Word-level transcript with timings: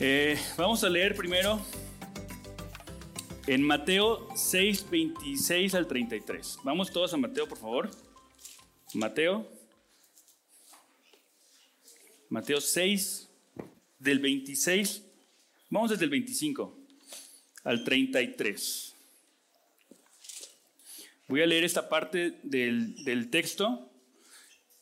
Eh, 0.00 0.36
vamos 0.56 0.82
a 0.82 0.90
leer 0.90 1.14
primero 1.14 1.64
en 3.46 3.62
Mateo 3.62 4.28
6, 4.34 4.90
26 4.90 5.72
al 5.74 5.86
33. 5.86 6.58
Vamos 6.64 6.90
todos 6.90 7.14
a 7.14 7.16
Mateo, 7.16 7.48
por 7.48 7.58
favor. 7.58 7.90
Mateo. 8.92 9.48
Mateo 12.28 12.60
6, 12.60 13.30
del 14.00 14.18
26. 14.18 15.04
Vamos 15.70 15.90
desde 15.90 16.04
el 16.04 16.10
25 16.10 16.76
al 17.62 17.84
33. 17.84 18.96
Voy 21.28 21.40
a 21.40 21.46
leer 21.46 21.62
esta 21.62 21.88
parte 21.88 22.40
del, 22.42 23.04
del 23.04 23.30
texto 23.30 23.92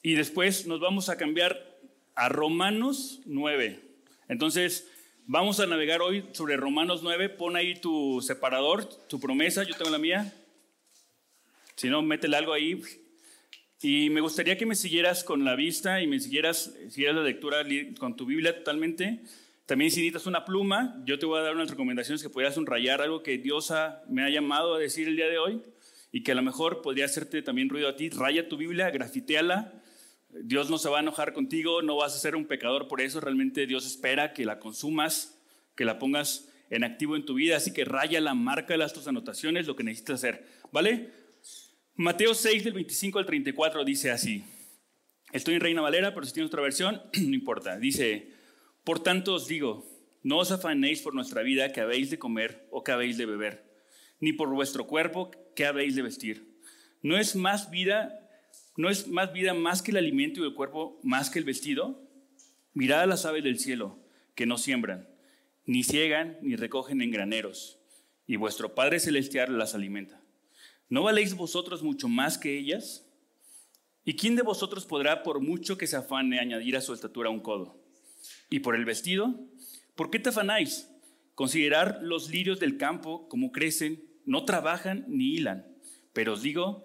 y 0.03 0.15
después 0.15 0.67
nos 0.67 0.81
vamos 0.81 1.11
a 1.11 1.19
cambiar 1.19 1.79
a 2.15 2.31
Romanos 2.31 3.21
9. 3.27 3.91
Entonces, 4.29 4.89
Vamos 5.27 5.61
a 5.61 5.67
navegar 5.67 6.03
hoy 6.03 6.25
sobre 6.33 6.57
Romanos 6.57 7.05
9. 7.05 7.29
Pon 7.29 7.55
ahí 7.55 7.77
tu 7.77 8.21
separador, 8.21 8.85
tu 9.09 9.21
promesa. 9.21 9.63
Yo 9.63 9.77
tengo 9.77 9.91
la 9.91 9.99
mía. 9.99 10.35
Si 11.77 11.89
no, 11.89 12.03
métele 12.03 12.37
algo 12.37 12.53
ahí. 12.53 12.83
Y 13.81 14.11
me 14.11 14.21
gustaría 14.21 14.59
que 14.59 14.67
me 14.67 14.75
siguieras 14.75 15.23
con 15.23 15.45
la 15.45 15.55
vista 15.55 16.03
y 16.03 16.09
me 16.09 16.19
siguieras, 16.19 16.75
siguieras 16.91 17.15
la 17.15 17.23
lectura 17.23 17.65
con 18.01 18.17
tu 18.17 18.27
Biblia 18.27 18.57
totalmente. 18.57 19.23
También 19.65 19.93
si 19.93 20.01
necesitas 20.01 20.27
una 20.27 20.45
pluma, 20.45 21.01
yo 21.07 21.21
te 21.21 21.27
voy 21.27 21.39
a 21.39 21.43
dar 21.43 21.55
unas 21.55 21.71
recomendaciones 21.71 22.21
que 22.21 22.29
podrías 22.29 22.57
rayar 22.57 23.01
algo 23.01 23.23
que 23.23 23.39
Dios 23.39 23.73
me 24.09 24.25
ha 24.25 24.29
llamado 24.29 24.75
a 24.75 24.79
decir 24.81 25.07
el 25.07 25.15
día 25.15 25.29
de 25.29 25.39
hoy 25.39 25.63
y 26.11 26.25
que 26.25 26.33
a 26.33 26.35
lo 26.35 26.43
mejor 26.43 26.83
podría 26.83 27.05
hacerte 27.05 27.43
también 27.43 27.69
ruido 27.69 27.89
a 27.89 27.95
ti. 27.95 28.11
Raya 28.11 28.49
tu 28.49 28.57
Biblia, 28.57 28.91
grafiteala 28.91 29.82
Dios 30.33 30.71
no 30.71 30.79
se 30.79 30.89
va 30.89 30.99
a 30.99 31.03
enojar 31.03 31.33
contigo, 31.33 31.83
no 31.83 31.97
vas 31.97 32.15
a 32.15 32.19
ser 32.19 32.37
un 32.37 32.47
pecador 32.47 32.89
por 32.89 33.01
eso, 33.01 33.21
realmente 33.21 33.67
Dios 33.67 33.87
espera 33.87 34.33
que 34.33 34.45
la 34.45 34.59
consumas, 34.59 35.39
que 35.77 35.85
la 35.85 35.99
pongas 35.99 36.49
en 36.71 36.85
activo 36.85 37.17
en 37.17 37.27
tu 37.27 37.35
vida, 37.35 37.59
así 37.59 37.73
que 37.73 37.85
raya 37.85 38.21
la 38.21 38.35
marca 38.35 38.77
de 38.77 38.89
tus 38.89 39.07
anotaciones, 39.07 39.67
lo 39.67 39.77
que 39.77 39.85
necesitas 39.85 40.15
hacer, 40.15 40.47
¿vale? 40.73 41.11
Mateo 41.97 42.35
6 42.35 42.65
del 42.65 42.73
25 42.73 43.19
al 43.19 43.27
34 43.27 43.85
dice 43.85 44.11
así, 44.11 44.43
estoy 45.33 45.55
en 45.55 45.61
Reina 45.61 45.83
Valera, 45.83 46.15
pero 46.15 46.25
si 46.25 46.33
tienes 46.33 46.49
otra 46.49 46.63
versión, 46.63 47.03
no 47.13 47.35
importa, 47.35 47.79
dice, 47.79 48.33
por 48.85 49.01
tanto 49.01 49.35
os 49.35 49.47
digo, 49.47 49.87
no 50.23 50.39
os 50.39 50.51
afanéis 50.51 51.03
por 51.03 51.15
nuestra 51.15 51.43
vida 51.43 51.73
que 51.73 51.83
habéis 51.83 52.11
de 52.11 52.19
comer 52.19 52.67
o 52.71 52.83
que 52.83 52.93
habéis 52.93 53.19
de 53.19 53.27
beber, 53.27 53.65
ni 54.19 54.33
por 54.33 54.49
vuestro 54.49 54.87
cuerpo 54.87 55.31
que 55.55 55.67
habéis 55.67 55.95
de 55.95 56.03
vestir. 56.03 56.59
¿No 57.03 57.19
es 57.19 57.37
más 57.37 57.71
vida 57.71 58.22
¿No 58.77 58.89
es 58.89 59.07
más 59.09 59.33
vida 59.33 59.53
más 59.53 59.83
que 59.83 59.91
el 59.91 59.99
alimento 59.99 60.41
y 60.41 60.45
el 60.45 60.55
cuerpo 60.55 60.99
más 61.03 61.29
que 61.29 61.39
el 61.39 61.45
vestido? 61.45 62.09
Mirad 62.73 63.03
a 63.03 63.07
las 63.07 63.27
aves 63.27 63.45
del 63.45 63.59
cielo, 63.59 63.99
que 64.35 64.47
no 64.47 64.57
siembran, 64.57 65.09
ni 65.67 65.85
ciegan, 65.85 66.39
ni 66.41 66.57
recogen 66.57 67.03
en 67.03 67.11
graneros, 67.11 67.79
y 68.27 68.37
vuestro 68.37 68.75
Padre 68.75 68.99
Celestial 68.99 69.59
las 69.59 69.75
alimenta. 69.75 70.23
¿No 70.89 71.03
valéis 71.03 71.35
vosotros 71.35 71.83
mucho 71.83 72.09
más 72.09 72.39
que 72.39 72.59
ellas? 72.59 73.07
¿Y 74.05 74.17
quién 74.17 74.37
de 74.37 74.43
vosotros 74.43 74.87
podrá, 74.87 75.23
por 75.23 75.41
mucho 75.41 75.77
que 75.77 75.87
se 75.87 75.97
afane, 75.97 76.41
añadir 76.41 76.77
a 76.77 76.81
su 76.81 76.95
estatura 76.95 77.29
un 77.29 77.41
codo? 77.41 77.79
¿Y 78.49 78.61
por 78.61 78.75
el 78.75 78.87
vestido? 78.87 79.39
¿Por 79.95 80.11
qué 80.11 80.19
te 80.19 80.31
afanáis? 80.31 80.89
Considerar 81.35 82.01
los 82.03 82.31
lirios 82.31 82.59
del 82.59 82.79
campo 82.79 83.29
como 83.29 83.53
crecen, 83.53 84.03
no 84.25 84.45
trabajan 84.45 85.05
ni 85.09 85.35
hilan. 85.35 85.67
Pero 86.13 86.35
os 86.35 86.43
digo 86.43 86.85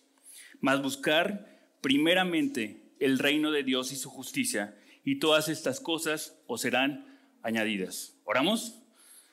Mas 0.61 0.81
buscar 0.81 1.59
primeramente 1.81 2.93
el 2.99 3.19
reino 3.19 3.51
de 3.51 3.63
Dios 3.63 3.91
y 3.91 3.95
su 3.95 4.09
justicia, 4.09 4.77
y 5.03 5.19
todas 5.19 5.49
estas 5.49 5.79
cosas 5.79 6.39
os 6.47 6.61
serán 6.61 7.05
añadidas. 7.41 8.15
¿Oramos? 8.23 8.77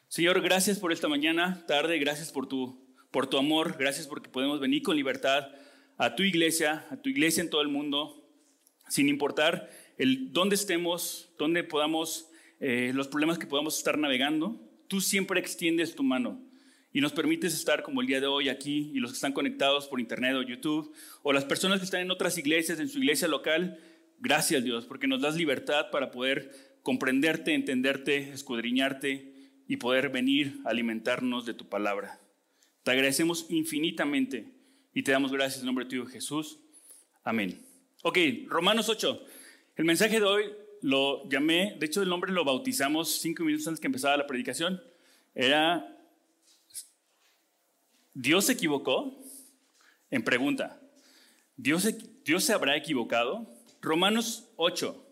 Señor, 0.08 0.40
gracias 0.40 0.78
por 0.78 0.90
esta 0.90 1.08
mañana, 1.08 1.64
tarde, 1.66 1.98
gracias 1.98 2.32
por 2.32 2.48
tu, 2.48 2.82
por 3.10 3.26
tu 3.26 3.36
amor, 3.36 3.76
gracias 3.78 4.06
porque 4.06 4.30
podemos 4.30 4.58
venir 4.58 4.82
con 4.82 4.96
libertad 4.96 5.48
a 5.98 6.16
tu 6.16 6.22
iglesia, 6.22 6.86
a 6.90 6.96
tu 6.96 7.10
iglesia 7.10 7.42
en 7.42 7.50
todo 7.50 7.60
el 7.60 7.68
mundo, 7.68 8.26
sin 8.88 9.08
importar 9.08 9.70
el 9.98 10.32
dónde 10.32 10.54
estemos, 10.54 11.30
dónde 11.38 11.62
podamos, 11.62 12.30
eh, 12.60 12.92
los 12.94 13.08
problemas 13.08 13.38
que 13.38 13.46
podamos 13.46 13.76
estar 13.76 13.98
navegando, 13.98 14.58
tú 14.88 15.02
siempre 15.02 15.38
extiendes 15.38 15.94
tu 15.94 16.02
mano 16.02 16.47
y 16.92 17.00
nos 17.00 17.12
permites 17.12 17.54
estar 17.54 17.82
como 17.82 18.00
el 18.00 18.06
día 18.06 18.20
de 18.20 18.26
hoy 18.26 18.48
aquí 18.48 18.90
y 18.94 19.00
los 19.00 19.10
que 19.10 19.16
están 19.16 19.32
conectados 19.32 19.86
por 19.88 20.00
internet 20.00 20.34
o 20.34 20.42
YouTube 20.42 20.94
o 21.22 21.32
las 21.32 21.44
personas 21.44 21.78
que 21.78 21.84
están 21.84 22.00
en 22.00 22.10
otras 22.10 22.38
iglesias, 22.38 22.80
en 22.80 22.88
su 22.88 22.98
iglesia 22.98 23.28
local, 23.28 23.78
gracias 24.18 24.64
Dios, 24.64 24.86
porque 24.86 25.06
nos 25.06 25.20
das 25.20 25.36
libertad 25.36 25.90
para 25.90 26.10
poder 26.10 26.78
comprenderte, 26.82 27.54
entenderte, 27.54 28.30
escudriñarte 28.30 29.34
y 29.66 29.76
poder 29.76 30.08
venir 30.08 30.60
a 30.64 30.70
alimentarnos 30.70 31.44
de 31.44 31.54
tu 31.54 31.68
palabra. 31.68 32.20
Te 32.82 32.92
agradecemos 32.92 33.46
infinitamente 33.50 34.54
y 34.94 35.02
te 35.02 35.12
damos 35.12 35.30
gracias 35.30 35.60
en 35.60 35.66
nombre 35.66 35.84
de 35.84 35.90
tuyo 35.90 36.06
Jesús. 36.06 36.58
Amén. 37.22 37.60
Ok, 38.02 38.18
Romanos 38.46 38.88
8. 38.88 39.24
El 39.76 39.84
mensaje 39.84 40.18
de 40.18 40.24
hoy 40.24 40.44
lo 40.80 41.28
llamé, 41.28 41.76
de 41.78 41.86
hecho 41.86 42.02
el 42.02 42.08
nombre 42.08 42.32
lo 42.32 42.44
bautizamos 42.44 43.20
cinco 43.20 43.44
minutos 43.44 43.66
antes 43.66 43.80
que 43.80 43.88
empezara 43.88 44.16
la 44.16 44.26
predicación. 44.26 44.80
Era 45.34 45.97
¿Dios 48.20 48.46
se 48.46 48.54
equivocó? 48.54 49.16
En 50.10 50.24
pregunta, 50.24 50.80
¿Dios 51.56 51.88
¿Dios 52.24 52.42
se 52.42 52.52
habrá 52.52 52.76
equivocado? 52.76 53.48
Romanos 53.80 54.48
8. 54.56 55.06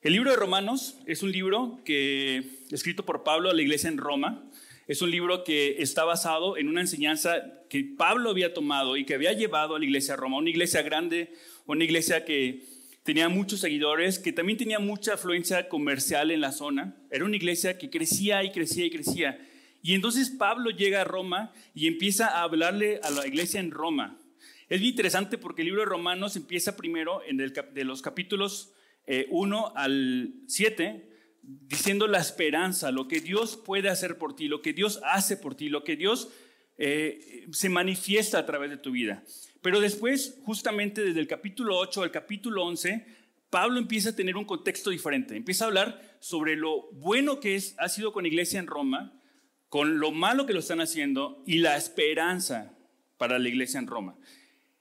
El 0.00 0.14
libro 0.14 0.30
de 0.30 0.38
Romanos 0.38 0.96
es 1.04 1.22
un 1.22 1.30
libro 1.30 1.78
que 1.84 2.64
escrito 2.70 3.04
por 3.04 3.24
Pablo 3.24 3.50
a 3.50 3.54
la 3.54 3.60
iglesia 3.60 3.90
en 3.90 3.98
Roma. 3.98 4.42
Es 4.86 5.02
un 5.02 5.10
libro 5.10 5.44
que 5.44 5.82
está 5.82 6.04
basado 6.04 6.56
en 6.56 6.66
una 6.66 6.80
enseñanza 6.80 7.42
que 7.68 7.84
Pablo 7.84 8.30
había 8.30 8.54
tomado 8.54 8.96
y 8.96 9.04
que 9.04 9.12
había 9.12 9.34
llevado 9.34 9.76
a 9.76 9.78
la 9.78 9.84
iglesia 9.84 10.14
de 10.14 10.20
Roma, 10.22 10.38
una 10.38 10.48
iglesia 10.48 10.80
grande, 10.80 11.34
una 11.66 11.84
iglesia 11.84 12.24
que 12.24 12.64
tenía 13.02 13.28
muchos 13.28 13.60
seguidores, 13.60 14.18
que 14.18 14.32
también 14.32 14.56
tenía 14.56 14.78
mucha 14.78 15.12
afluencia 15.12 15.68
comercial 15.68 16.30
en 16.30 16.40
la 16.40 16.52
zona. 16.52 16.96
Era 17.10 17.26
una 17.26 17.36
iglesia 17.36 17.76
que 17.76 17.90
crecía 17.90 18.42
y 18.44 18.50
crecía 18.50 18.86
y 18.86 18.90
crecía. 18.90 19.46
Y 19.82 19.94
entonces 19.94 20.30
Pablo 20.30 20.70
llega 20.70 21.00
a 21.00 21.04
Roma 21.04 21.52
y 21.74 21.86
empieza 21.86 22.28
a 22.28 22.42
hablarle 22.42 23.00
a 23.02 23.10
la 23.10 23.26
iglesia 23.26 23.60
en 23.60 23.70
Roma. 23.70 24.18
Es 24.68 24.80
bien 24.80 24.90
interesante 24.90 25.38
porque 25.38 25.62
el 25.62 25.66
libro 25.66 25.82
de 25.82 25.86
Romanos 25.86 26.36
empieza 26.36 26.76
primero 26.76 27.22
en 27.24 27.40
el, 27.40 27.52
de 27.52 27.84
los 27.84 28.02
capítulos 28.02 28.72
1 29.06 29.66
eh, 29.66 29.72
al 29.74 30.34
7 30.46 31.10
diciendo 31.42 32.06
la 32.06 32.18
esperanza, 32.18 32.92
lo 32.92 33.08
que 33.08 33.20
Dios 33.20 33.56
puede 33.56 33.88
hacer 33.88 34.18
por 34.18 34.36
ti, 34.36 34.48
lo 34.48 34.62
que 34.62 34.72
Dios 34.72 35.00
hace 35.04 35.36
por 35.36 35.54
ti, 35.54 35.68
lo 35.68 35.84
que 35.84 35.96
Dios 35.96 36.28
eh, 36.78 37.46
se 37.52 37.68
manifiesta 37.68 38.38
a 38.38 38.46
través 38.46 38.70
de 38.70 38.76
tu 38.76 38.92
vida. 38.92 39.24
Pero 39.62 39.80
después, 39.80 40.38
justamente 40.44 41.02
desde 41.02 41.20
el 41.20 41.26
capítulo 41.26 41.78
8 41.78 42.02
al 42.02 42.10
capítulo 42.10 42.64
11, 42.64 43.04
Pablo 43.50 43.78
empieza 43.78 44.10
a 44.10 44.16
tener 44.16 44.36
un 44.36 44.44
contexto 44.44 44.90
diferente. 44.90 45.36
Empieza 45.36 45.64
a 45.64 45.68
hablar 45.68 46.16
sobre 46.20 46.56
lo 46.56 46.90
bueno 46.92 47.40
que 47.40 47.56
es, 47.56 47.74
ha 47.78 47.88
sido 47.88 48.12
con 48.12 48.26
iglesia 48.26 48.60
en 48.60 48.66
Roma, 48.66 49.19
con 49.70 50.00
lo 50.00 50.10
malo 50.10 50.44
que 50.44 50.52
lo 50.52 50.58
están 50.58 50.80
haciendo 50.80 51.42
y 51.46 51.58
la 51.58 51.76
esperanza 51.76 52.74
para 53.16 53.38
la 53.38 53.48
iglesia 53.48 53.78
en 53.78 53.86
Roma. 53.86 54.16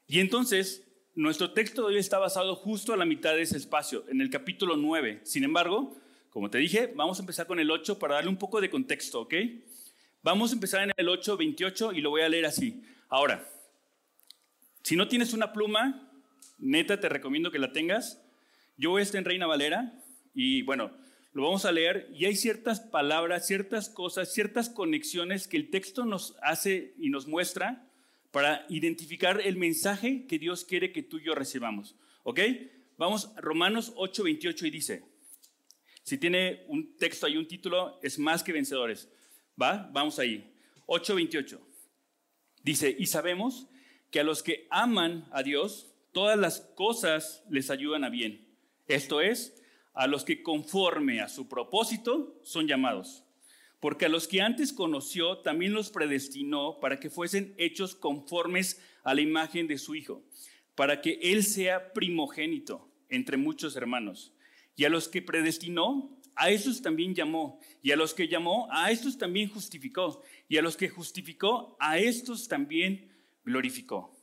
Y 0.07 0.19
entonces, 0.19 0.83
nuestro 1.13 1.51
texto 1.51 1.83
de 1.83 1.94
hoy 1.94 2.00
está 2.00 2.18
basado 2.18 2.56
justo 2.56 2.91
a 2.91 2.97
la 2.97 3.06
mitad 3.06 3.36
de 3.36 3.44
ese 3.44 3.56
espacio, 3.56 4.03
en 4.09 4.19
el 4.19 4.31
capítulo 4.31 4.77
9. 4.77 5.21
Sin 5.24 5.44
embargo, 5.44 5.95
como 6.31 6.50
te 6.50 6.57
dije, 6.57 6.91
vamos 6.95 7.19
a 7.19 7.21
empezar 7.21 7.45
con 7.45 7.59
el 7.59 7.69
8 7.69 8.00
para 8.00 8.15
darle 8.15 8.31
un 8.31 8.38
poco 8.38 8.59
de 8.62 8.71
contexto, 8.71 9.21
¿ok? 9.21 9.36
Vamos 10.24 10.51
a 10.51 10.56
empezar 10.56 10.81
en 10.81 10.91
el 10.97 11.07
8, 11.07 11.38
28 11.38 11.94
y 11.94 12.01
lo 12.01 12.09
voy 12.09 12.24
a 12.24 12.30
leer 12.30 12.47
así. 12.47 12.83
Ahora, 13.09 13.47
si 14.81 14.95
no 14.95 15.07
tienes 15.07 15.33
una 15.33 15.53
pluma, 15.53 16.12
neta 16.57 17.00
te 17.00 17.09
recomiendo 17.09 17.51
que 17.51 17.59
la 17.59 17.71
tengas. 17.71 18.21
Yo 18.75 18.89
voy 18.89 19.01
a 19.01 19.03
estar 19.03 19.19
en 19.19 19.25
Reina 19.25 19.45
Valera 19.45 19.94
y 20.33 20.63
bueno, 20.63 20.91
lo 21.33 21.43
vamos 21.43 21.65
a 21.65 21.71
leer 21.71 22.09
y 22.13 22.25
hay 22.25 22.35
ciertas 22.35 22.79
palabras, 22.79 23.45
ciertas 23.45 23.89
cosas, 23.89 24.33
ciertas 24.33 24.69
conexiones 24.69 25.47
que 25.47 25.57
el 25.57 25.69
texto 25.69 26.05
nos 26.05 26.35
hace 26.41 26.93
y 26.97 27.09
nos 27.09 27.27
muestra 27.27 27.87
para 28.31 28.65
identificar 28.69 29.41
el 29.41 29.55
mensaje 29.55 30.25
que 30.27 30.39
Dios 30.39 30.65
quiere 30.65 30.91
que 30.91 31.03
tú 31.03 31.17
y 31.17 31.25
yo 31.25 31.35
recibamos. 31.35 31.95
¿Ok? 32.23 32.39
Vamos, 32.97 33.31
Romanos 33.37 33.93
8:28 33.95 34.67
y 34.67 34.69
dice, 34.71 35.03
Si 36.03 36.17
tiene 36.17 36.65
un 36.67 36.97
texto 36.97 37.25
ahí, 37.25 37.37
un 37.37 37.47
título, 37.47 37.99
es 38.01 38.17
más 38.19 38.43
que 38.43 38.51
vencedores. 38.51 39.09
¿Va? 39.61 39.89
Vamos 39.93 40.19
ahí. 40.19 40.53
8.28. 40.87 41.59
Dice, 42.63 42.95
y 42.97 43.05
sabemos 43.05 43.67
que 44.11 44.19
a 44.19 44.23
los 44.23 44.41
que 44.41 44.67
aman 44.69 45.27
a 45.31 45.43
Dios, 45.43 45.93
todas 46.11 46.37
las 46.37 46.61
cosas 46.75 47.43
les 47.49 47.69
ayudan 47.69 48.03
a 48.03 48.09
bien. 48.09 48.47
Esto 48.87 49.21
es, 49.21 49.58
a 49.94 50.07
los 50.07 50.24
que 50.24 50.41
conforme 50.44 51.21
a 51.21 51.30
su 51.30 51.47
propósito 51.47 52.39
son 52.44 52.68
llamados. 52.68 53.24
Porque 53.80 54.06
a 54.06 54.09
los 54.09 54.27
que 54.27 54.41
antes 54.41 54.74
conoció, 54.74 55.39
también 55.39 55.74
los 55.74 55.89
predestinó 55.89 56.80
para 56.80 57.00
que 57.00 57.09
fuesen 57.09 57.53
hechos 57.57 57.95
conformes 57.95 58.81
a 59.03 59.13
la 59.13 59.21
imagen 59.21 59.68
de 59.68 59.77
su 59.77 59.95
Hijo, 59.95 60.24
para 60.75 61.01
que 61.01 61.19
Él 61.21 61.44
sea 61.44 61.94
primogénito 61.94 62.89
entre 63.09 63.38
muchos 63.38 63.75
hermanos. 63.75 64.33
Y 64.75 64.86
a 64.86 64.89
los 64.89 65.07
que 65.07 65.21
predestinó, 65.21 66.18
a 66.36 66.51
esos 66.51 66.81
también 66.81 67.13
llamó. 67.13 67.59
Y 67.81 67.91
a 67.91 67.97
los 67.97 68.13
que 68.13 68.27
llamó, 68.27 68.68
a 68.71 68.91
estos 68.91 69.18
también 69.18 69.50
justificó. 69.50 70.21
Y 70.47 70.57
a 70.57 70.62
los 70.62 70.77
que 70.77 70.88
justificó, 70.88 71.75
a 71.80 71.97
estos 71.97 72.47
también 72.47 73.12
glorificó. 73.44 74.18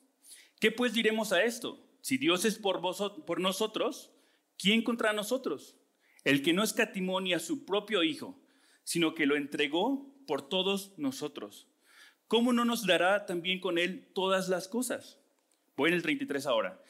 ¿Qué 0.59 0.71
pues 0.71 0.95
diremos 0.95 1.33
a 1.33 1.45
esto? 1.45 1.79
Si 2.01 2.17
Dios 2.17 2.45
es 2.47 2.59
por, 2.59 2.81
vosotros, 2.81 3.25
por 3.27 3.41
nosotros, 3.41 4.13
¿quién 4.59 4.83
contra 4.83 5.13
nosotros? 5.13 5.77
El 6.25 6.43
que 6.43 6.53
no 6.53 6.63
escatimó 6.63 7.21
ni 7.21 7.35
a 7.35 7.39
su 7.39 7.65
propio 7.65 8.03
Hijo, 8.03 8.41
sino 8.85 9.15
que 9.15 9.27
lo 9.27 9.37
entregó 9.37 10.15
por 10.27 10.49
todos 10.49 10.93
nosotros. 10.97 11.69
¿Cómo 12.29 12.53
no 12.53 12.65
nos 12.65 12.87
dará 12.87 13.27
también 13.27 13.61
con 13.61 13.79
él 13.79 14.11
todas 14.15 14.49
las 14.49 14.69
cosas? 14.69 15.21
Voy 15.77 15.91
en 15.91 15.95
el 15.95 16.03
33 16.03 16.47
ahora. 16.47 16.83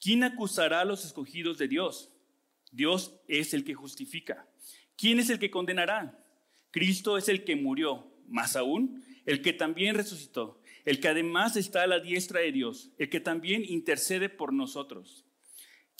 ¿Quién 0.00 0.24
acusará 0.24 0.80
a 0.80 0.84
los 0.84 1.04
escogidos 1.04 1.58
de 1.58 1.68
Dios? 1.68 2.12
Dios 2.72 3.20
es 3.28 3.54
el 3.54 3.64
que 3.64 3.74
justifica. 3.74 4.48
¿Quién 4.96 5.20
es 5.20 5.30
el 5.30 5.38
que 5.38 5.50
condenará? 5.50 6.24
Cristo 6.70 7.18
es 7.18 7.28
el 7.28 7.44
que 7.44 7.56
murió, 7.56 8.06
más 8.26 8.56
aún, 8.56 9.04
el 9.26 9.42
que 9.42 9.52
también 9.52 9.94
resucitó, 9.94 10.60
el 10.84 11.00
que 11.00 11.08
además 11.08 11.56
está 11.56 11.82
a 11.82 11.86
la 11.86 12.00
diestra 12.00 12.40
de 12.40 12.52
Dios, 12.52 12.90
el 12.98 13.08
que 13.08 13.20
también 13.20 13.64
intercede 13.64 14.28
por 14.28 14.52
nosotros. 14.52 15.24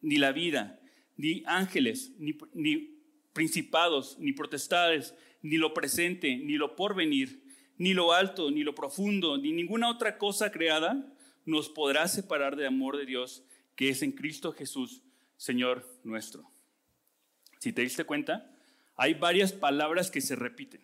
ni 0.00 0.16
la 0.16 0.32
vida, 0.32 0.80
ni 1.16 1.42
ángeles, 1.46 2.12
ni, 2.18 2.34
principados, 3.32 4.18
ni 4.18 4.32
potestades, 4.32 5.14
ni 5.42 5.56
lo 5.56 5.74
presente, 5.74 6.36
ni 6.36 6.54
lo 6.54 6.76
porvenir, 6.76 7.42
ni 7.78 7.94
lo 7.94 8.12
alto, 8.12 8.50
ni 8.50 8.62
lo 8.62 8.74
profundo, 8.74 9.36
ni 9.36 9.52
ninguna 9.52 9.90
otra 9.90 10.18
cosa 10.18 10.50
creada 10.50 11.12
nos 11.44 11.68
podrá 11.68 12.08
separar 12.08 12.56
del 12.56 12.66
amor 12.66 12.96
de 12.96 13.06
Dios 13.06 13.44
que 13.76 13.90
es 13.90 14.02
en 14.02 14.12
Cristo 14.12 14.52
Jesús, 14.52 15.02
Señor 15.36 15.86
nuestro. 16.02 16.50
Si 17.60 17.72
te 17.72 17.82
diste 17.82 18.04
cuenta, 18.04 18.50
hay 18.96 19.14
varias 19.14 19.52
palabras 19.52 20.10
que 20.10 20.20
se 20.20 20.34
repiten. 20.34 20.80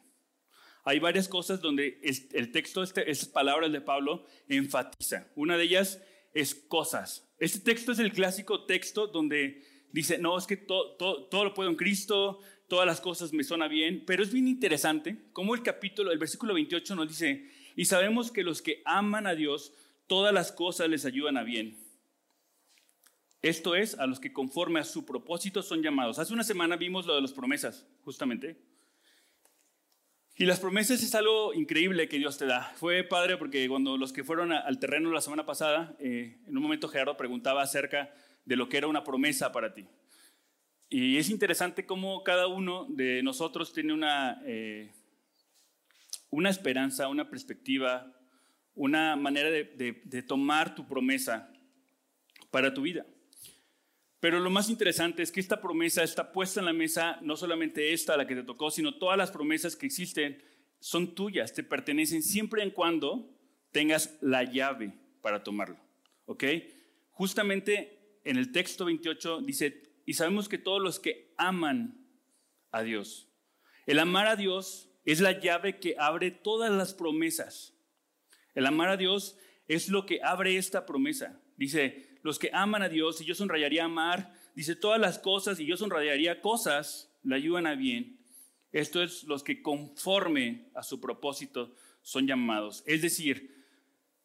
Hay 0.85 0.99
varias 0.99 1.29
cosas 1.29 1.61
donde 1.61 2.01
el 2.03 2.53
texto, 2.53 2.83
esas 2.83 3.29
palabras 3.29 3.73
de 3.73 3.81
Pablo 3.81 4.27
enfatiza. 4.49 5.29
Una 5.37 5.57
de 5.57 5.65
ellas 5.65 6.03
es 6.35 6.55
cosas. 6.55 7.32
Este 7.43 7.59
texto 7.59 7.91
es 7.91 7.99
el 7.99 8.13
clásico 8.13 8.67
texto 8.67 9.09
donde 9.09 9.65
dice, 9.91 10.17
no, 10.17 10.39
es 10.39 10.47
que 10.47 10.57
todo, 10.57 10.97
lo 11.33 11.55
puedo 11.55 11.69
en 11.69 11.75
Cristo, 11.75 12.39
todas 12.69 12.87
las 12.87 13.01
cosas 13.01 13.33
me 13.33 13.43
suenan 13.43 13.69
bien, 13.69 14.05
pero 14.07 14.23
es 14.23 14.33
bien 14.33 14.47
interesante 14.47 15.25
como 15.33 15.57
el 15.57 15.65
capítulo, 15.65 16.13
el 16.13 16.21
versículo 16.21 16.55
28 16.55 16.95
nos 16.95 17.09
dice, 17.09 17.51
y 17.75 17.87
sabemos 17.87 18.31
que 18.31 18.45
los 18.45 18.63
que 18.63 18.81
aman 18.85 19.27
a 19.27 19.35
Dios, 19.35 19.73
todas 20.07 20.33
las 20.33 20.53
cosas 20.53 20.89
les 20.89 21.05
ayudan 21.05 21.37
a 21.37 21.43
bien. 21.43 21.77
Esto 23.43 23.75
es, 23.75 23.99
a 23.99 24.07
los 24.07 24.21
que 24.21 24.33
conforme 24.33 24.79
a 24.79 24.85
su 24.85 25.05
propósito 25.05 25.65
son 25.65 25.83
llamados. 25.83 26.21
Hace 26.21 26.33
una 26.33 26.45
semana 26.45 26.77
vimos 26.77 27.07
lo 27.07 27.17
de 27.17 27.23
las 27.23 27.33
promesas, 27.33 27.85
justamente. 28.05 28.57
Y 30.35 30.47
las 30.47 30.61
promesas 30.61 31.03
es 31.03 31.15
algo 31.15 31.53
increíble 31.53 32.09
que 32.09 32.19
Dios 32.19 32.39
te 32.39 32.47
da. 32.47 32.73
Fue 32.77 33.05
padre 33.05 33.37
porque 33.37 33.69
cuando 33.69 33.99
los 33.99 34.13
que 34.13 34.25
fueron 34.25 34.51
al 34.53 34.79
terreno 34.79 35.13
la 35.13 35.21
semana 35.21 35.45
pasada, 35.45 35.95
eh, 35.99 36.39
en 36.47 36.57
un 36.57 36.63
momento 36.63 36.89
Gerardo 36.89 37.17
preguntaba 37.19 37.63
acerca 37.63 38.13
de 38.47 38.57
lo 38.57 38.69
que 38.69 38.79
era 38.79 38.87
una 38.87 39.05
promesa 39.05 39.53
para 39.53 39.75
ti. 39.75 39.87
Y 40.89 41.19
es 41.19 41.29
interesante 41.29 41.85
cómo 41.85 42.23
cada 42.23 42.47
uno 42.47 42.87
de 42.89 43.23
nosotros 43.23 43.73
tiene 43.73 43.93
una, 43.93 44.43
eh, 44.47 44.93
una 46.31 46.49
esperanza, 46.49 47.09
una 47.09 47.29
perspectiva, 47.29 48.11
una 48.75 49.17
manera 49.17 49.51
de 49.51 50.23
tomar 50.27 50.75
tu 50.75 50.87
promesa 50.87 51.53
para 52.51 52.73
tu 52.73 52.83
vida. 52.83 53.05
Pero 54.23 54.39
lo 54.39 54.51
más 54.51 54.71
interesante 54.71 55.25
es 55.25 55.33
que 55.33 55.41
esta 55.41 55.61
promesa 55.61 56.05
está 56.05 56.31
puesta 56.31 56.61
en 56.61 56.67
la 56.67 56.73
mesa, 56.73 57.19
no 57.23 57.37
solamente 57.37 57.93
esta, 57.93 58.17
la 58.17 58.25
que 58.25 58.37
te 58.37 58.45
tocó, 58.45 58.71
sino 58.71 58.95
todas 58.95 59.19
las 59.19 59.33
promesas 59.33 59.75
que 59.75 59.85
existen 59.85 60.41
son 60.79 61.17
tuyas, 61.17 61.53
te 61.53 61.65
pertenecen 61.65 62.23
siempre 62.23 62.63
en 62.63 62.71
cuando 62.71 63.29
tengas 63.73 64.17
la 64.21 64.45
llave 64.45 64.95
para 65.23 65.43
tomarlo. 65.43 65.77
¿Ok? 66.27 66.45
Justamente 67.11 68.21
en 68.23 68.37
el 68.37 68.53
texto 68.53 68.85
28 68.85 69.41
dice, 69.41 69.83
y 70.07 70.15
sabemos 70.15 70.49
que 70.49 70.59
todos 70.59 70.81
los 70.81 71.01
que 71.01 71.35
aman 71.37 72.07
a 72.71 72.85
Dios, 72.85 73.29
el 73.87 73.99
amar 73.99 74.29
a 74.29 74.37
Dios 74.37 74.89
es 75.05 75.21
la 75.21 75.41
llave 75.41 75.81
que 75.81 75.97
abre 75.99 76.31
todas 76.31 76.71
las 76.71 76.95
promesas. 76.95 77.75
El 78.55 78.67
amar 78.67 78.89
a 78.89 78.97
Dios 78.97 79.37
es 79.67 79.89
lo 79.89 80.07
que 80.07 80.21
abre 80.23 80.59
esta 80.59 80.87
promesa. 80.87 81.43
Dice, 81.57 82.12
los 82.23 82.39
que 82.39 82.51
aman 82.53 82.83
a 82.83 82.89
Dios, 82.89 83.21
y 83.21 83.25
yo 83.25 83.35
sonrayaría 83.35 83.85
amar, 83.85 84.33
dice 84.55 84.77
todas 84.77 85.01
las 85.01 85.19
cosas, 85.19 85.61
y 85.61 85.67
yo 85.67 85.77
sonrayaría 85.77 86.41
cosas, 86.41 87.13
le 87.23 87.35
ayudan 87.35 87.67
a 87.67 87.75
bien. 87.75 88.19
Esto 88.73 89.03
es 89.03 89.25
los 89.25 89.43
que 89.43 89.61
conforme 89.61 90.71
a 90.75 90.83
su 90.83 91.01
propósito 91.01 91.75
son 92.01 92.27
llamados. 92.27 92.83
Es 92.87 93.03
decir, 93.03 93.65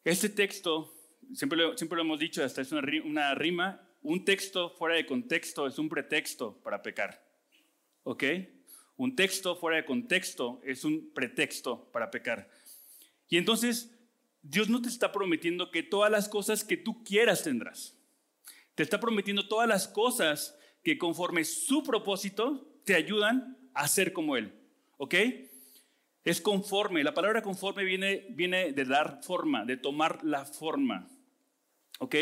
este 0.04 0.28
texto, 0.28 0.94
siempre 1.34 1.58
lo, 1.58 1.76
siempre 1.76 1.96
lo 1.96 2.02
hemos 2.02 2.18
dicho, 2.18 2.42
hasta 2.42 2.62
es 2.62 2.72
una 2.72 3.34
rima, 3.34 3.88
un 4.02 4.24
texto 4.24 4.70
fuera 4.70 4.96
de 4.96 5.06
contexto 5.06 5.66
es 5.66 5.78
un 5.78 5.88
pretexto 5.88 6.60
para 6.62 6.82
pecar. 6.82 7.22
¿Ok? 8.04 8.24
Un 8.96 9.14
texto 9.14 9.56
fuera 9.56 9.76
de 9.76 9.84
contexto 9.84 10.60
es 10.64 10.84
un 10.84 11.12
pretexto 11.12 11.90
para 11.92 12.10
pecar. 12.10 12.50
Y 13.28 13.36
entonces, 13.36 13.97
Dios 14.42 14.68
no 14.68 14.80
te 14.80 14.88
está 14.88 15.12
prometiendo 15.12 15.70
que 15.70 15.82
todas 15.82 16.10
las 16.10 16.28
cosas 16.28 16.64
que 16.64 16.76
tú 16.76 17.02
quieras 17.04 17.42
tendrás. 17.42 17.96
Te 18.74 18.82
está 18.82 19.00
prometiendo 19.00 19.48
todas 19.48 19.68
las 19.68 19.88
cosas 19.88 20.56
que 20.82 20.98
conforme 20.98 21.44
su 21.44 21.82
propósito 21.82 22.80
te 22.84 22.94
ayudan 22.94 23.58
a 23.74 23.88
ser 23.88 24.12
como 24.12 24.36
Él. 24.36 24.52
¿Ok? 24.96 25.14
Es 26.24 26.40
conforme. 26.40 27.04
La 27.04 27.14
palabra 27.14 27.42
conforme 27.42 27.84
viene, 27.84 28.26
viene 28.30 28.72
de 28.72 28.84
dar 28.84 29.20
forma, 29.22 29.64
de 29.64 29.76
tomar 29.76 30.24
la 30.24 30.44
forma. 30.44 31.08
¿Ok? 31.98 32.14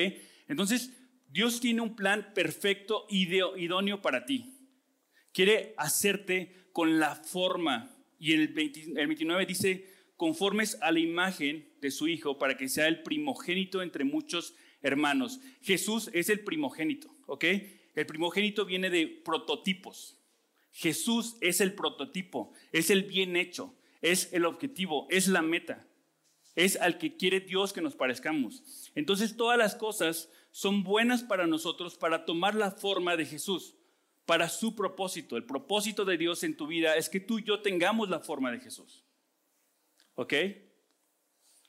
Entonces, 0.48 0.92
Dios 1.28 1.60
tiene 1.60 1.80
un 1.80 1.94
plan 1.94 2.32
perfecto, 2.34 3.06
idóneo 3.10 4.00
para 4.00 4.24
ti. 4.24 4.54
Quiere 5.32 5.74
hacerte 5.76 6.70
con 6.72 6.98
la 6.98 7.14
forma. 7.14 7.90
Y 8.18 8.32
el, 8.32 8.54
el 8.96 9.06
29 9.06 9.44
dice, 9.46 9.95
conformes 10.16 10.78
a 10.80 10.92
la 10.92 11.00
imagen 11.00 11.68
de 11.80 11.90
su 11.90 12.08
Hijo 12.08 12.38
para 12.38 12.56
que 12.56 12.68
sea 12.68 12.88
el 12.88 13.02
primogénito 13.02 13.82
entre 13.82 14.04
muchos 14.04 14.54
hermanos. 14.82 15.40
Jesús 15.62 16.10
es 16.12 16.28
el 16.28 16.40
primogénito, 16.40 17.14
¿ok? 17.26 17.44
El 17.94 18.06
primogénito 18.06 18.64
viene 18.64 18.90
de 18.90 19.06
prototipos. 19.06 20.18
Jesús 20.72 21.36
es 21.40 21.62
el 21.62 21.74
prototipo, 21.74 22.52
es 22.72 22.90
el 22.90 23.04
bien 23.04 23.36
hecho, 23.36 23.74
es 24.02 24.30
el 24.34 24.44
objetivo, 24.44 25.06
es 25.08 25.26
la 25.26 25.40
meta, 25.40 25.86
es 26.54 26.76
al 26.76 26.98
que 26.98 27.16
quiere 27.16 27.40
Dios 27.40 27.72
que 27.72 27.80
nos 27.80 27.96
parezcamos. 27.96 28.90
Entonces 28.94 29.38
todas 29.38 29.56
las 29.56 29.74
cosas 29.74 30.30
son 30.50 30.84
buenas 30.84 31.22
para 31.22 31.46
nosotros 31.46 31.96
para 31.96 32.26
tomar 32.26 32.54
la 32.54 32.70
forma 32.70 33.16
de 33.16 33.24
Jesús, 33.24 33.74
para 34.26 34.50
su 34.50 34.76
propósito. 34.76 35.38
El 35.38 35.44
propósito 35.44 36.04
de 36.04 36.18
Dios 36.18 36.44
en 36.44 36.56
tu 36.56 36.66
vida 36.66 36.96
es 36.96 37.08
que 37.08 37.20
tú 37.20 37.38
y 37.38 37.44
yo 37.44 37.60
tengamos 37.60 38.10
la 38.10 38.20
forma 38.20 38.52
de 38.52 38.60
Jesús. 38.60 39.05
¿Ok? 40.16 40.34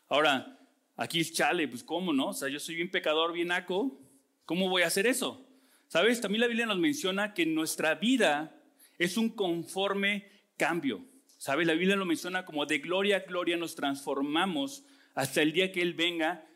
Ahora, 0.07 0.57
aquí 0.95 1.19
es 1.19 1.33
chale, 1.33 1.67
pues 1.67 1.83
¿cómo 1.83 2.13
no? 2.13 2.29
O 2.29 2.33
sea, 2.33 2.49
yo 2.49 2.59
soy 2.59 2.75
bien 2.75 2.89
pecador, 2.89 3.33
bien 3.33 3.51
aco, 3.51 3.99
¿cómo 4.45 4.69
voy 4.69 4.81
a 4.83 4.87
hacer 4.87 5.05
eso? 5.05 5.45
¿Sabes? 5.89 6.21
También 6.21 6.41
la 6.41 6.47
Biblia 6.47 6.65
nos 6.65 6.79
menciona 6.79 7.33
que 7.33 7.45
nuestra 7.45 7.95
vida 7.95 8.59
es 8.97 9.17
un 9.17 9.29
conforme 9.29 10.29
cambio. 10.55 11.05
¿Sabes? 11.37 11.67
La 11.67 11.73
Biblia 11.73 11.95
lo 11.95 12.05
menciona 12.05 12.45
como 12.45 12.65
de 12.65 12.79
gloria 12.79 13.17
a 13.17 13.19
gloria 13.19 13.57
nos 13.57 13.75
transformamos 13.75 14.85
hasta 15.13 15.41
el 15.41 15.51
día 15.51 15.71
que 15.71 15.81
Él 15.81 15.93
venga 15.93 16.47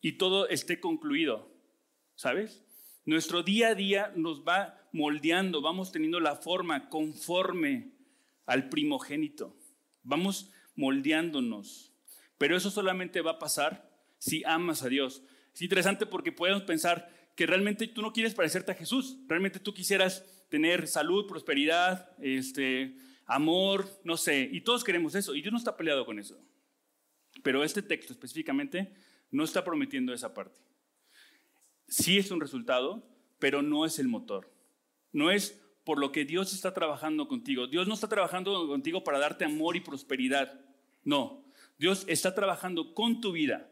y 0.00 0.12
todo 0.12 0.48
esté 0.48 0.78
concluido. 0.78 1.50
¿Sabes? 2.14 2.62
Nuestro 3.06 3.42
día 3.42 3.68
a 3.68 3.74
día 3.74 4.12
nos 4.14 4.42
va 4.42 4.78
moldeando, 4.92 5.62
vamos 5.62 5.90
teniendo 5.90 6.20
la 6.20 6.36
forma 6.36 6.90
conforme 6.90 7.92
al 8.44 8.68
primogénito. 8.68 9.56
Vamos 10.02 10.50
moldeándonos. 10.74 11.92
Pero 12.38 12.56
eso 12.56 12.70
solamente 12.70 13.20
va 13.20 13.32
a 13.32 13.38
pasar 13.38 13.90
si 14.18 14.42
amas 14.44 14.82
a 14.82 14.88
Dios. 14.88 15.22
Es 15.52 15.62
interesante 15.62 16.06
porque 16.06 16.32
podemos 16.32 16.62
pensar 16.62 17.10
que 17.36 17.46
realmente 17.46 17.86
tú 17.88 18.02
no 18.02 18.12
quieres 18.12 18.34
parecerte 18.34 18.72
a 18.72 18.74
Jesús. 18.74 19.18
Realmente 19.28 19.60
tú 19.60 19.74
quisieras 19.74 20.24
tener 20.48 20.86
salud, 20.86 21.26
prosperidad, 21.26 22.10
este, 22.20 22.96
amor, 23.26 23.88
no 24.04 24.16
sé. 24.16 24.48
Y 24.52 24.62
todos 24.62 24.84
queremos 24.84 25.14
eso. 25.14 25.34
Y 25.34 25.42
Dios 25.42 25.52
no 25.52 25.58
está 25.58 25.76
peleado 25.76 26.04
con 26.04 26.18
eso. 26.18 26.38
Pero 27.42 27.64
este 27.64 27.82
texto 27.82 28.12
específicamente 28.12 28.92
no 29.30 29.44
está 29.44 29.64
prometiendo 29.64 30.12
esa 30.12 30.34
parte. 30.34 30.60
Sí 31.88 32.18
es 32.18 32.30
un 32.30 32.40
resultado, 32.40 33.08
pero 33.38 33.62
no 33.62 33.84
es 33.84 33.98
el 33.98 34.08
motor. 34.08 34.52
No 35.12 35.30
es 35.30 35.60
por 35.90 35.98
lo 35.98 36.12
que 36.12 36.24
Dios 36.24 36.52
está 36.52 36.72
trabajando 36.72 37.26
contigo. 37.26 37.66
Dios 37.66 37.88
no 37.88 37.94
está 37.94 38.06
trabajando 38.06 38.68
contigo 38.68 39.02
para 39.02 39.18
darte 39.18 39.44
amor 39.44 39.74
y 39.74 39.80
prosperidad. 39.80 40.60
No. 41.02 41.42
Dios 41.78 42.04
está 42.06 42.32
trabajando 42.32 42.94
con 42.94 43.20
tu 43.20 43.32
vida 43.32 43.68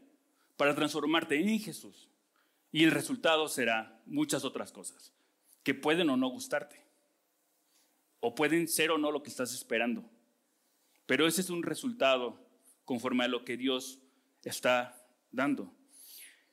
para 0.57 0.75
transformarte 0.75 1.39
en 1.39 1.61
Jesús. 1.61 2.09
Y 2.73 2.83
el 2.83 2.91
resultado 2.91 3.47
será 3.47 4.03
muchas 4.05 4.45
otras 4.45 4.73
cosas 4.73 5.13
que 5.63 5.75
pueden 5.75 6.11
o 6.11 6.17
no 6.17 6.29
gustarte. 6.29 6.85
O 8.19 8.35
pueden 8.35 8.67
ser 8.67 8.91
o 8.91 8.99
no 8.99 9.13
lo 9.13 9.23
que 9.23 9.31
estás 9.31 9.55
esperando. 9.55 10.05
Pero 11.07 11.25
ese 11.29 11.41
es 11.41 11.51
un 11.51 11.63
resultado 11.63 12.45
conforme 12.85 13.23
a 13.23 13.29
lo 13.29 13.45
que 13.45 13.57
Dios 13.57 14.01
está 14.43 15.09
dando. 15.31 15.73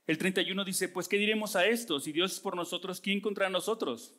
El 0.05 0.19
31 0.19 0.63
dice, 0.63 0.89
pues 0.89 1.07
¿qué 1.07 1.17
diremos 1.17 1.55
a 1.55 1.65
esto? 1.65 1.99
Si 1.99 2.11
Dios 2.11 2.33
es 2.33 2.39
por 2.39 2.55
nosotros, 2.55 3.01
¿quién 3.01 3.19
contra 3.19 3.49
nosotros? 3.49 4.13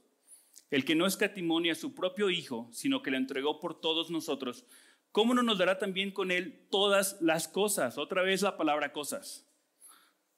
El 0.71 0.85
que 0.85 0.95
no 0.95 1.07
escatimonia 1.07 1.73
a 1.73 1.77
su 1.77 1.95
propio 1.95 2.31
Hijo, 2.31 2.69
sino 2.73 3.03
que 3.03 3.11
lo 3.11 3.17
entregó 3.17 3.61
por 3.61 3.81
todos 3.81 4.11
nosotros, 4.11 4.67
¿cómo 5.13 5.35
no 5.35 5.43
nos 5.43 5.59
dará 5.59 5.79
también 5.79 6.11
con 6.11 6.31
Él 6.31 6.67
todas 6.71 7.19
las 7.21 7.49
cosas? 7.49 7.99
Otra 7.99 8.23
vez 8.23 8.43
la 8.43 8.57
palabra 8.57 8.93
cosas. 8.93 9.47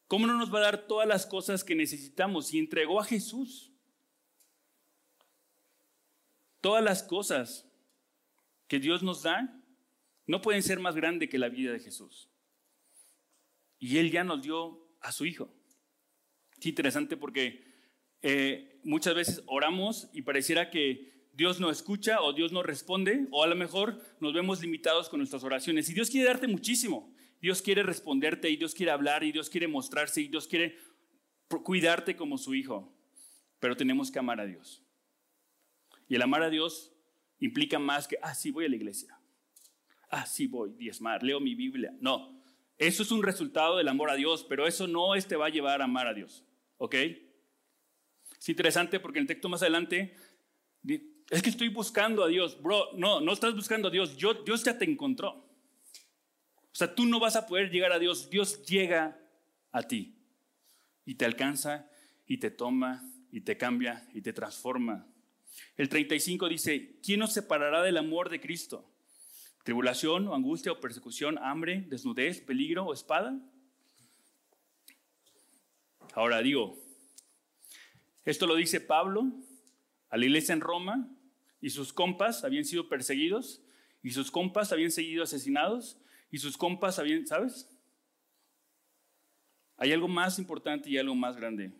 ¿Cómo 0.07 0.27
no 0.27 0.39
nos 0.39 0.53
va 0.53 0.59
a 0.59 0.63
dar 0.63 0.87
todas 0.87 1.07
las 1.07 1.27
cosas 1.27 1.65
que 1.65 1.75
necesitamos? 1.75 2.53
Y 2.53 2.59
entregó 2.59 3.01
a 3.01 3.05
Jesús. 3.05 3.73
Todas 6.61 6.83
las 6.83 7.03
cosas 7.03 7.71
que 8.67 8.81
Dios 8.81 9.03
nos 9.03 9.23
da 9.23 9.55
no 10.27 10.43
pueden 10.43 10.63
ser 10.63 10.81
más 10.81 10.95
grandes 10.95 11.29
que 11.29 11.39
la 11.39 11.49
vida 11.49 11.73
de 11.73 11.81
Jesús. 11.81 12.31
Y 13.79 13.99
Él 13.99 14.11
ya 14.11 14.25
nos 14.25 14.43
dio 14.43 14.89
a 15.01 15.13
su 15.13 15.25
Hijo. 15.25 15.55
Es 16.59 16.67
interesante 16.67 17.17
porque 17.17 17.65
eh, 18.23 18.78
muchas 18.89 19.15
veces 19.15 19.43
oramos 19.47 20.09
y 20.15 20.23
pareciera 20.23 20.71
que 20.71 21.29
Dios 21.35 21.61
no 21.61 21.71
escucha 21.71 22.23
o 22.23 22.33
Dios 22.33 22.53
no 22.53 22.63
responde, 22.63 23.29
o 23.31 23.45
a 23.45 23.47
lo 23.47 23.55
mejor 23.55 24.03
nos 24.19 24.33
vemos 24.33 24.63
limitados 24.63 25.09
con 25.09 25.19
nuestras 25.19 25.45
oraciones. 25.45 25.89
Y 25.91 25.95
Dios 25.95 26.11
quiere 26.11 26.27
darte 26.27 26.49
muchísimo. 26.49 27.15
Dios 27.41 27.63
quiere 27.63 27.83
responderte 27.83 28.51
y 28.51 28.57
Dios 28.57 28.75
quiere 28.75 28.91
hablar 28.91 29.23
y 29.23 29.31
Dios 29.31 29.51
quiere 29.51 29.69
mostrarse 29.69 30.23
y 30.23 30.29
Dios 30.29 30.49
quiere 30.49 30.77
cuidarte 31.63 32.17
como 32.17 32.39
su 32.39 32.55
hijo. 32.55 32.93
Pero 33.61 33.77
tenemos 33.77 34.11
que 34.11 34.19
amar 34.19 34.41
a 34.41 34.47
Dios. 34.47 34.83
Y 36.09 36.15
el 36.15 36.23
amar 36.23 36.43
a 36.43 36.51
Dios 36.51 36.93
implica 37.39 37.79
más 37.79 38.09
que, 38.09 38.19
ah, 38.23 38.35
sí, 38.35 38.51
voy 38.51 38.65
a 38.65 38.69
la 38.69 38.77
iglesia. 38.77 39.21
Ah, 40.11 40.25
sí, 40.25 40.47
voy, 40.47 40.73
diezmar, 40.73 41.23
leo 41.23 41.41
mi 41.41 41.55
Biblia. 41.55 41.95
No, 42.01 42.43
eso 42.79 43.03
es 43.03 43.13
un 43.13 43.23
resultado 43.23 43.77
del 43.77 43.89
amor 43.89 44.11
a 44.11 44.15
Dios, 44.15 44.47
pero 44.49 44.67
eso 44.67 44.89
no 44.89 45.11
te 45.21 45.37
va 45.37 45.47
a 45.47 45.51
llevar 45.51 45.83
a 45.83 45.85
amar 45.85 46.07
a 46.07 46.15
Dios. 46.15 46.45
¿Ok? 46.79 46.95
Es 48.39 48.49
interesante 48.49 49.01
porque 49.01 49.19
en 49.19 49.25
el 49.25 49.29
texto 49.29 49.49
más 49.49 49.63
adelante 49.63 50.15
es 51.31 51.43
que 51.43 51.51
estoy 51.51 51.69
buscando 51.69 52.25
a 52.25 52.29
Dios. 52.29 52.61
Bro, 52.63 52.93
no, 52.95 53.21
no 53.21 53.33
estás 53.33 53.55
buscando 53.55 53.89
a 53.89 53.91
Dios. 53.91 54.17
Dios 54.17 54.65
ya 54.65 54.79
te 54.79 54.85
encontró. 54.85 55.31
O 55.31 56.75
sea, 56.79 56.95
tú 56.95 57.07
no 57.07 57.19
vas 57.19 57.37
a 57.37 57.47
poder 57.47 57.71
llegar 57.71 57.93
a 57.93 57.99
Dios. 57.99 58.31
Dios 58.31 58.63
llega 58.65 59.21
a 59.73 59.83
ti 59.83 60.17
y 61.05 61.17
te 61.17 61.25
alcanza 61.25 61.91
y 62.27 62.39
te 62.39 62.51
toma 62.51 63.05
y 63.33 63.41
te 63.41 63.57
cambia 63.57 64.09
y 64.15 64.23
te 64.23 64.33
transforma. 64.33 65.07
El 65.77 65.89
35 65.89 66.49
dice, 66.49 67.01
¿quién 67.03 67.21
nos 67.21 67.33
separará 67.33 67.83
del 67.83 67.97
amor 67.97 68.31
de 68.31 68.41
Cristo? 68.41 68.89
¿Tribulación 69.65 70.29
o 70.29 70.35
angustia 70.35 70.73
o 70.73 70.81
persecución, 70.81 71.39
hambre, 71.39 71.85
desnudez, 71.89 72.41
peligro 72.41 72.87
o 72.87 72.95
espada? 72.95 73.39
Ahora 76.15 76.41
digo, 76.41 76.79
esto 78.29 78.47
lo 78.47 78.57
dice 78.57 78.83
Pablo 78.83 79.33
a 80.11 80.19
la 80.19 80.27
iglesia 80.27 80.53
en 80.53 80.61
Roma 80.61 81.09
y 81.63 81.71
sus 81.71 81.95
compas 81.95 82.45
habían 82.45 82.67
sido 82.67 82.87
perseguidos 82.87 83.63
y 84.03 84.11
sus 84.11 84.31
compas 84.31 84.71
habían 84.71 84.91
sido 84.91 85.23
asesinados 85.23 85.99
y 86.31 86.37
sus 86.37 86.59
compas 86.59 86.99
habían, 86.99 87.27
¿sabes? 87.27 87.71
Hay 89.79 89.93
algo 89.93 90.09
más 90.09 90.39
importante 90.39 90.91
y 90.91 90.99
algo 90.99 91.15
más 91.15 91.37
grande. 91.37 91.73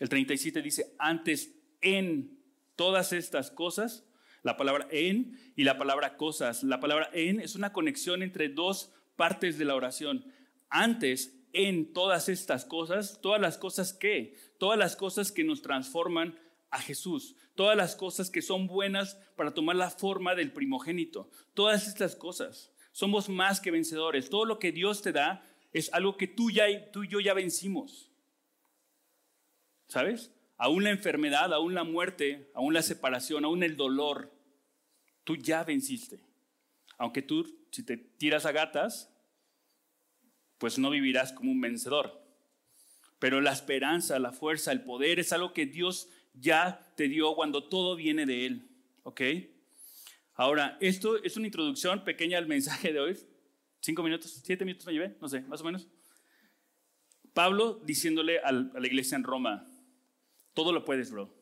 El 0.00 0.08
37 0.08 0.60
dice, 0.60 0.96
antes 0.98 1.54
en 1.82 2.36
todas 2.74 3.12
estas 3.12 3.52
cosas, 3.52 4.04
la 4.42 4.56
palabra 4.56 4.88
en 4.90 5.38
y 5.54 5.62
la 5.62 5.78
palabra 5.78 6.16
cosas. 6.16 6.64
La 6.64 6.80
palabra 6.80 7.10
en 7.12 7.38
es 7.38 7.54
una 7.54 7.72
conexión 7.72 8.24
entre 8.24 8.48
dos 8.48 8.92
partes 9.14 9.56
de 9.56 9.66
la 9.66 9.76
oración. 9.76 10.24
Antes, 10.68 11.37
en 11.58 11.92
todas 11.92 12.28
estas 12.28 12.64
cosas, 12.64 13.20
todas 13.20 13.40
las 13.40 13.58
cosas 13.58 13.92
que, 13.92 14.36
todas 14.58 14.78
las 14.78 14.96
cosas 14.96 15.32
que 15.32 15.44
nos 15.44 15.60
transforman 15.60 16.38
a 16.70 16.80
Jesús, 16.80 17.36
todas 17.54 17.76
las 17.76 17.96
cosas 17.96 18.30
que 18.30 18.42
son 18.42 18.66
buenas 18.66 19.18
para 19.36 19.52
tomar 19.52 19.76
la 19.76 19.90
forma 19.90 20.34
del 20.34 20.52
primogénito, 20.52 21.30
todas 21.54 21.86
estas 21.86 22.16
cosas. 22.16 22.72
Somos 22.92 23.28
más 23.28 23.60
que 23.60 23.70
vencedores. 23.70 24.30
Todo 24.30 24.44
lo 24.44 24.58
que 24.58 24.72
Dios 24.72 25.02
te 25.02 25.12
da 25.12 25.44
es 25.72 25.92
algo 25.92 26.16
que 26.16 26.26
tú, 26.26 26.50
ya, 26.50 26.66
tú 26.90 27.04
y 27.04 27.08
yo 27.08 27.20
ya 27.20 27.34
vencimos. 27.34 28.10
¿Sabes? 29.88 30.32
aún 30.58 30.82
la 30.82 30.90
enfermedad, 30.90 31.54
aún 31.54 31.74
la 31.74 31.84
muerte, 31.84 32.50
aún 32.54 32.74
la 32.74 32.82
separación, 32.82 33.44
aún 33.44 33.62
el 33.62 33.76
dolor, 33.76 34.34
tú 35.24 35.36
ya 35.36 35.64
venciste. 35.64 36.20
Aunque 36.98 37.22
tú, 37.22 37.46
si 37.70 37.84
te 37.84 37.96
tiras 37.96 38.44
a 38.44 38.52
gatas, 38.52 39.08
pues 40.58 40.78
no 40.78 40.90
vivirás 40.90 41.32
como 41.32 41.50
un 41.50 41.60
vencedor. 41.60 42.22
Pero 43.18 43.40
la 43.40 43.52
esperanza, 43.52 44.18
la 44.18 44.32
fuerza, 44.32 44.70
el 44.72 44.82
poder 44.82 45.18
es 45.18 45.32
algo 45.32 45.52
que 45.52 45.66
Dios 45.66 46.08
ya 46.34 46.92
te 46.96 47.08
dio 47.08 47.34
cuando 47.34 47.68
todo 47.68 47.96
viene 47.96 48.26
de 48.26 48.46
Él. 48.46 48.68
¿Ok? 49.02 49.22
Ahora, 50.34 50.76
esto 50.80 51.22
es 51.22 51.36
una 51.36 51.46
introducción 51.46 52.04
pequeña 52.04 52.38
al 52.38 52.46
mensaje 52.46 52.92
de 52.92 53.00
hoy. 53.00 53.18
Cinco 53.80 54.02
minutos, 54.02 54.40
siete 54.44 54.64
minutos 54.64 54.86
me 54.86 54.92
llevé, 54.92 55.16
no 55.20 55.28
sé, 55.28 55.40
más 55.42 55.60
o 55.60 55.64
menos. 55.64 55.88
Pablo 57.32 57.80
diciéndole 57.84 58.38
a 58.40 58.52
la 58.52 58.86
iglesia 58.86 59.16
en 59.16 59.24
Roma, 59.24 59.66
todo 60.54 60.72
lo 60.72 60.84
puedes, 60.84 61.10
bro. 61.10 61.32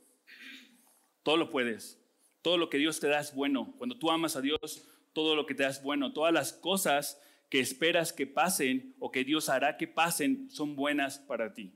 Todo 1.22 1.36
lo 1.38 1.50
puedes. 1.50 1.98
Todo 2.42 2.58
lo 2.58 2.68
que 2.68 2.78
Dios 2.78 3.00
te 3.00 3.08
da 3.08 3.18
es 3.18 3.34
bueno. 3.34 3.74
Cuando 3.78 3.98
tú 3.98 4.10
amas 4.10 4.36
a 4.36 4.40
Dios, 4.40 4.86
todo 5.12 5.34
lo 5.34 5.46
que 5.46 5.54
te 5.54 5.62
da 5.62 5.70
es 5.70 5.82
bueno. 5.82 6.12
Todas 6.12 6.32
las 6.32 6.52
cosas 6.52 7.20
que 7.48 7.60
esperas 7.60 8.12
que 8.12 8.26
pasen 8.26 8.94
o 8.98 9.10
que 9.10 9.24
Dios 9.24 9.48
hará 9.48 9.76
que 9.76 9.86
pasen 9.86 10.50
son 10.50 10.76
buenas 10.76 11.18
para 11.18 11.54
ti. 11.54 11.72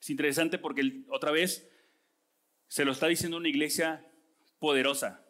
Es 0.00 0.10
interesante 0.10 0.58
porque 0.58 1.04
otra 1.08 1.30
vez 1.30 1.70
se 2.68 2.84
lo 2.84 2.92
está 2.92 3.06
diciendo 3.06 3.36
una 3.36 3.48
iglesia 3.48 4.04
poderosa, 4.58 5.24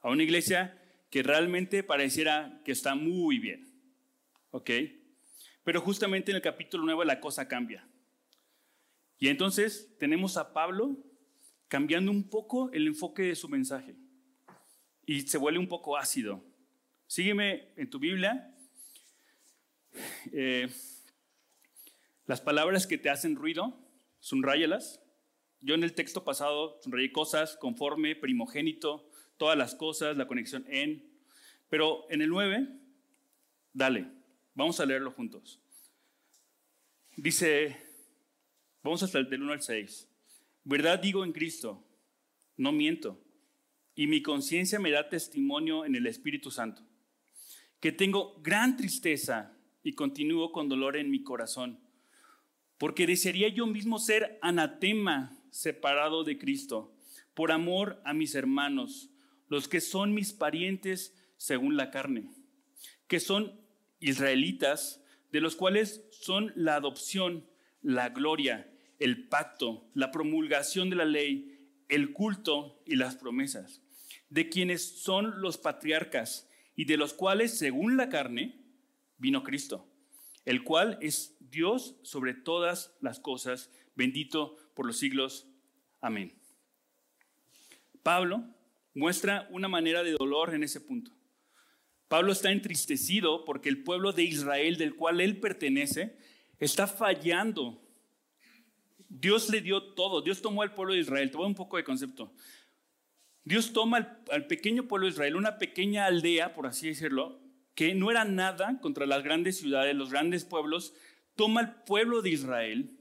a 0.00 0.10
una 0.10 0.22
iglesia 0.22 0.78
que 1.10 1.22
realmente 1.22 1.82
pareciera 1.82 2.60
que 2.64 2.72
está 2.72 2.94
muy 2.94 3.38
bien. 3.38 3.72
¿Ok? 4.50 4.70
Pero 5.64 5.80
justamente 5.80 6.30
en 6.30 6.36
el 6.36 6.42
capítulo 6.42 6.84
9 6.84 7.04
la 7.04 7.20
cosa 7.20 7.46
cambia. 7.46 7.86
Y 9.18 9.28
entonces 9.28 9.94
tenemos 9.98 10.36
a 10.36 10.52
Pablo 10.52 10.96
cambiando 11.68 12.10
un 12.10 12.28
poco 12.28 12.70
el 12.72 12.86
enfoque 12.86 13.22
de 13.22 13.36
su 13.36 13.48
mensaje 13.48 13.94
y 15.06 15.20
se 15.22 15.38
vuelve 15.38 15.58
un 15.58 15.68
poco 15.68 15.96
ácido. 15.96 16.44
Sígueme 17.12 17.68
en 17.76 17.90
tu 17.90 17.98
Biblia. 17.98 18.56
Eh, 20.32 20.66
las 22.24 22.40
palabras 22.40 22.86
que 22.86 22.96
te 22.96 23.10
hacen 23.10 23.36
ruido, 23.36 23.78
subrayalas. 24.18 25.02
Yo 25.60 25.74
en 25.74 25.82
el 25.84 25.92
texto 25.92 26.24
pasado 26.24 26.80
subrayé 26.80 27.12
cosas 27.12 27.58
conforme, 27.58 28.16
primogénito, 28.16 29.10
todas 29.36 29.58
las 29.58 29.74
cosas, 29.74 30.16
la 30.16 30.26
conexión 30.26 30.64
en. 30.68 31.04
Pero 31.68 32.06
en 32.08 32.22
el 32.22 32.30
9, 32.30 32.66
dale, 33.74 34.10
vamos 34.54 34.80
a 34.80 34.86
leerlo 34.86 35.10
juntos. 35.10 35.60
Dice 37.18 37.76
Vamos 38.82 39.02
hasta 39.02 39.18
el 39.18 39.28
del 39.28 39.42
1 39.42 39.52
al 39.52 39.60
6. 39.60 40.08
Verdad 40.64 40.98
digo 40.98 41.24
en 41.24 41.32
Cristo, 41.32 41.86
no 42.56 42.72
miento. 42.72 43.22
y 43.94 44.06
mi 44.06 44.22
conciencia 44.22 44.78
me 44.78 44.90
da 44.90 45.10
testimonio 45.10 45.84
en 45.84 45.94
el 45.94 46.06
Espíritu 46.06 46.50
Santo, 46.50 46.82
que 47.82 47.90
tengo 47.90 48.40
gran 48.42 48.76
tristeza 48.76 49.52
y 49.82 49.94
continúo 49.94 50.52
con 50.52 50.68
dolor 50.68 50.96
en 50.96 51.10
mi 51.10 51.24
corazón, 51.24 51.80
porque 52.78 53.08
desearía 53.08 53.48
yo 53.48 53.66
mismo 53.66 53.98
ser 53.98 54.38
anatema 54.40 55.36
separado 55.50 56.22
de 56.22 56.38
Cristo, 56.38 56.94
por 57.34 57.50
amor 57.50 58.00
a 58.04 58.14
mis 58.14 58.36
hermanos, 58.36 59.10
los 59.48 59.66
que 59.66 59.80
son 59.80 60.14
mis 60.14 60.32
parientes 60.32 61.12
según 61.36 61.76
la 61.76 61.90
carne, 61.90 62.30
que 63.08 63.18
son 63.18 63.60
israelitas, 63.98 65.02
de 65.32 65.40
los 65.40 65.56
cuales 65.56 66.04
son 66.12 66.52
la 66.54 66.76
adopción, 66.76 67.48
la 67.82 68.10
gloria, 68.10 68.72
el 69.00 69.26
pacto, 69.26 69.90
la 69.92 70.12
promulgación 70.12 70.88
de 70.88 70.96
la 70.96 71.04
ley, 71.04 71.58
el 71.88 72.12
culto 72.12 72.80
y 72.86 72.94
las 72.94 73.16
promesas, 73.16 73.82
de 74.30 74.48
quienes 74.48 75.02
son 75.02 75.40
los 75.40 75.58
patriarcas 75.58 76.48
y 76.82 76.84
de 76.84 76.96
los 76.96 77.14
cuales, 77.14 77.56
según 77.56 77.96
la 77.96 78.08
carne, 78.08 78.58
vino 79.16 79.44
Cristo, 79.44 79.86
el 80.44 80.64
cual 80.64 80.98
es 81.00 81.36
Dios 81.38 81.94
sobre 82.02 82.34
todas 82.34 82.92
las 83.00 83.20
cosas, 83.20 83.70
bendito 83.94 84.56
por 84.74 84.84
los 84.84 84.98
siglos. 84.98 85.46
Amén. 86.00 86.32
Pablo 88.02 88.42
muestra 88.94 89.46
una 89.52 89.68
manera 89.68 90.02
de 90.02 90.10
dolor 90.18 90.56
en 90.56 90.64
ese 90.64 90.80
punto. 90.80 91.12
Pablo 92.08 92.32
está 92.32 92.50
entristecido 92.50 93.44
porque 93.44 93.68
el 93.68 93.84
pueblo 93.84 94.10
de 94.10 94.24
Israel 94.24 94.76
del 94.76 94.96
cual 94.96 95.20
él 95.20 95.38
pertenece 95.38 96.18
está 96.58 96.88
fallando. 96.88 97.80
Dios 99.08 99.50
le 99.50 99.60
dio 99.60 99.94
todo, 99.94 100.20
Dios 100.20 100.42
tomó 100.42 100.62
al 100.62 100.74
pueblo 100.74 100.94
de 100.94 101.00
Israel, 101.00 101.30
te 101.30 101.36
voy 101.36 101.44
a 101.44 101.48
un 101.48 101.54
poco 101.54 101.76
de 101.76 101.84
concepto. 101.84 102.34
Dios 103.44 103.72
toma 103.72 104.20
al, 104.30 104.46
pequeño 104.46 104.86
pueblo 104.86 105.06
de 105.06 105.12
Israel, 105.12 105.36
una 105.36 105.58
pequeña 105.58 106.06
aldea, 106.06 106.54
por 106.54 106.66
así 106.66 106.88
decirlo, 106.88 107.40
que 107.74 107.94
no 107.94 108.10
era 108.10 108.24
nada 108.24 108.78
contra 108.80 109.06
las 109.06 109.24
grandes 109.24 109.58
ciudades, 109.58 109.96
los 109.96 110.10
grandes 110.10 110.44
pueblos, 110.44 110.94
toma 111.34 111.60
al 111.60 111.82
pueblo 111.84 112.22
de 112.22 112.30
Israel, 112.30 112.98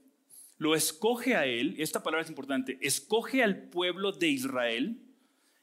lo 0.57 0.75
escoge 0.75 1.35
a 1.35 1.45
él, 1.45 1.75
esta 1.77 2.03
palabra 2.03 2.23
es 2.23 2.29
importante, 2.29 2.79
escoge 2.81 3.43
al 3.43 3.69
pueblo 3.69 4.11
de 4.11 4.29
Israel 4.29 5.01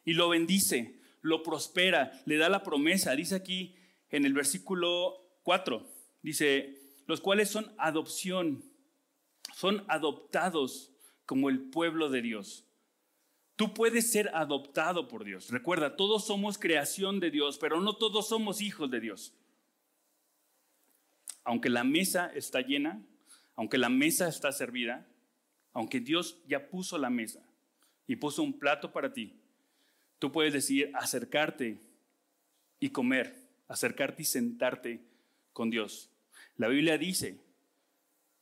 y 0.04 0.14
lo 0.14 0.28
bendice, 0.28 1.00
lo 1.22 1.42
prospera, 1.42 2.12
le 2.24 2.36
da 2.36 2.48
la 2.48 2.62
promesa. 2.62 3.14
Dice 3.14 3.34
aquí 3.34 3.76
en 4.10 4.24
el 4.24 4.32
versículo 4.32 5.40
4, 5.42 5.86
dice, 6.22 6.78
los 7.06 7.20
cuales 7.20 7.48
son 7.48 7.72
adopción, 7.78 8.64
son 9.54 9.84
adoptados 9.88 10.92
como 11.26 11.48
el 11.48 11.60
pueblo 11.60 12.10
de 12.10 12.22
Dios. 12.22 12.67
Tú 13.58 13.74
puedes 13.74 14.12
ser 14.12 14.30
adoptado 14.34 15.08
por 15.08 15.24
Dios. 15.24 15.50
Recuerda, 15.50 15.96
todos 15.96 16.24
somos 16.24 16.58
creación 16.58 17.18
de 17.18 17.32
Dios, 17.32 17.58
pero 17.58 17.80
no 17.80 17.96
todos 17.96 18.28
somos 18.28 18.60
hijos 18.60 18.88
de 18.88 19.00
Dios. 19.00 19.34
Aunque 21.42 21.68
la 21.68 21.82
mesa 21.82 22.30
está 22.36 22.60
llena, 22.60 23.02
aunque 23.56 23.76
la 23.76 23.88
mesa 23.88 24.28
está 24.28 24.52
servida, 24.52 25.08
aunque 25.72 25.98
Dios 25.98 26.38
ya 26.46 26.68
puso 26.68 26.98
la 26.98 27.10
mesa 27.10 27.40
y 28.06 28.14
puso 28.14 28.44
un 28.44 28.56
plato 28.56 28.92
para 28.92 29.12
ti, 29.12 29.34
tú 30.20 30.30
puedes 30.30 30.52
decir 30.52 30.92
acercarte 30.94 31.80
y 32.78 32.90
comer, 32.90 33.34
acercarte 33.66 34.22
y 34.22 34.26
sentarte 34.26 35.00
con 35.52 35.68
Dios. 35.68 36.10
La 36.58 36.68
Biblia 36.68 36.96
dice 36.96 37.40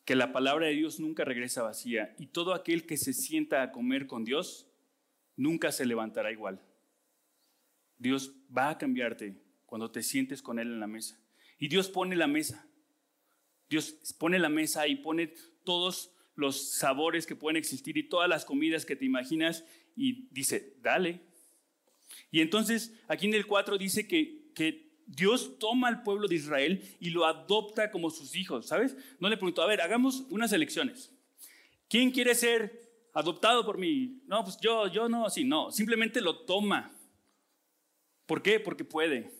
que 0.04 0.14
la 0.14 0.30
palabra 0.30 0.66
de 0.66 0.74
Dios 0.74 1.00
nunca 1.00 1.24
regresa 1.24 1.62
vacía 1.62 2.14
y 2.18 2.26
todo 2.26 2.52
aquel 2.52 2.84
que 2.84 2.98
se 2.98 3.14
sienta 3.14 3.62
a 3.62 3.72
comer 3.72 4.06
con 4.06 4.22
Dios 4.26 4.65
nunca 5.36 5.72
se 5.72 5.86
levantará 5.86 6.32
igual. 6.32 6.60
Dios 7.98 8.34
va 8.56 8.70
a 8.70 8.78
cambiarte 8.78 9.40
cuando 9.64 9.90
te 9.90 10.02
sientes 10.02 10.42
con 10.42 10.58
Él 10.58 10.68
en 10.68 10.80
la 10.80 10.86
mesa. 10.86 11.18
Y 11.58 11.68
Dios 11.68 11.88
pone 11.88 12.16
la 12.16 12.26
mesa. 12.26 12.66
Dios 13.68 13.96
pone 14.18 14.38
la 14.38 14.48
mesa 14.48 14.86
y 14.86 14.96
pone 14.96 15.34
todos 15.64 16.12
los 16.34 16.72
sabores 16.72 17.26
que 17.26 17.34
pueden 17.34 17.56
existir 17.56 17.96
y 17.96 18.08
todas 18.08 18.28
las 18.28 18.44
comidas 18.44 18.84
que 18.84 18.96
te 18.96 19.04
imaginas 19.04 19.64
y 19.96 20.28
dice, 20.30 20.76
dale. 20.80 21.22
Y 22.30 22.40
entonces 22.40 22.92
aquí 23.08 23.26
en 23.26 23.34
el 23.34 23.46
4 23.46 23.78
dice 23.78 24.06
que, 24.06 24.52
que 24.54 24.86
Dios 25.06 25.58
toma 25.58 25.88
al 25.88 26.02
pueblo 26.02 26.28
de 26.28 26.36
Israel 26.36 26.82
y 27.00 27.10
lo 27.10 27.24
adopta 27.24 27.90
como 27.90 28.10
sus 28.10 28.36
hijos, 28.36 28.66
¿sabes? 28.68 28.96
No 29.18 29.28
le 29.28 29.36
pregunto, 29.36 29.62
a 29.62 29.66
ver, 29.66 29.80
hagamos 29.80 30.26
unas 30.30 30.52
elecciones. 30.52 31.12
¿Quién 31.88 32.10
quiere 32.10 32.34
ser 32.34 32.85
adoptado 33.16 33.64
por 33.64 33.78
mí. 33.78 34.20
No, 34.26 34.44
pues 34.44 34.58
yo, 34.60 34.88
yo 34.88 35.08
no, 35.08 35.30
sí, 35.30 35.42
no. 35.42 35.70
Simplemente 35.70 36.20
lo 36.20 36.44
toma. 36.44 36.92
¿Por 38.26 38.42
qué? 38.42 38.60
Porque 38.60 38.84
puede. 38.84 39.32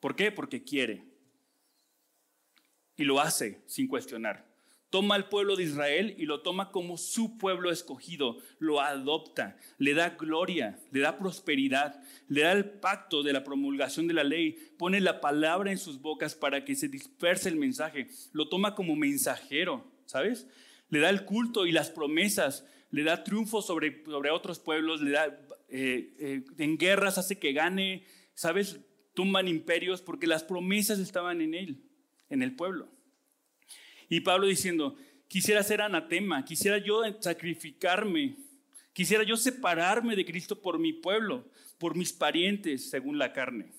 ¿Por 0.00 0.14
qué? 0.14 0.30
Porque 0.30 0.62
quiere. 0.62 1.02
Y 2.94 3.04
lo 3.04 3.18
hace 3.18 3.62
sin 3.66 3.88
cuestionar. 3.88 4.46
Toma 4.90 5.14
al 5.14 5.30
pueblo 5.30 5.56
de 5.56 5.62
Israel 5.64 6.14
y 6.18 6.26
lo 6.26 6.42
toma 6.42 6.70
como 6.70 6.98
su 6.98 7.38
pueblo 7.38 7.70
escogido, 7.70 8.36
lo 8.58 8.80
adopta, 8.80 9.56
le 9.78 9.94
da 9.94 10.10
gloria, 10.10 10.78
le 10.92 11.00
da 11.00 11.18
prosperidad, 11.18 12.00
le 12.28 12.42
da 12.42 12.52
el 12.52 12.66
pacto 12.66 13.22
de 13.22 13.32
la 13.32 13.42
promulgación 13.42 14.06
de 14.06 14.14
la 14.14 14.24
ley, 14.24 14.56
pone 14.78 15.00
la 15.00 15.20
palabra 15.20 15.72
en 15.72 15.78
sus 15.78 16.00
bocas 16.00 16.34
para 16.34 16.64
que 16.64 16.76
se 16.76 16.88
disperse 16.88 17.48
el 17.48 17.56
mensaje, 17.56 18.08
lo 18.32 18.48
toma 18.48 18.74
como 18.74 18.94
mensajero, 18.94 19.90
¿sabes? 20.04 20.46
Le 20.88 21.00
da 21.00 21.10
el 21.10 21.24
culto 21.24 21.66
y 21.66 21.72
las 21.72 21.90
promesas, 21.90 22.64
le 22.90 23.02
da 23.02 23.24
triunfo 23.24 23.62
sobre, 23.62 24.04
sobre 24.04 24.30
otros 24.30 24.58
pueblos, 24.58 25.02
le 25.02 25.10
da 25.12 25.26
eh, 25.68 26.14
eh, 26.18 26.44
en 26.58 26.78
guerras 26.78 27.18
hace 27.18 27.38
que 27.38 27.52
gane, 27.52 28.04
¿sabes? 28.34 28.80
Tumban 29.14 29.48
imperios 29.48 30.02
porque 30.02 30.26
las 30.26 30.44
promesas 30.44 30.98
estaban 30.98 31.40
en 31.40 31.54
él, 31.54 31.82
en 32.28 32.42
el 32.42 32.54
pueblo. 32.54 32.88
Y 34.08 34.20
Pablo 34.20 34.46
diciendo, 34.46 34.96
quisiera 35.28 35.62
ser 35.62 35.82
anatema, 35.82 36.44
quisiera 36.44 36.78
yo 36.78 37.02
sacrificarme, 37.20 38.36
quisiera 38.92 39.24
yo 39.24 39.36
separarme 39.36 40.16
de 40.16 40.24
Cristo 40.24 40.60
por 40.62 40.78
mi 40.78 40.92
pueblo, 40.92 41.48
por 41.78 41.96
mis 41.96 42.12
parientes, 42.12 42.90
según 42.90 43.18
la 43.18 43.32
carne. 43.32 43.72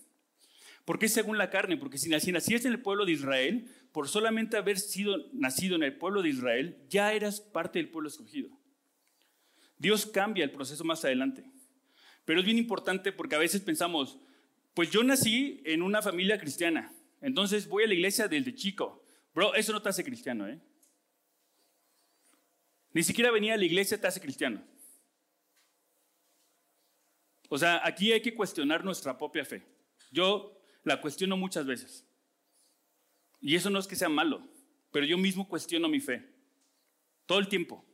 ¿Por 0.85 0.99
qué 0.99 1.09
según 1.09 1.37
la 1.37 1.49
carne? 1.49 1.77
Porque 1.77 1.97
si 1.97 2.09
nacías 2.09 2.65
en 2.65 2.71
el 2.71 2.81
pueblo 2.81 3.05
de 3.05 3.11
Israel, 3.11 3.69
por 3.91 4.07
solamente 4.07 4.57
haber 4.57 4.79
sido 4.79 5.17
nacido 5.33 5.75
en 5.75 5.83
el 5.83 5.97
pueblo 5.97 6.21
de 6.21 6.29
Israel, 6.29 6.77
ya 6.89 7.13
eras 7.13 7.41
parte 7.41 7.79
del 7.79 7.89
pueblo 7.89 8.09
escogido. 8.09 8.56
Dios 9.77 10.05
cambia 10.05 10.43
el 10.43 10.51
proceso 10.51 10.83
más 10.83 11.03
adelante. 11.05 11.43
Pero 12.25 12.39
es 12.39 12.45
bien 12.45 12.57
importante 12.57 13.11
porque 13.11 13.35
a 13.35 13.39
veces 13.39 13.61
pensamos, 13.61 14.19
pues 14.73 14.91
yo 14.91 15.03
nací 15.03 15.61
en 15.65 15.81
una 15.81 16.01
familia 16.01 16.39
cristiana, 16.39 16.93
entonces 17.21 17.67
voy 17.67 17.83
a 17.83 17.87
la 17.87 17.93
iglesia 17.93 18.27
desde 18.27 18.53
chico. 18.53 19.03
Bro, 19.33 19.55
eso 19.55 19.71
no 19.71 19.81
te 19.81 19.89
hace 19.89 20.03
cristiano, 20.03 20.47
¿eh? 20.47 20.59
Ni 22.93 23.03
siquiera 23.03 23.31
venir 23.31 23.51
a 23.51 23.57
la 23.57 23.65
iglesia 23.65 23.99
te 23.99 24.07
hace 24.07 24.19
cristiano. 24.19 24.63
O 27.49 27.57
sea, 27.57 27.81
aquí 27.85 28.11
hay 28.11 28.21
que 28.21 28.33
cuestionar 28.33 28.83
nuestra 28.83 29.17
propia 29.17 29.45
fe. 29.45 29.63
Yo 30.11 30.59
la 30.83 30.99
cuestiono 30.99 31.37
muchas 31.37 31.65
veces. 31.65 32.05
Y 33.39 33.55
eso 33.55 33.69
no 33.69 33.79
es 33.79 33.87
que 33.87 33.95
sea 33.95 34.09
malo, 34.09 34.41
pero 34.91 35.05
yo 35.05 35.17
mismo 35.17 35.47
cuestiono 35.47 35.87
mi 35.87 35.99
fe. 35.99 36.27
Todo 37.25 37.39
el 37.39 37.47
tiempo. 37.47 37.85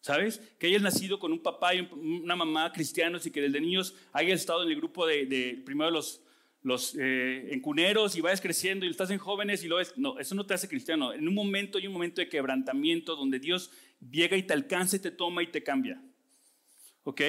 ¿Sabes? 0.00 0.38
Que 0.58 0.68
hayas 0.68 0.80
nacido 0.80 1.18
con 1.18 1.30
un 1.30 1.42
papá 1.42 1.74
y 1.74 1.80
una 1.92 2.34
mamá 2.34 2.72
cristianos 2.72 3.26
y 3.26 3.30
que 3.30 3.42
desde 3.42 3.60
niños 3.60 3.94
hayas 4.12 4.40
estado 4.40 4.62
en 4.62 4.70
el 4.70 4.76
grupo 4.76 5.06
de, 5.06 5.60
primero 5.64 5.90
los, 5.90 6.22
los 6.62 6.96
eh, 6.98 7.48
encuneros 7.52 8.16
y 8.16 8.22
vayas 8.22 8.40
creciendo 8.40 8.86
y 8.86 8.90
estás 8.90 9.10
en 9.10 9.18
jóvenes 9.18 9.62
y 9.62 9.68
lo 9.68 9.76
ves. 9.76 9.92
No, 9.96 10.18
eso 10.18 10.34
no 10.34 10.46
te 10.46 10.54
hace 10.54 10.68
cristiano. 10.68 11.12
En 11.12 11.28
un 11.28 11.34
momento 11.34 11.76
hay 11.76 11.86
un 11.86 11.92
momento 11.92 12.22
de 12.22 12.30
quebrantamiento 12.30 13.14
donde 13.14 13.38
Dios 13.38 13.70
llega 14.10 14.36
y 14.38 14.42
te 14.42 14.54
alcanza 14.54 14.96
y 14.96 15.00
te 15.00 15.10
toma 15.10 15.42
y 15.42 15.48
te 15.48 15.62
cambia. 15.62 16.02
¿Ok? 17.02 17.20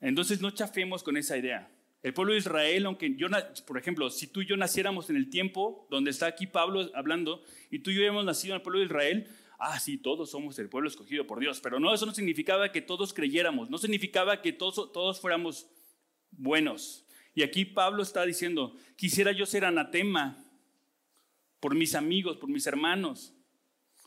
Entonces 0.00 0.40
no 0.40 0.50
chafemos 0.52 1.02
con 1.02 1.18
esa 1.18 1.36
idea. 1.36 1.70
El 2.02 2.14
pueblo 2.14 2.32
de 2.32 2.38
Israel, 2.38 2.86
aunque 2.86 3.14
yo, 3.14 3.28
por 3.66 3.76
ejemplo, 3.76 4.08
si 4.08 4.26
tú 4.26 4.40
y 4.40 4.46
yo 4.46 4.56
naciéramos 4.56 5.10
en 5.10 5.16
el 5.16 5.28
tiempo 5.28 5.86
donde 5.90 6.10
está 6.10 6.26
aquí 6.26 6.46
Pablo 6.46 6.90
hablando, 6.94 7.42
y 7.70 7.80
tú 7.80 7.90
y 7.90 7.96
yo 7.96 8.02
hemos 8.04 8.24
nacido 8.24 8.54
en 8.54 8.60
el 8.60 8.62
pueblo 8.62 8.78
de 8.78 8.86
Israel, 8.86 9.28
ah, 9.60 9.78
sí, 9.78 9.98
todos 9.98 10.30
somos 10.30 10.58
el 10.58 10.68
pueblo 10.68 10.88
escogido 10.88 11.26
por 11.26 11.38
Dios, 11.38 11.60
pero 11.60 11.78
no, 11.78 11.94
eso 11.94 12.06
no 12.06 12.14
significaba 12.14 12.72
que 12.72 12.80
todos 12.80 13.12
creyéramos, 13.12 13.70
no 13.70 13.78
significaba 13.78 14.40
que 14.40 14.52
todos, 14.52 14.90
todos 14.92 15.20
fuéramos 15.20 15.68
buenos. 16.30 17.06
Y 17.34 17.42
aquí 17.42 17.64
Pablo 17.64 18.02
está 18.02 18.24
diciendo, 18.24 18.74
quisiera 18.96 19.32
yo 19.32 19.46
ser 19.46 19.64
anatema 19.64 20.44
por 21.60 21.74
mis 21.74 21.94
amigos, 21.94 22.38
por 22.38 22.48
mis 22.48 22.66
hermanos, 22.66 23.34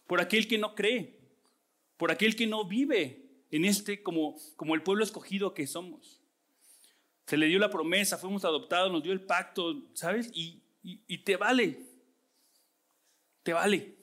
por 0.07 0.19
aquel 0.19 0.47
que 0.47 0.57
no 0.57 0.75
cree, 0.75 1.19
por 1.97 2.11
aquel 2.11 2.35
que 2.35 2.47
no 2.47 2.65
vive 2.65 3.45
en 3.51 3.65
este 3.65 4.01
como, 4.01 4.35
como 4.55 4.75
el 4.75 4.81
pueblo 4.81 5.03
escogido 5.03 5.53
que 5.53 5.67
somos. 5.67 6.21
Se 7.27 7.37
le 7.37 7.45
dio 7.45 7.59
la 7.59 7.69
promesa, 7.69 8.17
fuimos 8.17 8.43
adoptados, 8.43 8.91
nos 8.91 9.03
dio 9.03 9.13
el 9.13 9.21
pacto, 9.21 9.87
¿sabes? 9.93 10.29
y, 10.33 10.61
y 10.81 11.17
te 11.19 11.37
vale, 11.37 11.79
te 13.43 13.53
vale. 13.53 14.02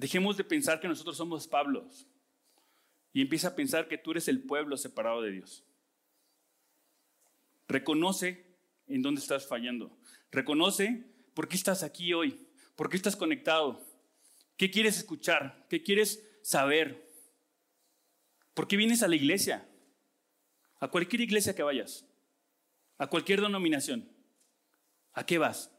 Dejemos 0.00 0.38
de 0.38 0.44
pensar 0.44 0.80
que 0.80 0.88
nosotros 0.88 1.18
somos 1.18 1.46
Pablos. 1.46 2.06
y 3.12 3.20
empieza 3.20 3.48
a 3.48 3.54
pensar 3.54 3.86
que 3.86 3.98
tú 3.98 4.12
eres 4.12 4.28
el 4.28 4.40
pueblo 4.40 4.78
separado 4.78 5.20
de 5.20 5.32
Dios. 5.32 5.64
Reconoce 7.68 8.56
en 8.86 9.02
dónde 9.02 9.20
estás 9.20 9.46
fallando. 9.46 9.98
Reconoce 10.30 11.04
por 11.34 11.48
qué 11.48 11.56
estás 11.56 11.82
aquí 11.82 12.14
hoy, 12.14 12.48
por 12.76 12.88
qué 12.88 12.96
estás 12.96 13.14
conectado, 13.14 13.84
qué 14.56 14.70
quieres 14.70 14.96
escuchar, 14.96 15.66
qué 15.68 15.82
quieres 15.82 16.24
saber, 16.40 17.06
por 18.54 18.68
qué 18.68 18.76
vienes 18.78 19.02
a 19.02 19.08
la 19.08 19.16
iglesia, 19.16 19.68
a 20.78 20.88
cualquier 20.88 21.20
iglesia 21.20 21.54
que 21.54 21.64
vayas, 21.64 22.06
a 22.96 23.08
cualquier 23.08 23.42
denominación. 23.42 24.08
¿A 25.12 25.26
qué 25.26 25.36
vas? 25.36 25.70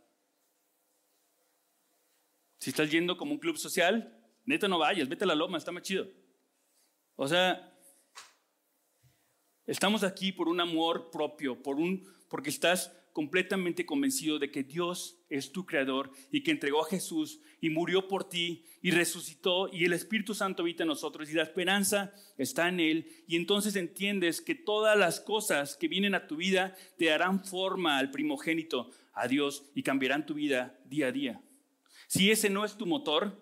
Si 2.62 2.70
estás 2.70 2.92
yendo 2.92 3.18
como 3.18 3.32
un 3.32 3.40
club 3.40 3.58
social, 3.58 4.16
neta 4.46 4.68
no 4.68 4.78
vayas, 4.78 5.10
vete 5.10 5.24
a 5.24 5.28
la 5.28 5.34
loma, 5.34 5.58
está 5.58 5.72
más 5.72 5.82
chido. 5.82 6.08
O 7.16 7.28
sea, 7.28 7.76
estamos 9.66 10.04
aquí 10.04 10.32
por 10.32 10.48
un 10.48 10.62
amor 10.62 11.10
propio, 11.10 11.60
por 11.64 11.78
un, 11.78 12.08
porque 12.30 12.52
estás 12.52 12.96
completamente 13.14 13.84
convencido 13.84 14.38
de 14.38 14.52
que 14.52 14.62
Dios 14.64 15.18
es 15.28 15.52
tu 15.52 15.66
creador 15.66 16.12
y 16.32 16.44
que 16.44 16.52
entregó 16.52 16.86
a 16.86 16.88
Jesús 16.88 17.42
y 17.62 17.72
murió 17.72 18.08
por 18.08 18.30
ti 18.30 18.64
y 18.84 18.92
resucitó 18.92 19.68
y 19.74 19.86
el 19.86 19.94
Espíritu 19.94 20.36
Santo 20.36 20.62
habita 20.62 20.84
en 20.84 20.90
nosotros 20.90 21.32
y 21.32 21.34
la 21.34 21.42
esperanza 21.42 22.14
está 22.38 22.70
en 22.70 22.80
Él 22.80 23.08
y 23.28 23.38
entonces 23.38 23.76
entiendes 23.76 24.40
que 24.40 24.54
todas 24.54 24.96
las 24.96 25.20
cosas 25.20 25.76
que 25.76 25.88
vienen 25.88 26.14
a 26.14 26.28
tu 26.28 26.36
vida 26.36 26.76
te 27.00 27.06
darán 27.06 27.44
forma 27.44 27.98
al 27.98 28.12
primogénito, 28.12 28.92
a 29.14 29.28
Dios 29.28 29.66
y 29.74 29.82
cambiarán 29.82 30.28
tu 30.28 30.36
vida 30.36 30.80
día 30.86 31.08
a 31.08 31.12
día. 31.12 31.42
Si 32.12 32.30
ese 32.30 32.50
no 32.50 32.66
es 32.66 32.76
tu 32.76 32.86
motor, 32.86 33.42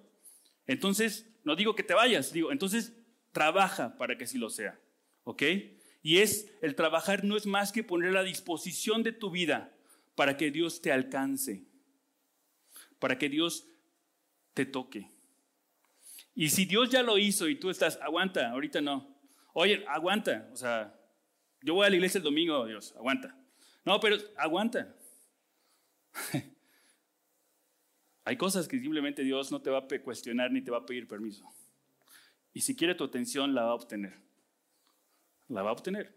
entonces 0.67 1.27
no 1.43 1.55
digo 1.55 1.73
que 1.73 1.81
te 1.81 1.95
vayas, 1.95 2.31
digo, 2.31 2.51
entonces 2.51 2.95
trabaja 3.31 3.97
para 3.97 4.15
que 4.15 4.27
sí 4.27 4.37
lo 4.37 4.51
sea, 4.51 4.79
¿ok? 5.23 5.41
Y 6.03 6.19
es, 6.19 6.53
el 6.61 6.75
trabajar 6.75 7.23
no 7.23 7.35
es 7.35 7.47
más 7.47 7.71
que 7.71 7.83
poner 7.83 8.15
a 8.15 8.21
disposición 8.21 9.01
de 9.01 9.11
tu 9.11 9.31
vida 9.31 9.75
para 10.13 10.37
que 10.37 10.51
Dios 10.51 10.83
te 10.83 10.91
alcance, 10.91 11.65
para 12.99 13.17
que 13.17 13.27
Dios 13.27 13.65
te 14.53 14.67
toque. 14.67 15.09
Y 16.35 16.49
si 16.49 16.65
Dios 16.65 16.91
ya 16.91 17.01
lo 17.01 17.17
hizo 17.17 17.49
y 17.49 17.55
tú 17.55 17.71
estás, 17.71 17.97
aguanta, 18.03 18.51
ahorita 18.51 18.81
no. 18.81 19.19
Oye, 19.53 19.83
aguanta, 19.87 20.47
o 20.53 20.55
sea, 20.55 20.95
yo 21.63 21.73
voy 21.73 21.87
a 21.87 21.89
la 21.89 21.95
iglesia 21.95 22.19
el 22.19 22.23
domingo, 22.23 22.67
Dios, 22.67 22.93
aguanta. 22.95 23.35
No, 23.83 23.99
pero 23.99 24.17
aguanta. 24.37 24.95
Hay 28.25 28.37
cosas 28.37 28.67
que 28.67 28.79
simplemente 28.79 29.23
Dios 29.23 29.51
no 29.51 29.61
te 29.61 29.69
va 29.69 29.79
a 29.79 29.99
cuestionar 30.03 30.51
ni 30.51 30.61
te 30.61 30.71
va 30.71 30.79
a 30.79 30.85
pedir 30.85 31.07
permiso. 31.07 31.45
Y 32.53 32.61
si 32.61 32.75
quiere 32.75 32.95
tu 32.95 33.03
atención, 33.03 33.53
la 33.55 33.63
va 33.63 33.71
a 33.71 33.75
obtener. 33.75 34.19
La 35.47 35.63
va 35.63 35.69
a 35.69 35.73
obtener. 35.73 36.15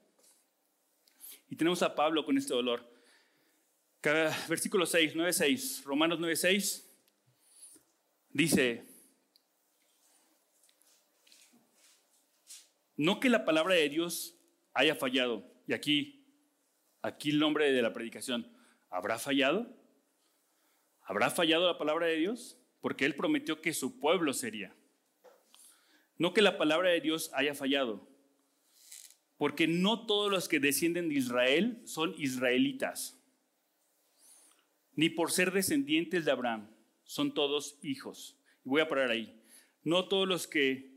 Y 1.48 1.56
tenemos 1.56 1.82
a 1.82 1.94
Pablo 1.94 2.24
con 2.24 2.36
este 2.36 2.54
dolor. 2.54 2.90
Versículo 4.48 4.84
6, 4.84 5.12
9, 5.14 5.32
6, 5.32 5.84
Romanos 5.84 6.18
9, 6.18 6.34
6, 6.34 6.90
dice, 8.30 8.84
no 12.96 13.20
que 13.20 13.28
la 13.28 13.44
palabra 13.44 13.76
de 13.76 13.88
Dios 13.88 14.34
haya 14.74 14.96
fallado, 14.96 15.48
y 15.68 15.72
aquí, 15.72 16.26
aquí 17.00 17.30
el 17.30 17.38
nombre 17.38 17.70
de 17.70 17.80
la 17.80 17.92
predicación, 17.92 18.50
¿habrá 18.90 19.20
fallado? 19.20 19.72
¿Habrá 21.04 21.30
fallado 21.30 21.66
la 21.66 21.78
palabra 21.78 22.06
de 22.06 22.16
Dios? 22.16 22.58
Porque 22.80 23.04
Él 23.04 23.14
prometió 23.14 23.60
que 23.60 23.74
su 23.74 23.98
pueblo 23.98 24.32
sería. 24.32 24.74
No 26.18 26.32
que 26.32 26.42
la 26.42 26.58
palabra 26.58 26.90
de 26.90 27.00
Dios 27.00 27.30
haya 27.34 27.54
fallado, 27.54 28.08
porque 29.36 29.66
no 29.66 30.06
todos 30.06 30.30
los 30.30 30.48
que 30.48 30.60
descienden 30.60 31.08
de 31.08 31.16
Israel 31.16 31.82
son 31.84 32.14
israelitas, 32.16 33.20
ni 34.94 35.10
por 35.10 35.32
ser 35.32 35.52
descendientes 35.52 36.24
de 36.24 36.30
Abraham, 36.30 36.70
son 37.04 37.34
todos 37.34 37.78
hijos. 37.82 38.38
Voy 38.62 38.80
a 38.80 38.88
parar 38.88 39.10
ahí. 39.10 39.42
No 39.82 40.06
todos 40.06 40.28
los 40.28 40.46
que 40.46 40.92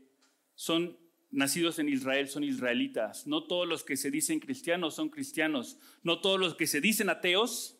son 0.54 0.96
nacidos 1.30 1.78
en 1.78 1.88
Israel 1.88 2.28
son 2.28 2.44
israelitas, 2.44 3.26
no 3.26 3.44
todos 3.44 3.66
los 3.66 3.84
que 3.84 3.96
se 3.96 4.10
dicen 4.10 4.38
cristianos 4.38 4.94
son 4.94 5.08
cristianos, 5.08 5.78
no 6.02 6.20
todos 6.20 6.38
los 6.38 6.54
que 6.54 6.66
se 6.66 6.80
dicen 6.80 7.10
ateos 7.10 7.78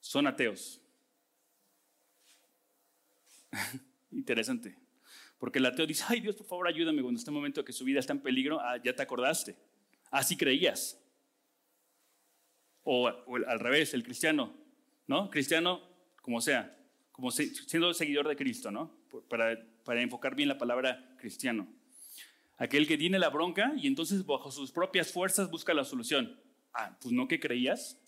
son 0.00 0.26
ateos. 0.26 0.79
Interesante. 4.10 4.76
Porque 5.38 5.58
el 5.58 5.66
ateo 5.66 5.86
dice, 5.86 6.04
ay 6.08 6.20
Dios, 6.20 6.36
por 6.36 6.46
favor, 6.46 6.68
ayúdame 6.68 7.02
cuando 7.02 7.18
este 7.18 7.30
momento 7.30 7.64
que 7.64 7.72
su 7.72 7.84
vida 7.84 8.00
está 8.00 8.12
en 8.12 8.20
peligro, 8.20 8.60
ah, 8.60 8.76
ya 8.82 8.94
te 8.94 9.02
acordaste. 9.02 9.56
Así 10.10 10.36
creías. 10.36 11.00
O, 12.82 13.08
al 13.08 13.60
revés, 13.60 13.94
el 13.94 14.02
cristiano, 14.02 14.54
¿no? 15.06 15.30
Cristiano, 15.30 15.80
como 16.20 16.40
sea, 16.40 16.76
como 17.12 17.30
siendo 17.30 17.94
seguidor 17.94 18.28
de 18.28 18.36
Cristo, 18.36 18.70
¿no? 18.70 18.98
Para, 19.28 19.58
para 19.84 20.02
enfocar 20.02 20.34
bien 20.34 20.48
la 20.48 20.58
palabra 20.58 21.14
cristiano. 21.18 21.68
Aquel 22.58 22.86
que 22.86 22.98
tiene 22.98 23.18
la 23.18 23.30
bronca 23.30 23.72
y 23.76 23.86
entonces 23.86 24.26
bajo 24.26 24.50
sus 24.50 24.70
propias 24.70 25.10
fuerzas 25.12 25.50
busca 25.50 25.72
la 25.72 25.84
solución. 25.84 26.38
Ah, 26.74 26.98
pues 27.00 27.12
no 27.14 27.26
que 27.26 27.40
creías. 27.40 27.98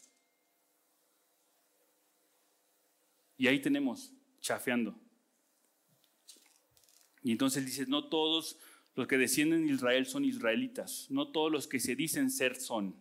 Y 3.38 3.46
ahí 3.46 3.60
tenemos, 3.60 4.12
chafeando. 4.40 5.01
Y 7.22 7.32
entonces 7.32 7.64
dice, 7.64 7.86
no 7.86 8.08
todos 8.08 8.58
los 8.94 9.06
que 9.06 9.18
descienden 9.18 9.66
de 9.66 9.72
Israel 9.72 10.06
son 10.06 10.24
israelitas, 10.24 11.06
no 11.10 11.28
todos 11.30 11.50
los 11.50 11.66
que 11.66 11.80
se 11.80 11.96
dicen 11.96 12.30
ser 12.30 12.56
son. 12.56 12.94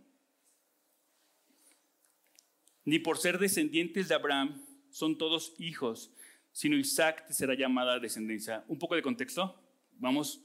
Ni 2.86 3.00
por 3.00 3.18
ser 3.18 3.38
descendientes 3.40 4.08
de 4.08 4.16
Abraham 4.16 4.64
son 4.90 5.18
todos 5.18 5.54
hijos, 5.60 6.12
sino 6.52 6.78
Isaac 6.78 7.26
será 7.30 7.56
llamada 7.56 8.00
descendencia. 8.00 8.64
Un 8.68 8.80
poco 8.80 8.96
de 8.96 9.02
contexto, 9.02 9.56
vamos, 10.00 10.44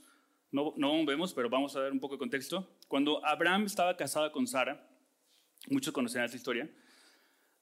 no, 0.51 0.75
no 0.77 1.05
vemos, 1.05 1.33
pero 1.33 1.49
vamos 1.49 1.75
a 1.77 1.81
dar 1.81 1.93
un 1.93 2.01
poco 2.01 2.15
de 2.15 2.19
contexto. 2.19 2.79
Cuando 2.89 3.25
Abraham 3.25 3.65
estaba 3.65 3.97
casado 3.97 4.31
con 4.33 4.47
Sara, 4.47 4.89
muchos 5.69 5.93
conocerán 5.93 6.27
esta 6.27 6.37
historia, 6.37 6.71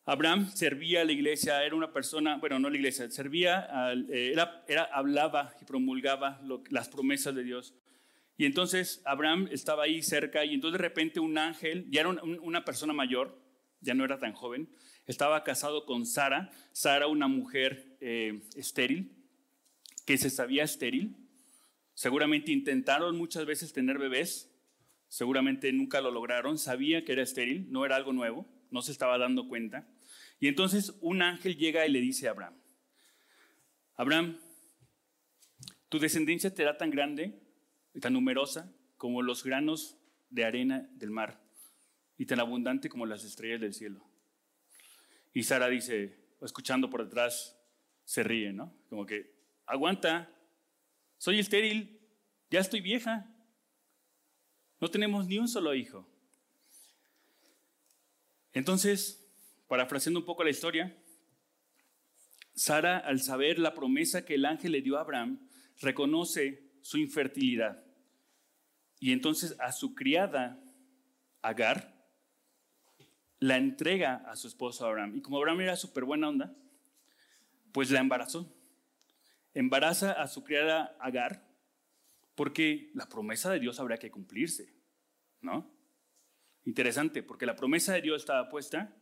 Abraham 0.06 0.50
servía 0.52 1.00
a 1.00 1.04
la 1.04 1.12
iglesia, 1.12 1.64
era 1.64 1.74
una 1.74 1.92
persona, 1.92 2.36
bueno, 2.36 2.58
no 2.58 2.68
la 2.68 2.76
iglesia, 2.76 3.10
servía, 3.10 3.68
eh, 4.10 4.30
era, 4.32 4.62
era, 4.68 4.84
hablaba 4.84 5.54
y 5.60 5.64
promulgaba 5.64 6.42
las 6.70 6.88
promesas 6.88 7.34
de 7.34 7.42
Dios. 7.42 7.74
Y 8.36 8.44
entonces 8.44 9.00
Abraham 9.06 9.48
estaba 9.50 9.84
ahí 9.84 10.02
cerca 10.02 10.44
y 10.44 10.54
entonces 10.54 10.78
de 10.78 10.86
repente 10.86 11.20
un 11.20 11.38
ángel, 11.38 11.86
ya 11.88 12.00
era 12.00 12.10
una 12.10 12.64
persona 12.64 12.92
mayor, 12.92 13.40
ya 13.80 13.94
no 13.94 14.04
era 14.04 14.18
tan 14.18 14.32
joven, 14.32 14.68
estaba 15.06 15.42
casado 15.42 15.86
con 15.86 16.04
Sara, 16.04 16.50
Sara 16.72 17.06
una 17.06 17.28
mujer 17.28 17.96
eh, 18.00 18.42
estéril, 18.56 19.12
que 20.04 20.18
se 20.18 20.30
sabía 20.30 20.64
estéril. 20.64 21.16
Seguramente 21.94 22.52
intentaron 22.52 23.16
muchas 23.16 23.46
veces 23.46 23.72
tener 23.72 23.98
bebés, 23.98 24.50
seguramente 25.08 25.72
nunca 25.72 26.00
lo 26.00 26.10
lograron, 26.10 26.58
sabía 26.58 27.04
que 27.04 27.12
era 27.12 27.22
estéril, 27.22 27.70
no 27.70 27.86
era 27.86 27.96
algo 27.96 28.12
nuevo, 28.12 28.46
no 28.70 28.82
se 28.82 28.92
estaba 28.92 29.16
dando 29.16 29.48
cuenta. 29.48 29.86
Y 30.44 30.48
entonces 30.48 30.92
un 31.00 31.22
ángel 31.22 31.56
llega 31.56 31.86
y 31.86 31.90
le 31.90 32.02
dice 32.02 32.28
a 32.28 32.32
Abraham, 32.32 32.54
Abraham, 33.94 34.38
tu 35.88 35.98
descendencia 35.98 36.50
será 36.50 36.76
tan 36.76 36.90
grande 36.90 37.40
y 37.94 38.00
tan 38.00 38.12
numerosa 38.12 38.70
como 38.98 39.22
los 39.22 39.42
granos 39.42 39.96
de 40.28 40.44
arena 40.44 40.86
del 40.96 41.10
mar 41.10 41.42
y 42.18 42.26
tan 42.26 42.40
abundante 42.40 42.90
como 42.90 43.06
las 43.06 43.24
estrellas 43.24 43.62
del 43.62 43.72
cielo. 43.72 44.06
Y 45.32 45.44
Sara 45.44 45.68
dice, 45.68 46.14
escuchando 46.42 46.90
por 46.90 47.02
detrás, 47.02 47.58
se 48.04 48.22
ríe, 48.22 48.52
¿no? 48.52 48.76
Como 48.90 49.06
que, 49.06 49.34
aguanta, 49.64 50.30
soy 51.16 51.38
estéril, 51.38 52.02
ya 52.50 52.60
estoy 52.60 52.82
vieja, 52.82 53.34
no 54.78 54.90
tenemos 54.90 55.26
ni 55.26 55.38
un 55.38 55.48
solo 55.48 55.74
hijo. 55.74 56.06
Entonces, 58.52 59.23
Parafraseando 59.68 60.20
un 60.20 60.26
poco 60.26 60.44
la 60.44 60.50
historia, 60.50 60.96
Sara, 62.54 62.98
al 62.98 63.20
saber 63.20 63.58
la 63.58 63.74
promesa 63.74 64.24
que 64.24 64.34
el 64.34 64.44
ángel 64.44 64.72
le 64.72 64.82
dio 64.82 64.96
a 64.96 65.00
Abraham, 65.00 65.48
reconoce 65.80 66.70
su 66.82 66.98
infertilidad. 66.98 67.84
Y 69.00 69.12
entonces 69.12 69.56
a 69.58 69.72
su 69.72 69.94
criada, 69.94 70.60
Agar, 71.42 71.94
la 73.38 73.58
entrega 73.58 74.24
a 74.26 74.36
su 74.36 74.48
esposo 74.48 74.86
Abraham. 74.86 75.16
Y 75.16 75.20
como 75.20 75.36
Abraham 75.36 75.60
era 75.60 75.76
súper 75.76 76.04
buena 76.04 76.28
onda, 76.28 76.56
pues 77.72 77.90
la 77.90 78.00
embarazó. 78.00 78.50
Embaraza 79.52 80.12
a 80.12 80.26
su 80.26 80.42
criada 80.42 80.96
Agar 81.00 81.46
porque 82.34 82.90
la 82.94 83.08
promesa 83.08 83.52
de 83.52 83.60
Dios 83.60 83.78
habrá 83.78 83.98
que 83.98 84.10
cumplirse, 84.10 84.74
¿no? 85.40 85.70
Interesante, 86.64 87.22
porque 87.22 87.46
la 87.46 87.56
promesa 87.56 87.92
de 87.92 88.00
Dios 88.00 88.22
estaba 88.22 88.48
puesta 88.48 88.96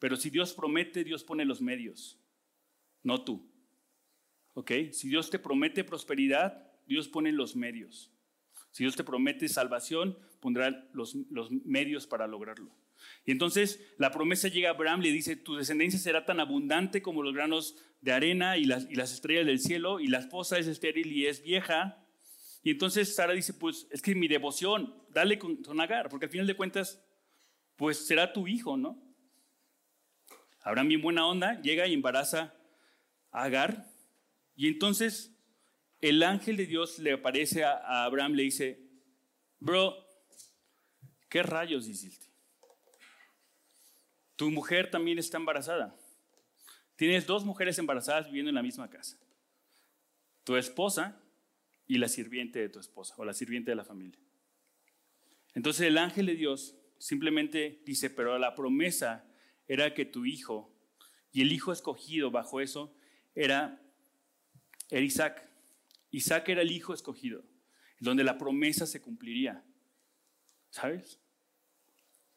pero 0.00 0.16
si 0.16 0.30
Dios 0.30 0.54
promete, 0.54 1.04
Dios 1.04 1.22
pone 1.22 1.44
los 1.44 1.60
medios, 1.60 2.18
no 3.04 3.22
tú. 3.22 3.48
¿Ok? 4.54 4.72
Si 4.90 5.08
Dios 5.08 5.30
te 5.30 5.38
promete 5.38 5.84
prosperidad, 5.84 6.66
Dios 6.86 7.06
pone 7.06 7.30
los 7.30 7.54
medios. 7.54 8.10
Si 8.72 8.82
Dios 8.82 8.96
te 8.96 9.04
promete 9.04 9.46
salvación, 9.48 10.18
pondrá 10.40 10.88
los, 10.92 11.14
los 11.30 11.50
medios 11.50 12.06
para 12.06 12.26
lograrlo. 12.26 12.74
Y 13.24 13.30
entonces 13.30 13.80
la 13.98 14.10
promesa 14.10 14.48
llega 14.48 14.70
a 14.70 14.72
Abraham, 14.72 15.00
le 15.00 15.12
dice, 15.12 15.36
tu 15.36 15.54
descendencia 15.54 16.00
será 16.00 16.24
tan 16.24 16.40
abundante 16.40 17.02
como 17.02 17.22
los 17.22 17.34
granos 17.34 17.76
de 18.00 18.12
arena 18.12 18.56
y 18.56 18.64
las, 18.64 18.90
y 18.90 18.94
las 18.94 19.12
estrellas 19.12 19.46
del 19.46 19.60
cielo, 19.60 20.00
y 20.00 20.06
la 20.06 20.18
esposa 20.18 20.58
es 20.58 20.66
estéril 20.66 21.12
y 21.12 21.26
es 21.26 21.42
vieja. 21.42 22.02
Y 22.62 22.70
entonces 22.70 23.14
Sara 23.14 23.34
dice, 23.34 23.52
pues 23.54 23.86
es 23.90 24.00
que 24.00 24.14
mi 24.14 24.28
devoción, 24.28 24.94
dale 25.10 25.38
con, 25.38 25.56
con 25.56 25.80
Agar, 25.80 26.08
porque 26.08 26.26
al 26.26 26.32
final 26.32 26.46
de 26.46 26.56
cuentas, 26.56 27.02
pues 27.76 28.06
será 28.06 28.32
tu 28.32 28.48
hijo, 28.48 28.76
¿no? 28.76 29.09
Abraham 30.62 30.88
bien 30.88 31.02
buena 31.02 31.26
onda, 31.26 31.60
llega 31.62 31.86
y 31.86 31.94
embaraza 31.94 32.54
a 33.30 33.44
Agar. 33.44 33.86
Y 34.56 34.68
entonces 34.68 35.34
el 36.00 36.22
ángel 36.22 36.56
de 36.56 36.66
Dios 36.66 36.98
le 36.98 37.12
aparece 37.12 37.64
a, 37.64 38.04
Abraham, 38.04 38.32
le 38.32 38.42
dice, 38.42 38.80
bro, 39.58 39.94
¿qué 41.28 41.42
rayos 41.42 41.88
hiciste? 41.88 42.26
Tu 44.36 44.50
mujer 44.50 44.90
también 44.90 45.18
está 45.18 45.36
embarazada. 45.36 45.94
Tienes 46.96 47.26
dos 47.26 47.44
mujeres 47.44 47.78
embarazadas 47.78 48.26
viviendo 48.26 48.50
en 48.50 48.54
la 48.54 48.62
misma 48.62 48.88
casa. 48.88 49.18
Tu 50.44 50.56
esposa 50.56 51.20
y 51.86 51.98
la 51.98 52.08
sirviente 52.08 52.58
de 52.58 52.68
tu 52.68 52.78
esposa 52.78 53.14
o 53.18 53.24
la 53.24 53.34
sirviente 53.34 53.70
de 53.70 53.76
la 53.76 53.84
familia. 53.84 54.20
Entonces 55.54 55.86
el 55.86 55.98
ángel 55.98 56.26
de 56.26 56.36
Dios 56.36 56.76
simplemente 56.98 57.82
dice, 57.84 58.10
pero 58.10 58.38
la 58.38 58.54
promesa 58.54 59.29
era 59.70 59.94
que 59.94 60.04
tu 60.04 60.26
hijo 60.26 60.68
y 61.30 61.42
el 61.42 61.52
hijo 61.52 61.70
escogido 61.70 62.32
bajo 62.32 62.60
eso 62.60 62.92
era, 63.36 63.80
era 64.88 65.00
Isaac. 65.00 65.48
Isaac 66.10 66.48
era 66.48 66.62
el 66.62 66.72
hijo 66.72 66.92
escogido, 66.92 67.44
donde 68.00 68.24
la 68.24 68.36
promesa 68.36 68.84
se 68.84 69.00
cumpliría. 69.00 69.62
¿Sabes? 70.70 71.20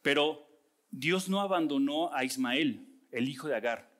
Pero 0.03 0.47
Dios 0.91 1.27
no 1.27 1.41
abandonó 1.41 2.13
a 2.13 2.23
Ismael, 2.23 2.87
el 3.09 3.27
hijo 3.27 3.47
de 3.47 3.55
Agar. 3.55 3.91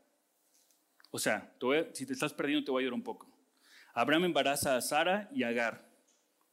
O 1.09 1.17
sea, 1.17 1.51
si 1.93 2.05
te 2.05 2.13
estás 2.13 2.35
perdiendo 2.35 2.63
te 2.63 2.69
voy 2.69 2.81
a 2.81 2.83
ayudar 2.83 2.93
un 2.93 3.03
poco. 3.03 3.35
Abraham 3.95 4.25
embaraza 4.25 4.75
a 4.75 4.81
Sara 4.81 5.27
y 5.33 5.41
a 5.41 5.47
Agar, 5.47 5.89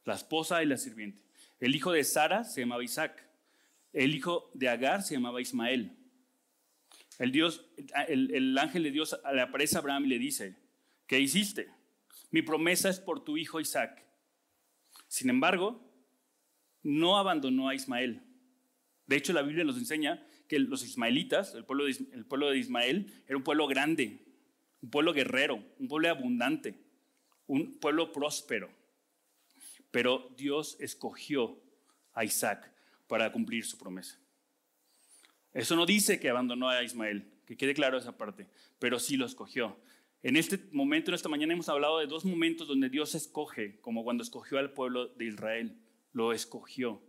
la 0.03 0.15
esposa 0.15 0.63
y 0.63 0.65
la 0.65 0.77
sirviente. 0.77 1.21
El 1.59 1.75
hijo 1.75 1.91
de 1.91 2.03
Sara 2.03 2.43
se 2.43 2.61
llamaba 2.61 2.83
Isaac. 2.83 3.23
El 3.93 4.15
hijo 4.15 4.49
de 4.55 4.67
Agar 4.67 5.03
se 5.03 5.13
llamaba 5.13 5.41
Ismael. 5.41 6.00
El, 7.19 7.31
Dios, 7.31 7.65
el, 8.07 8.33
el 8.33 8.57
ángel 8.57 8.83
de 8.83 8.91
Dios 8.91 9.19
le 9.33 9.41
aparece 9.41 9.75
a 9.75 9.79
Abraham 9.79 10.05
y 10.05 10.09
le 10.09 10.19
dice, 10.19 10.55
¿qué 11.07 11.19
hiciste? 11.19 11.69
Mi 12.31 12.41
promesa 12.41 12.89
es 12.89 12.99
por 12.99 13.23
tu 13.23 13.37
hijo 13.37 13.59
Isaac. 13.59 14.03
Sin 15.07 15.29
embargo, 15.29 15.91
no 16.83 17.17
abandonó 17.17 17.67
a 17.67 17.75
Ismael. 17.75 18.23
De 19.05 19.17
hecho, 19.17 19.33
la 19.33 19.41
Biblia 19.41 19.65
nos 19.65 19.77
enseña 19.77 20.25
que 20.47 20.57
los 20.57 20.83
ismaelitas, 20.83 21.53
el 21.53 21.65
pueblo, 21.65 21.85
de, 21.85 21.97
el 22.13 22.25
pueblo 22.25 22.49
de 22.49 22.57
Ismael, 22.57 23.11
era 23.27 23.35
un 23.35 23.43
pueblo 23.43 23.67
grande, 23.67 24.25
un 24.81 24.89
pueblo 24.89 25.13
guerrero, 25.13 25.63
un 25.79 25.87
pueblo 25.89 26.09
abundante, 26.09 26.75
un 27.47 27.77
pueblo 27.79 28.13
próspero. 28.13 28.71
Pero 29.91 30.33
Dios 30.37 30.77
escogió 30.79 31.61
a 32.13 32.23
Isaac 32.23 32.71
para 33.07 33.31
cumplir 33.33 33.65
su 33.65 33.77
promesa. 33.77 34.20
Eso 35.53 35.75
no 35.75 35.85
dice 35.85 36.19
que 36.19 36.29
abandonó 36.29 36.69
a 36.69 36.83
Ismael, 36.83 37.25
que 37.45 37.57
quede 37.57 37.73
claro 37.73 37.97
esa 37.97 38.17
parte, 38.17 38.47
pero 38.79 38.99
sí 38.99 39.17
lo 39.17 39.25
escogió. 39.25 39.77
En 40.23 40.37
este 40.37 40.59
momento, 40.71 41.11
en 41.11 41.15
esta 41.15 41.29
mañana, 41.29 41.53
hemos 41.53 41.67
hablado 41.67 41.99
de 41.99 42.07
dos 42.07 42.25
momentos 42.25 42.67
donde 42.67 42.89
Dios 42.89 43.15
escoge, 43.15 43.79
como 43.81 44.03
cuando 44.03 44.23
escogió 44.23 44.59
al 44.59 44.71
pueblo 44.71 45.07
de 45.07 45.25
Israel, 45.25 45.75
lo 46.13 46.31
escogió. 46.31 47.01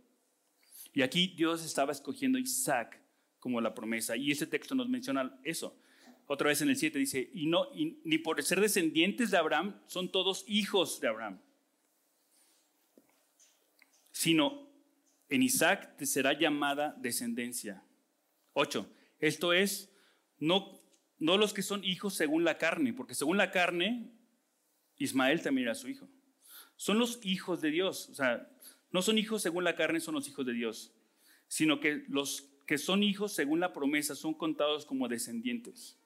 Y 0.93 1.01
aquí 1.01 1.33
Dios 1.35 1.63
estaba 1.63 1.91
escogiendo 1.91 2.37
a 2.37 2.41
Isaac 2.41 2.99
como 3.39 3.61
la 3.61 3.73
promesa. 3.73 4.15
Y 4.15 4.31
ese 4.31 4.47
texto 4.47 4.73
nos 4.73 4.89
menciona 4.89 5.37
eso. 5.43 5.77
Otra 6.25 6.47
vez 6.47 6.61
en 6.61 6.69
el 6.69 6.77
7 6.77 6.97
dice, 6.97 7.29
y 7.33 7.47
no, 7.47 7.67
ni 7.73 8.17
por 8.17 8.41
ser 8.41 8.61
descendientes 8.61 9.31
de 9.31 9.37
Abraham 9.37 9.75
son 9.87 10.11
todos 10.11 10.45
hijos 10.47 11.01
de 11.01 11.09
Abraham, 11.09 11.39
sino 14.11 14.69
en 15.29 15.43
Isaac 15.43 15.97
te 15.97 16.05
será 16.05 16.37
llamada 16.37 16.95
descendencia. 16.99 17.83
8. 18.53 18.87
Esto 19.19 19.53
es, 19.53 19.91
no, 20.39 20.79
no 21.19 21.37
los 21.37 21.53
que 21.53 21.61
son 21.61 21.83
hijos 21.83 22.15
según 22.15 22.43
la 22.43 22.57
carne, 22.57 22.93
porque 22.93 23.15
según 23.15 23.37
la 23.37 23.51
carne, 23.51 24.11
Ismael 24.97 25.41
también 25.41 25.67
era 25.67 25.75
su 25.75 25.87
hijo. 25.89 26.09
Son 26.75 26.99
los 26.99 27.19
hijos 27.23 27.61
de 27.61 27.71
Dios, 27.71 28.09
o 28.09 28.15
sea, 28.15 28.49
no 28.91 29.01
son 29.01 29.17
hijos 29.17 29.41
según 29.41 29.63
la 29.63 29.75
carne, 29.75 29.99
son 29.99 30.15
los 30.15 30.27
hijos 30.27 30.45
de 30.45 30.53
Dios, 30.53 30.93
sino 31.47 31.79
que 31.79 32.03
los 32.07 32.49
que 32.67 32.77
son 32.77 33.03
hijos 33.03 33.33
según 33.33 33.59
la 33.59 33.73
promesa 33.73 34.15
son 34.15 34.33
contados 34.33 34.85
como 34.85 35.07
descendientes. 35.07 35.99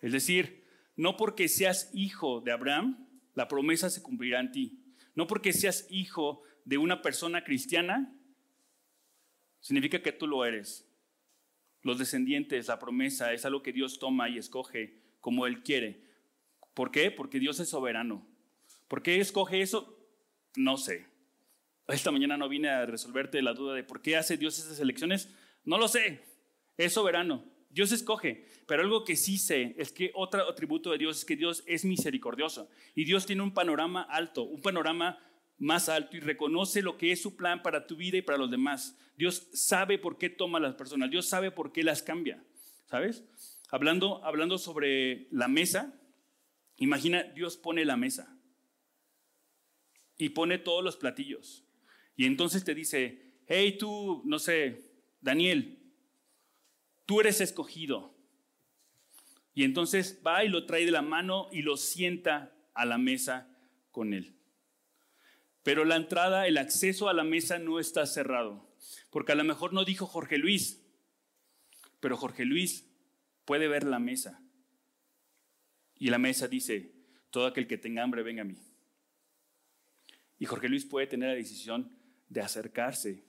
Es 0.00 0.12
decir, 0.12 0.64
no 0.96 1.16
porque 1.16 1.48
seas 1.48 1.90
hijo 1.92 2.40
de 2.40 2.52
Abraham, 2.52 3.08
la 3.34 3.48
promesa 3.48 3.90
se 3.90 4.02
cumplirá 4.02 4.40
en 4.40 4.52
ti. 4.52 4.80
No 5.14 5.26
porque 5.26 5.52
seas 5.52 5.86
hijo 5.90 6.42
de 6.64 6.78
una 6.78 7.02
persona 7.02 7.44
cristiana, 7.44 8.14
significa 9.60 10.02
que 10.02 10.12
tú 10.12 10.26
lo 10.26 10.44
eres. 10.44 10.86
Los 11.84 11.98
descendientes, 11.98 12.66
la 12.66 12.80
promesa, 12.80 13.32
es 13.32 13.44
algo 13.44 13.62
que 13.62 13.72
Dios 13.72 13.98
toma 13.98 14.28
y 14.28 14.38
escoge 14.38 14.98
como 15.20 15.46
Él 15.46 15.62
quiere. 15.62 16.02
¿Por 16.74 16.90
qué? 16.90 17.10
Porque 17.10 17.38
Dios 17.38 17.60
es 17.60 17.68
soberano. 17.68 18.26
¿Por 18.88 19.02
qué 19.02 19.20
escoge 19.20 19.60
eso? 19.60 19.96
No 20.56 20.76
sé. 20.76 21.06
Esta 21.86 22.10
mañana 22.10 22.36
no 22.36 22.48
vine 22.48 22.70
a 22.70 22.86
resolverte 22.86 23.42
la 23.42 23.52
duda 23.52 23.74
de 23.74 23.84
por 23.84 24.00
qué 24.00 24.16
hace 24.16 24.38
Dios 24.38 24.58
esas 24.58 24.80
elecciones. 24.80 25.28
No 25.64 25.76
lo 25.76 25.86
sé, 25.86 26.24
es 26.78 26.94
soberano. 26.94 27.44
Dios 27.68 27.92
escoge, 27.92 28.46
pero 28.66 28.82
algo 28.82 29.04
que 29.04 29.16
sí 29.16 29.36
sé 29.36 29.74
es 29.76 29.92
que 29.92 30.10
otro 30.14 30.48
atributo 30.48 30.90
de 30.90 30.98
Dios 30.98 31.18
es 31.18 31.24
que 31.24 31.36
Dios 31.36 31.64
es 31.66 31.84
misericordioso 31.84 32.70
y 32.94 33.04
Dios 33.04 33.26
tiene 33.26 33.42
un 33.42 33.52
panorama 33.52 34.02
alto, 34.02 34.44
un 34.44 34.62
panorama 34.62 35.18
más 35.58 35.88
alto 35.88 36.16
y 36.16 36.20
reconoce 36.20 36.82
lo 36.82 36.98
que 36.98 37.12
es 37.12 37.22
su 37.22 37.36
plan 37.36 37.62
para 37.62 37.86
tu 37.86 37.96
vida 37.96 38.18
y 38.18 38.22
para 38.22 38.38
los 38.38 38.50
demás. 38.50 38.96
Dios 39.16 39.48
sabe 39.52 39.98
por 39.98 40.18
qué 40.18 40.30
toma 40.30 40.60
las 40.60 40.74
personas, 40.74 41.10
Dios 41.10 41.26
sabe 41.26 41.50
por 41.50 41.72
qué 41.72 41.82
las 41.82 42.02
cambia, 42.02 42.42
¿sabes? 42.86 43.24
Hablando, 43.70 44.24
hablando 44.24 44.58
sobre 44.58 45.28
la 45.30 45.48
mesa, 45.48 45.98
imagina, 46.76 47.22
Dios 47.22 47.56
pone 47.56 47.84
la 47.84 47.96
mesa 47.96 48.36
y 50.16 50.30
pone 50.30 50.58
todos 50.58 50.82
los 50.82 50.96
platillos 50.96 51.64
y 52.16 52.26
entonces 52.26 52.64
te 52.64 52.74
dice, 52.74 53.34
hey 53.46 53.76
tú, 53.78 54.22
no 54.24 54.38
sé, 54.38 54.92
Daniel, 55.20 55.78
tú 57.06 57.20
eres 57.20 57.40
escogido. 57.40 58.14
Y 59.54 59.62
entonces 59.64 60.20
va 60.26 60.44
y 60.44 60.48
lo 60.48 60.66
trae 60.66 60.84
de 60.84 60.90
la 60.90 61.02
mano 61.02 61.48
y 61.52 61.62
lo 61.62 61.76
sienta 61.76 62.52
a 62.74 62.84
la 62.84 62.98
mesa 62.98 63.48
con 63.92 64.12
él. 64.12 64.34
Pero 65.64 65.84
la 65.84 65.96
entrada, 65.96 66.46
el 66.46 66.58
acceso 66.58 67.08
a 67.08 67.14
la 67.14 67.24
mesa 67.24 67.58
no 67.58 67.80
está 67.80 68.06
cerrado, 68.06 68.70
porque 69.10 69.32
a 69.32 69.34
lo 69.34 69.44
mejor 69.44 69.72
no 69.72 69.84
dijo 69.84 70.06
Jorge 70.06 70.36
Luis, 70.38 70.84
pero 72.00 72.18
Jorge 72.18 72.44
Luis 72.44 72.86
puede 73.46 73.66
ver 73.66 73.84
la 73.84 73.98
mesa. 73.98 74.42
Y 75.98 76.10
la 76.10 76.18
mesa 76.18 76.48
dice, 76.48 76.92
todo 77.30 77.46
aquel 77.46 77.66
que 77.66 77.78
tenga 77.78 78.02
hambre, 78.02 78.22
venga 78.22 78.42
a 78.42 78.44
mí. 78.44 78.58
Y 80.38 80.44
Jorge 80.44 80.68
Luis 80.68 80.84
puede 80.84 81.06
tener 81.06 81.30
la 81.30 81.34
decisión 81.34 81.96
de 82.28 82.42
acercarse 82.42 83.24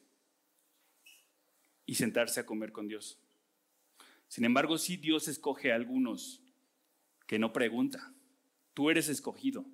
y 1.86 1.96
sentarse 1.96 2.42
a 2.42 2.46
comer 2.46 2.74
con 2.74 2.90
Dios. 2.90 3.18
Sin 4.28 4.44
embargo, 4.44 4.78
sí 4.78 4.98
Dios 4.98 5.30
escoge 5.30 5.72
a 5.72 5.76
algunos 5.76 6.42
que 7.28 7.40
no 7.40 7.54
pregunta. 7.54 8.14
Tú 8.74 8.90
eres 8.90 9.08
escogido. 9.08 9.66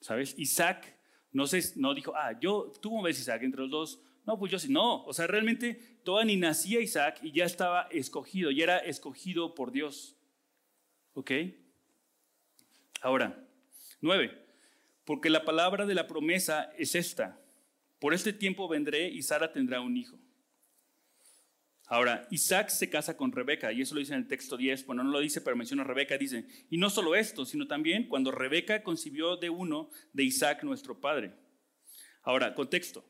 ¿Sabes? 0.00 0.34
Isaac 0.36 0.94
no, 1.34 1.48
sé, 1.48 1.62
no 1.76 1.94
dijo, 1.94 2.14
ah, 2.16 2.38
yo, 2.40 2.72
tú 2.80 3.02
ves 3.02 3.18
Isaac 3.18 3.42
entre 3.42 3.62
los 3.62 3.70
dos. 3.70 4.00
No, 4.24 4.38
pues 4.38 4.52
yo 4.52 4.58
sí. 4.58 4.72
No, 4.72 5.04
o 5.04 5.12
sea, 5.12 5.26
realmente 5.26 5.74
todavía 6.04 6.32
ni 6.32 6.40
nacía 6.40 6.80
Isaac 6.80 7.18
y 7.22 7.32
ya 7.32 7.44
estaba 7.44 7.88
escogido, 7.90 8.52
y 8.52 8.62
era 8.62 8.78
escogido 8.78 9.54
por 9.54 9.72
Dios. 9.72 10.16
¿Ok? 11.12 11.32
Ahora, 13.02 13.46
nueve. 14.00 14.46
Porque 15.04 15.28
la 15.28 15.44
palabra 15.44 15.86
de 15.86 15.94
la 15.94 16.06
promesa 16.06 16.70
es 16.78 16.94
esta. 16.94 17.38
Por 17.98 18.14
este 18.14 18.32
tiempo 18.32 18.68
vendré 18.68 19.08
y 19.08 19.20
Sara 19.22 19.52
tendrá 19.52 19.80
un 19.80 19.96
hijo. 19.96 20.16
Ahora, 21.86 22.26
Isaac 22.30 22.70
se 22.70 22.88
casa 22.88 23.16
con 23.16 23.30
Rebeca, 23.30 23.70
y 23.72 23.82
eso 23.82 23.94
lo 23.94 24.00
dice 24.00 24.14
en 24.14 24.20
el 24.20 24.28
texto 24.28 24.56
10, 24.56 24.86
bueno, 24.86 25.04
no 25.04 25.10
lo 25.10 25.20
dice, 25.20 25.42
pero 25.42 25.54
menciona 25.54 25.82
a 25.82 25.86
Rebeca, 25.86 26.16
dice, 26.16 26.46
y 26.70 26.78
no 26.78 26.88
solo 26.88 27.14
esto, 27.14 27.44
sino 27.44 27.66
también 27.66 28.08
cuando 28.08 28.30
Rebeca 28.30 28.82
concibió 28.82 29.36
de 29.36 29.50
uno 29.50 29.90
de 30.12 30.24
Isaac 30.24 30.64
nuestro 30.64 30.98
padre. 30.98 31.34
Ahora, 32.22 32.54
contexto. 32.54 33.04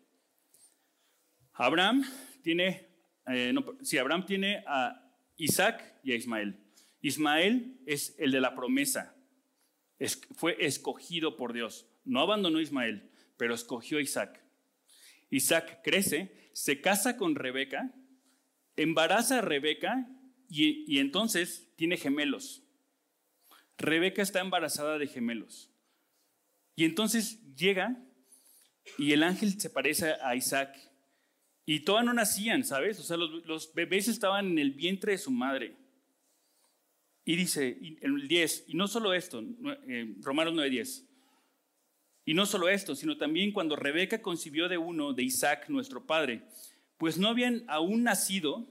Abraham 1.52 2.04
tiene, 2.42 2.88
eh, 3.28 3.54
Abraham 4.00 4.26
tiene 4.26 4.64
a 4.66 5.08
Isaac 5.36 6.00
y 6.02 6.10
a 6.12 6.16
Ismael. 6.16 6.58
Ismael 7.00 7.78
es 7.86 8.16
el 8.18 8.32
de 8.32 8.40
la 8.40 8.56
promesa, 8.56 9.14
fue 10.34 10.56
escogido 10.58 11.36
por 11.36 11.52
Dios. 11.52 11.86
No 12.04 12.20
abandonó 12.20 12.58
a 12.58 12.62
Ismael, 12.62 13.10
pero 13.36 13.54
escogió 13.54 13.98
a 13.98 14.02
Isaac. 14.02 14.42
Isaac 15.30 15.80
crece, 15.84 16.50
se 16.52 16.80
casa 16.80 17.16
con 17.16 17.34
Rebeca, 17.34 17.92
embaraza 18.76 19.38
a 19.38 19.42
Rebeca 19.42 20.08
y, 20.48 20.98
entonces 20.98 21.72
tiene 21.76 21.96
gemelos. 21.96 22.62
Rebeca 23.76 24.22
está 24.22 24.40
embarazada 24.40 24.98
de 24.98 25.06
gemelos. 25.06 25.70
Y 26.76 26.84
entonces 26.84 27.40
llega 27.56 27.96
y 28.98 29.12
el 29.12 29.22
ángel 29.22 29.60
se 29.60 29.70
parece 29.70 30.14
a 30.22 30.36
Isaac. 30.36 30.76
Y 31.66 31.80
todavía 31.80 32.06
no 32.06 32.14
nacían, 32.14 32.64
¿sabes? 32.64 33.00
O 33.00 33.02
sea, 33.02 33.16
los, 33.16 33.74
bebés 33.74 34.08
estaban 34.08 34.46
en 34.52 34.58
el 34.58 34.72
vientre 34.72 35.12
de 35.12 35.18
su 35.18 35.30
madre. 35.30 35.76
Y 37.24 37.36
dice, 37.36 37.78
en 37.80 38.14
el 38.14 38.28
10, 38.28 38.64
y 38.68 38.74
no 38.74 38.86
solo 38.86 39.14
esto, 39.14 39.42
eh, 39.88 40.14
Romanos 40.20 40.52
9:10, 40.52 41.06
y 42.26 42.34
no 42.34 42.44
solo 42.46 42.68
esto, 42.68 42.94
sino 42.94 43.16
también 43.16 43.52
cuando 43.52 43.76
Rebeca 43.76 44.20
concibió 44.20 44.68
de 44.68 44.78
uno, 44.78 45.12
de 45.12 45.22
Isaac, 45.22 45.68
nuestro 45.68 46.06
padre, 46.06 46.42
pues 47.04 47.18
no 47.18 47.28
habían 47.28 47.66
aún 47.68 48.04
nacido, 48.04 48.66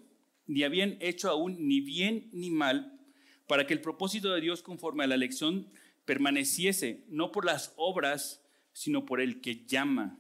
ni 0.48 0.64
habían 0.64 0.98
hecho 1.02 1.30
aún 1.30 1.68
ni 1.68 1.82
bien 1.82 2.32
ni 2.34 2.50
mal, 2.50 3.00
para 3.48 3.68
que 3.68 3.76
el 3.76 3.82
propósito 3.82 4.34
de 4.34 4.42
Dios 4.42 4.64
conforme 4.64 5.04
a 5.04 5.08
la 5.08 5.14
elección 5.14 5.72
permaneciese, 6.06 7.06
no 7.10 7.32
por 7.32 7.46
las 7.46 7.76
obras, 7.76 8.44
sino 8.72 9.06
por 9.06 9.22
el 9.22 9.40
que 9.40 9.68
llama. 9.68 10.18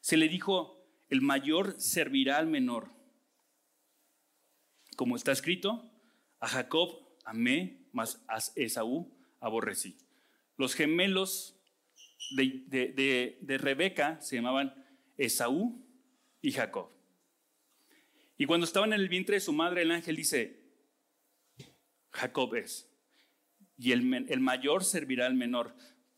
Se 0.00 0.16
le 0.16 0.30
dijo, 0.30 0.82
el 1.10 1.20
mayor 1.20 1.78
servirá 1.78 2.38
al 2.38 2.46
menor. 2.46 2.90
Como 4.96 5.14
está 5.14 5.30
escrito, 5.30 5.84
a 6.40 6.48
Jacob 6.48 7.18
amé, 7.26 7.86
mas 7.92 8.24
a 8.28 8.38
Esaú 8.56 9.14
aborrecí. 9.40 9.98
Los 10.56 10.72
gemelos 10.72 11.60
de, 12.34 13.36
de 13.42 13.58
Rebeca 13.58 14.18
se 14.22 14.36
llamaban 14.36 14.74
Esaú 15.18 15.86
y 16.40 16.52
Jacob. 16.52 16.93
Y 18.44 18.46
cuando 18.46 18.66
estaban 18.66 18.92
en 18.92 19.00
el 19.00 19.08
vientre 19.08 19.36
de 19.36 19.40
su 19.40 19.54
madre, 19.54 19.80
el 19.80 19.90
ángel 19.90 20.16
dice, 20.16 20.60
Jacob 22.10 22.54
es 22.56 22.90
y 23.78 23.90
el, 23.92 24.02
mayor 24.02 24.84
servirá 24.84 25.24
al 25.24 25.32
menor. 25.32 25.74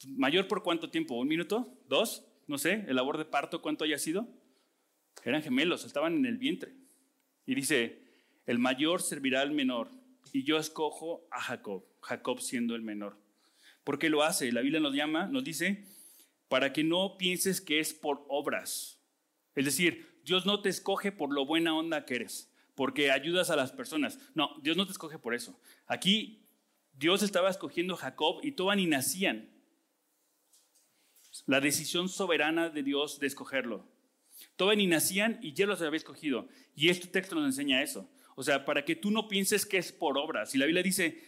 ¿Mayor 0.08 0.48
por 0.48 0.64
cuánto 0.64 0.90
tiempo? 0.90 1.14
¿Un 1.14 1.28
minuto? 1.28 1.78
¿Dos? 1.88 2.26
No 2.48 2.58
sé, 2.58 2.84
el 2.88 2.96
labor 2.96 3.16
de 3.16 3.26
parto, 3.26 3.62
¿cuánto 3.62 3.84
haya 3.84 3.96
sido? 3.96 4.26
Eran 5.22 5.40
gemelos, 5.40 5.84
estaban 5.84 6.16
en 6.16 6.26
el 6.26 6.36
vientre. 6.36 6.74
Y 7.46 7.54
dice, 7.54 8.02
el 8.44 8.58
mayor 8.58 9.02
servirá 9.02 9.42
al 9.42 9.52
menor. 9.52 9.92
Y 10.32 10.42
yo 10.42 10.58
escojo 10.58 11.28
a 11.30 11.40
Jacob, 11.40 11.84
Jacob 12.00 12.40
siendo 12.40 12.74
el 12.74 12.82
menor. 12.82 13.20
¿Por 13.84 14.00
qué 14.00 14.10
lo 14.10 14.24
hace? 14.24 14.50
La 14.50 14.62
Biblia 14.62 14.80
nos 14.80 14.96
llama, 14.96 15.28
nos 15.28 15.44
dice, 15.44 15.86
para 16.48 16.72
que 16.72 16.82
no 16.82 17.18
pienses 17.18 17.60
que 17.60 17.78
es 17.78 17.94
por 17.94 18.24
obras. 18.26 19.00
Es 19.54 19.64
decir, 19.64 20.15
Dios 20.26 20.44
no 20.44 20.60
te 20.60 20.68
escoge 20.68 21.12
por 21.12 21.32
lo 21.32 21.46
buena 21.46 21.76
onda 21.76 22.04
que 22.04 22.16
eres, 22.16 22.50
porque 22.74 23.12
ayudas 23.12 23.48
a 23.50 23.56
las 23.56 23.70
personas. 23.70 24.18
No, 24.34 24.50
Dios 24.60 24.76
no 24.76 24.84
te 24.84 24.90
escoge 24.90 25.20
por 25.20 25.34
eso. 25.34 25.56
Aquí 25.86 26.42
Dios 26.94 27.22
estaba 27.22 27.48
escogiendo 27.48 27.94
a 27.94 27.98
Jacob 27.98 28.40
y 28.42 28.50
todavía 28.50 28.82
ni 28.84 28.90
nacían. 28.90 29.48
La 31.46 31.60
decisión 31.60 32.08
soberana 32.08 32.70
de 32.70 32.82
Dios 32.82 33.20
de 33.20 33.28
escogerlo. 33.28 33.86
Todavía 34.56 34.78
ni 34.78 34.88
nacían 34.88 35.38
y 35.42 35.52
ya 35.52 35.64
los 35.66 35.80
había 35.80 35.96
escogido. 35.96 36.48
Y 36.74 36.88
este 36.88 37.06
texto 37.06 37.36
nos 37.36 37.44
enseña 37.44 37.84
eso. 37.84 38.10
O 38.34 38.42
sea, 38.42 38.64
para 38.64 38.84
que 38.84 38.96
tú 38.96 39.12
no 39.12 39.28
pienses 39.28 39.64
que 39.64 39.78
es 39.78 39.92
por 39.92 40.18
obra. 40.18 40.44
Si 40.44 40.58
la 40.58 40.66
Biblia 40.66 40.82
dice, 40.82 41.22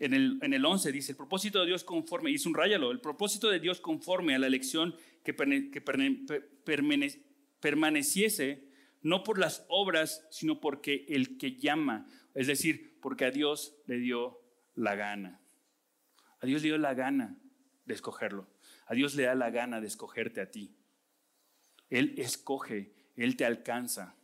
en 0.00 0.12
el, 0.12 0.40
en 0.42 0.54
el 0.54 0.64
11 0.64 0.90
dice, 0.90 1.12
el 1.12 1.16
propósito 1.16 1.60
de 1.60 1.66
Dios 1.66 1.84
conforme, 1.84 2.32
y 2.32 2.36
ráyalo, 2.52 2.90
el 2.90 3.00
propósito 3.00 3.48
de 3.48 3.60
Dios 3.60 3.80
conforme 3.80 4.34
a 4.34 4.40
la 4.40 4.48
elección 4.48 4.96
que, 5.22 5.36
que 5.36 5.80
permaneciese, 7.64 8.68
no 9.00 9.24
por 9.24 9.38
las 9.38 9.64
obras, 9.70 10.26
sino 10.30 10.60
porque 10.60 11.06
el 11.08 11.38
que 11.38 11.56
llama, 11.56 12.06
es 12.34 12.46
decir, 12.46 13.00
porque 13.00 13.24
a 13.24 13.30
Dios 13.30 13.74
le 13.86 13.96
dio 13.96 14.38
la 14.74 14.94
gana. 14.96 15.40
A 16.40 16.46
Dios 16.46 16.60
le 16.60 16.68
dio 16.68 16.76
la 16.76 16.92
gana 16.92 17.38
de 17.86 17.94
escogerlo. 17.94 18.50
A 18.84 18.92
Dios 18.92 19.14
le 19.14 19.22
da 19.22 19.34
la 19.34 19.48
gana 19.48 19.80
de 19.80 19.86
escogerte 19.86 20.42
a 20.42 20.50
ti. 20.50 20.76
Él 21.88 22.12
escoge, 22.18 22.92
Él 23.16 23.34
te 23.34 23.46
alcanza. 23.46 24.14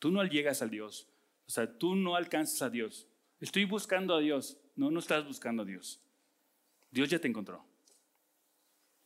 Tú 0.00 0.10
no 0.10 0.24
llegas 0.24 0.60
a 0.60 0.66
Dios. 0.66 1.08
O 1.46 1.50
sea, 1.50 1.78
tú 1.78 1.94
no 1.94 2.16
alcanzas 2.16 2.60
a 2.62 2.70
Dios. 2.70 3.06
Estoy 3.38 3.66
buscando 3.66 4.16
a 4.16 4.20
Dios. 4.20 4.60
No, 4.74 4.90
no 4.90 4.98
estás 4.98 5.24
buscando 5.24 5.62
a 5.62 5.66
Dios. 5.66 6.02
Dios 6.90 7.08
ya 7.08 7.20
te 7.20 7.28
encontró. 7.28 7.64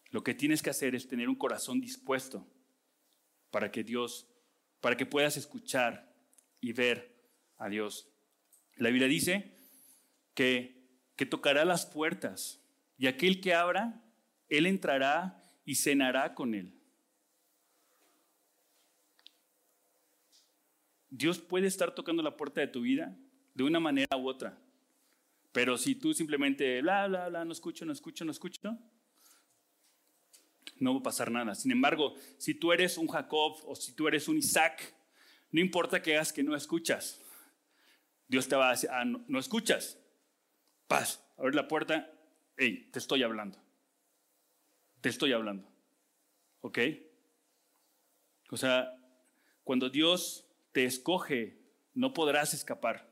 Lo 0.08 0.24
que 0.24 0.32
tienes 0.32 0.62
que 0.62 0.70
hacer 0.70 0.94
es 0.94 1.06
tener 1.06 1.28
un 1.28 1.36
corazón 1.36 1.82
dispuesto 1.82 2.48
para 3.54 3.70
que 3.70 3.84
Dios, 3.84 4.26
para 4.80 4.96
que 4.96 5.06
puedas 5.06 5.36
escuchar 5.36 6.12
y 6.60 6.72
ver 6.72 7.14
a 7.56 7.68
Dios. 7.68 8.08
La 8.78 8.88
Biblia 8.88 9.06
dice 9.06 9.52
que 10.34 10.74
que 11.16 11.26
tocará 11.26 11.64
las 11.64 11.86
puertas, 11.86 12.60
y 12.98 13.06
aquel 13.06 13.40
que 13.40 13.54
abra, 13.54 14.02
él 14.48 14.66
entrará 14.66 15.40
y 15.64 15.76
cenará 15.76 16.34
con 16.34 16.54
él. 16.54 16.74
Dios 21.10 21.38
puede 21.38 21.68
estar 21.68 21.94
tocando 21.94 22.22
la 22.22 22.36
puerta 22.36 22.60
de 22.60 22.66
tu 22.66 22.80
vida 22.80 23.16
de 23.54 23.62
una 23.62 23.78
manera 23.78 24.16
u 24.16 24.28
otra, 24.28 24.58
pero 25.52 25.78
si 25.78 25.94
tú 25.94 26.12
simplemente, 26.12 26.82
bla, 26.82 27.06
bla, 27.06 27.28
bla, 27.28 27.44
no 27.44 27.52
escucho, 27.52 27.84
no 27.84 27.92
escucho, 27.92 28.24
no 28.24 28.32
escucho, 28.32 28.76
no 30.84 30.94
va 30.94 31.00
a 31.00 31.02
pasar 31.02 31.30
nada. 31.30 31.54
Sin 31.54 31.72
embargo, 31.72 32.14
si 32.38 32.54
tú 32.54 32.72
eres 32.72 32.96
un 32.98 33.08
Jacob 33.08 33.56
o 33.66 33.74
si 33.74 33.92
tú 33.92 34.06
eres 34.06 34.28
un 34.28 34.38
Isaac, 34.38 34.94
no 35.50 35.60
importa 35.60 36.00
que 36.00 36.14
hagas 36.14 36.32
que 36.32 36.42
no 36.42 36.54
escuchas, 36.54 37.20
Dios 38.28 38.48
te 38.48 38.56
va 38.56 38.68
a 38.68 38.70
decir, 38.72 38.90
ah, 38.92 39.04
no 39.04 39.38
escuchas, 39.38 39.98
Paz, 40.86 41.24
abre 41.38 41.54
la 41.54 41.66
puerta. 41.66 42.10
Hey, 42.56 42.88
te 42.92 42.98
estoy 42.98 43.22
hablando. 43.22 43.58
Te 45.00 45.08
estoy 45.08 45.32
hablando. 45.32 45.68
¿Ok? 46.60 46.78
O 48.50 48.56
sea, 48.56 48.94
cuando 49.64 49.88
Dios 49.88 50.46
te 50.72 50.84
escoge, 50.84 51.58
no 51.94 52.12
podrás 52.12 52.54
escapar. 52.54 53.10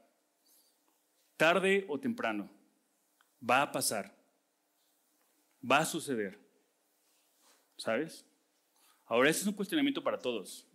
Tarde 1.36 1.86
o 1.88 1.98
temprano. 1.98 2.50
Va 3.48 3.62
a 3.62 3.72
pasar. 3.72 4.14
Va 5.68 5.78
a 5.78 5.86
suceder. 5.86 6.38
¿Sabes? 7.82 8.24
Ahora, 9.06 9.28
ese 9.28 9.40
es 9.40 9.46
un 9.48 9.54
cuestionamiento 9.54 10.04
para 10.04 10.16
todos. 10.16 10.68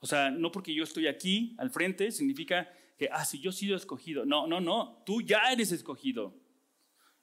O 0.00 0.06
sea, 0.06 0.30
no 0.30 0.52
porque 0.52 0.74
yo 0.74 0.84
estoy 0.84 1.06
aquí 1.06 1.56
al 1.56 1.70
frente 1.70 2.12
significa 2.12 2.70
que, 2.98 3.08
ah, 3.10 3.24
si 3.24 3.40
yo 3.40 3.48
he 3.48 3.54
sido 3.54 3.74
escogido. 3.74 4.26
No, 4.26 4.46
no, 4.46 4.60
no, 4.60 5.02
tú 5.06 5.22
ya 5.22 5.50
eres 5.50 5.72
escogido. 5.72 6.38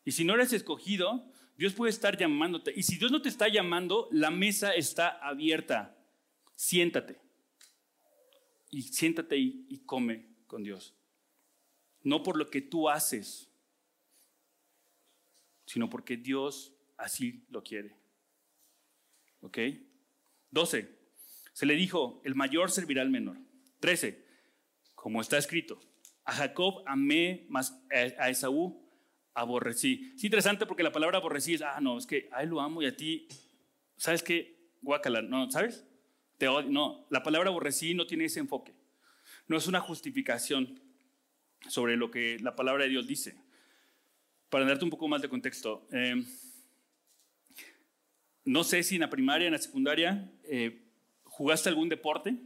Y 0.04 0.14
si 0.14 0.26
no 0.26 0.34
eres 0.34 0.52
escogido, 0.52 1.32
Dios 1.56 1.74
puede 1.74 1.92
estar 1.92 2.18
llamándote. 2.18 2.74
Y 2.76 2.82
si 2.82 2.98
Dios 2.98 3.12
no 3.12 3.22
te 3.22 3.30
está 3.30 3.48
llamando, 3.50 4.10
la 4.12 4.32
mesa 4.32 4.74
está 4.74 5.10
abierta. 5.10 5.96
Siéntate. 6.56 7.22
Y 8.72 8.82
siéntate 8.82 9.38
y, 9.38 9.68
y 9.70 9.86
come 9.86 10.26
con 10.48 10.64
Dios. 10.64 10.96
No 12.02 12.24
por 12.24 12.36
lo 12.36 12.50
que 12.50 12.62
tú 12.62 12.90
haces, 12.90 13.48
sino 15.68 15.88
porque 15.88 16.18
Dios 16.18 16.74
así 16.98 17.46
lo 17.50 17.62
quiere. 17.62 18.03
¿Ok? 19.44 19.60
12. 20.50 20.90
Se 21.54 21.66
le 21.66 21.76
dijo, 21.76 22.22
el 22.26 22.34
mayor 22.34 22.72
servirá 22.72 23.04
al 23.04 23.12
menor. 23.12 23.38
13 23.80 24.24
como 25.04 25.20
está 25.20 25.38
escrito. 25.38 25.82
A 26.24 26.32
Jacob 26.32 26.82
amé, 26.86 27.46
más 27.50 27.78
a 27.92 28.30
Esaú 28.30 28.82
aborrecí. 29.34 30.14
Es 30.16 30.24
interesante 30.24 30.66
porque 30.66 30.82
la 30.82 30.94
palabra 30.94 31.18
aborrecí 31.18 31.56
es, 31.56 31.62
ah, 31.62 31.80
no, 31.82 31.98
es 31.98 32.08
que 32.08 32.30
a 32.32 32.42
él 32.42 32.50
lo 32.50 32.62
amo 32.62 32.82
y 32.82 32.86
a 32.86 32.96
ti, 32.96 33.28
¿sabes 33.98 34.24
qué? 34.24 34.72
Guacala, 34.82 35.22
no, 35.22 35.52
¿sabes? 35.52 35.86
Te 36.38 36.48
odio. 36.48 36.70
No, 36.70 37.06
la 37.10 37.22
palabra 37.22 37.50
aborrecí 37.50 37.94
no 37.94 38.08
tiene 38.08 38.26
ese 38.26 38.40
enfoque. 38.40 38.74
No 39.50 39.58
es 39.58 39.68
una 39.68 39.82
justificación 39.82 40.80
sobre 41.68 41.98
lo 41.98 42.10
que 42.10 42.38
la 42.40 42.56
palabra 42.56 42.86
de 42.86 42.92
Dios 42.92 43.06
dice. 43.06 43.36
Para 44.48 44.64
darte 44.66 44.86
un 44.86 44.90
poco 44.90 45.10
más 45.10 45.22
de 45.22 45.28
contexto, 45.28 45.86
em, 45.92 46.26
no 48.46 48.64
sé 48.64 48.84
si 48.84 48.96
en 48.96 49.02
la 49.02 49.10
primaria, 49.10 49.48
en 49.48 49.54
la 49.54 49.60
secundaria, 49.60 50.32
eh, 50.44 50.84
jugaste 51.24 51.70
algún 51.70 51.90
deporte 51.90 52.38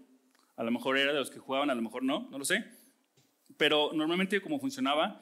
a 0.57 0.63
lo 0.63 0.71
mejor 0.71 0.97
era 0.97 1.13
de 1.13 1.19
los 1.19 1.29
que 1.29 1.39
jugaban, 1.39 1.69
a 1.69 1.75
lo 1.75 1.81
mejor 1.83 2.03
no, 2.03 2.27
no 2.31 2.39
lo 2.39 2.43
sé. 2.43 2.65
Pero 3.57 3.91
normalmente 3.93 4.41
como 4.41 4.59
funcionaba 4.59 5.21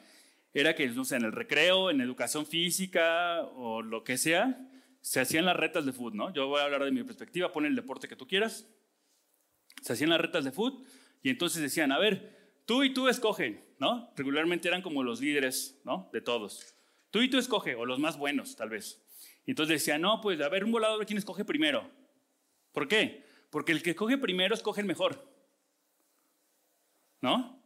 era 0.53 0.73
que, 0.73 0.87
no 0.87 1.03
sé, 1.03 1.17
en 1.17 1.25
el 1.25 1.33
recreo, 1.33 1.91
en 1.91 1.99
educación 1.99 2.45
física 2.45 3.41
o 3.41 3.81
lo 3.81 4.05
que 4.05 4.17
sea, 4.17 4.65
se 5.01 5.19
hacían 5.19 5.45
las 5.45 5.57
retas 5.57 5.85
de 5.85 5.91
fútbol, 5.91 6.15
¿no? 6.15 6.33
Yo 6.33 6.47
voy 6.47 6.61
a 6.61 6.63
hablar 6.63 6.85
de 6.85 6.91
mi 6.91 7.03
perspectiva, 7.03 7.51
pon 7.51 7.65
el 7.65 7.75
deporte 7.75 8.07
que 8.07 8.15
tú 8.15 8.25
quieras. 8.27 8.65
Se 9.81 9.91
hacían 9.91 10.09
las 10.09 10.21
retas 10.21 10.45
de 10.45 10.53
fútbol 10.53 10.85
y 11.21 11.29
entonces 11.29 11.61
decían, 11.61 11.91
a 11.91 11.99
ver, 11.99 12.61
tú 12.65 12.83
y 12.83 12.93
tú 12.93 13.09
escogen, 13.09 13.61
¿no? 13.77 14.09
Regularmente 14.15 14.69
eran 14.69 14.81
como 14.81 15.03
los 15.03 15.19
líderes, 15.19 15.81
¿no? 15.83 16.09
De 16.13 16.21
todos. 16.21 16.75
Tú 17.11 17.21
y 17.21 17.29
tú 17.29 17.37
escoge, 17.37 17.75
o 17.75 17.85
los 17.85 17.99
más 17.99 18.17
buenos, 18.17 18.55
tal 18.55 18.69
vez. 18.69 19.04
Y 19.45 19.51
entonces 19.51 19.81
decían, 19.81 20.01
no, 20.01 20.21
pues 20.21 20.41
a 20.41 20.49
ver, 20.49 20.63
un 20.63 20.71
volador, 20.71 21.05
¿quién 21.05 21.17
escoge 21.17 21.45
primero? 21.45 21.89
¿Por 22.71 22.87
qué? 22.87 23.23
Porque 23.49 23.71
el 23.71 23.83
que 23.83 23.91
escoge 23.91 24.17
primero 24.17 24.55
escoge 24.55 24.81
el 24.81 24.87
mejor. 24.87 25.31
¿No? 27.21 27.61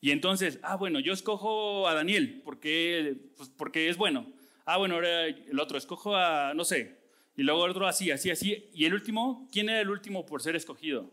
Y 0.00 0.12
entonces, 0.12 0.58
ah, 0.62 0.76
bueno, 0.76 1.00
yo 1.00 1.12
escojo 1.12 1.88
a 1.88 1.94
Daniel 1.94 2.42
porque, 2.44 3.16
pues, 3.36 3.48
porque 3.50 3.88
es 3.88 3.96
bueno. 3.96 4.26
Ah, 4.64 4.76
bueno, 4.76 4.94
ahora 4.94 5.26
el 5.26 5.58
otro, 5.58 5.76
escojo 5.76 6.14
a, 6.16 6.54
no 6.54 6.64
sé. 6.64 7.00
Y 7.36 7.42
luego 7.42 7.62
otro 7.62 7.86
así, 7.86 8.10
así, 8.10 8.30
así. 8.30 8.70
Y 8.72 8.84
el 8.84 8.94
último, 8.94 9.48
¿quién 9.52 9.68
era 9.68 9.80
el 9.80 9.90
último 9.90 10.24
por 10.26 10.42
ser 10.42 10.56
escogido? 10.56 11.10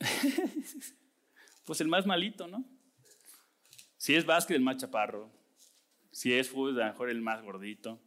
pues 1.64 1.80
el 1.80 1.88
más 1.88 2.06
malito, 2.06 2.46
¿no? 2.46 2.64
Si 3.96 4.14
es 4.14 4.24
básquet, 4.24 4.56
el 4.56 4.62
más 4.62 4.76
chaparro. 4.76 5.37
Si 6.18 6.32
es 6.32 6.48
fútbol, 6.48 6.80
a 6.82 6.86
lo 6.86 6.92
mejor 6.92 7.10
el 7.10 7.20
más 7.20 7.44
gordito. 7.44 8.02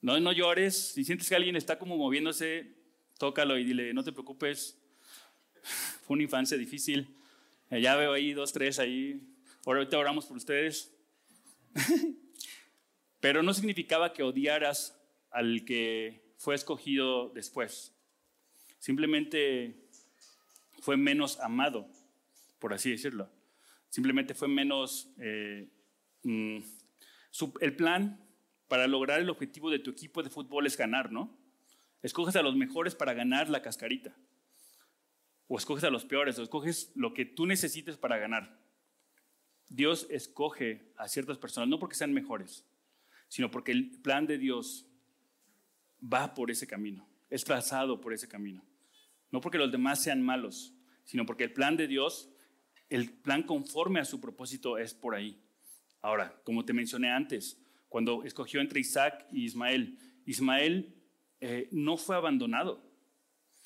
No, 0.00 0.18
no 0.18 0.32
llores. 0.32 0.92
Si 0.94 1.04
sientes 1.04 1.28
que 1.28 1.36
alguien 1.36 1.54
está 1.54 1.78
como 1.78 1.98
moviéndose, 1.98 2.72
tócalo 3.18 3.58
y 3.58 3.64
dile, 3.64 3.92
no 3.92 4.02
te 4.02 4.10
preocupes. 4.10 4.78
Fue 6.06 6.14
una 6.14 6.22
infancia 6.22 6.56
difícil. 6.56 7.14
Eh, 7.68 7.82
ya 7.82 7.94
veo 7.94 8.14
ahí 8.14 8.32
dos, 8.32 8.54
tres 8.54 8.78
ahí. 8.78 9.20
Ahorita 9.66 9.98
oramos 9.98 10.24
por 10.24 10.38
ustedes. 10.38 10.96
Pero 13.20 13.42
no 13.42 13.52
significaba 13.52 14.14
que 14.14 14.22
odiaras 14.22 14.98
al 15.30 15.66
que 15.66 16.32
fue 16.38 16.54
escogido 16.54 17.28
después. 17.34 17.94
Simplemente 18.78 19.76
fue 20.80 20.96
menos 20.96 21.38
amado, 21.40 21.86
por 22.58 22.72
así 22.72 22.92
decirlo. 22.92 23.28
Simplemente 23.90 24.32
fue 24.32 24.48
menos... 24.48 25.10
Eh, 25.18 25.68
mm, 26.22 26.60
el 27.60 27.76
plan 27.76 28.24
para 28.68 28.86
lograr 28.86 29.20
el 29.20 29.30
objetivo 29.30 29.70
de 29.70 29.78
tu 29.78 29.90
equipo 29.90 30.22
de 30.22 30.30
fútbol 30.30 30.66
es 30.66 30.76
ganar, 30.76 31.12
¿no? 31.12 31.36
Escoges 32.02 32.36
a 32.36 32.42
los 32.42 32.56
mejores 32.56 32.94
para 32.94 33.14
ganar 33.14 33.48
la 33.48 33.62
cascarita. 33.62 34.16
O 35.48 35.58
escoges 35.58 35.84
a 35.84 35.90
los 35.90 36.04
peores, 36.04 36.38
o 36.38 36.42
escoges 36.42 36.92
lo 36.94 37.14
que 37.14 37.24
tú 37.24 37.46
necesites 37.46 37.96
para 37.96 38.18
ganar. 38.18 38.60
Dios 39.68 40.06
escoge 40.10 40.92
a 40.96 41.08
ciertas 41.08 41.38
personas, 41.38 41.68
no 41.68 41.78
porque 41.78 41.94
sean 41.94 42.12
mejores, 42.12 42.64
sino 43.28 43.50
porque 43.50 43.72
el 43.72 43.90
plan 44.02 44.26
de 44.26 44.38
Dios 44.38 44.86
va 46.02 46.34
por 46.34 46.50
ese 46.50 46.66
camino, 46.66 47.08
es 47.30 47.44
trazado 47.44 48.00
por 48.00 48.12
ese 48.12 48.28
camino. 48.28 48.64
No 49.30 49.40
porque 49.40 49.58
los 49.58 49.72
demás 49.72 50.02
sean 50.02 50.22
malos, 50.22 50.74
sino 51.04 51.26
porque 51.26 51.44
el 51.44 51.52
plan 51.52 51.76
de 51.76 51.88
Dios, 51.88 52.30
el 52.88 53.12
plan 53.12 53.42
conforme 53.42 54.00
a 54.00 54.04
su 54.04 54.20
propósito 54.20 54.78
es 54.78 54.94
por 54.94 55.14
ahí. 55.14 55.40
Ahora, 56.06 56.40
como 56.44 56.64
te 56.64 56.72
mencioné 56.72 57.10
antes, 57.10 57.60
cuando 57.88 58.22
escogió 58.22 58.60
entre 58.60 58.78
Isaac 58.78 59.26
y 59.32 59.42
Ismael, 59.42 59.98
Ismael 60.24 60.94
eh, 61.40 61.68
no 61.72 61.96
fue 61.96 62.14
abandonado. 62.14 62.74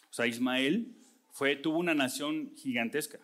O 0.09 0.13
sea, 0.15 0.27
Ismael 0.27 0.97
fue, 1.33 1.57
tuvo 1.57 1.77
una 1.77 1.93
nación 1.93 2.55
gigantesca. 2.57 3.21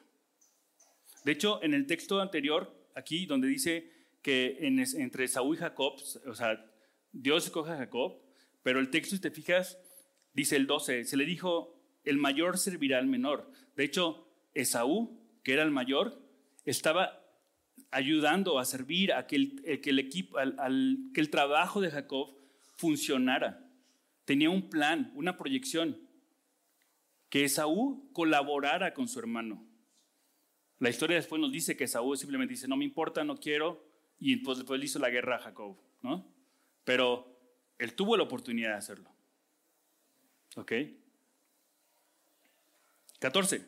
De 1.25 1.33
hecho, 1.33 1.63
en 1.63 1.73
el 1.73 1.87
texto 1.87 2.21
anterior, 2.21 2.71
aquí 2.95 3.25
donde 3.25 3.49
dice 3.49 3.91
que 4.21 4.59
entre 4.61 5.29
Saúl 5.29 5.57
y 5.57 5.61
Jacob, 5.61 5.95
o 6.27 6.35
sea, 6.35 6.71
Dios 7.11 7.47
escoge 7.47 7.73
a 7.73 7.79
Jacob, 7.79 8.21
pero 8.63 8.81
el 8.81 8.91
texto, 8.91 9.17
si 9.17 9.23
te 9.23 9.31
fijas, 9.31 9.79
dice 10.35 10.57
el 10.57 10.67
12, 10.67 11.07
se 11.07 11.17
le 11.17 11.25
dijo, 11.25 11.75
el 12.05 12.19
mayor 12.19 12.59
servirá 12.59 12.99
al 12.99 13.07
menor. 13.07 13.51
De 13.77 13.85
hecho, 13.85 14.29
Esaú, 14.53 15.19
que 15.43 15.55
era 15.55 15.63
el 15.63 15.71
mayor, 15.71 16.21
estaba 16.67 17.26
ayudando 17.91 18.59
a 18.59 18.65
servir 18.65 19.13
a 19.13 19.27
que 19.27 19.37
el, 19.37 19.81
que 19.81 19.91
el 19.91 19.99
equipo, 19.99 20.39
al, 20.39 20.99
que 21.15 21.21
el 21.21 21.31
trabajo 21.31 21.81
de 21.81 21.91
Jacob 21.91 22.37
funcionara. 22.77 23.69
Tenía 24.25 24.51
un 24.51 24.69
plan, 24.69 25.13
una 25.15 25.37
proyección, 25.37 25.99
que 27.31 27.45
Esaú 27.45 28.11
colaborara 28.13 28.93
con 28.93 29.09
su 29.09 29.19
hermano. 29.19 29.65
La 30.79 30.91
historia 30.91 31.17
después 31.17 31.41
nos 31.41 31.53
dice 31.53 31.77
que 31.77 31.89
Saúl 31.89 32.19
simplemente 32.19 32.55
dice, 32.55 32.69
no 32.69 32.77
me 32.77 32.85
importa, 32.85 33.25
no 33.25 33.37
quiero, 33.39 33.85
y 34.19 34.37
pues 34.37 34.59
después 34.59 34.79
le 34.79 34.87
hizo 34.87 34.99
la 34.99 35.11
guerra 35.11 35.37
a 35.37 35.41
Jacob, 35.41 35.77
¿no? 36.03 36.27
Pero 36.85 37.37
él 37.79 37.95
tuvo 37.95 38.17
la 38.17 38.25
oportunidad 38.25 38.71
de 38.71 38.77
hacerlo. 38.77 39.11
¿Ok? 40.57 40.73
14. 43.19 43.65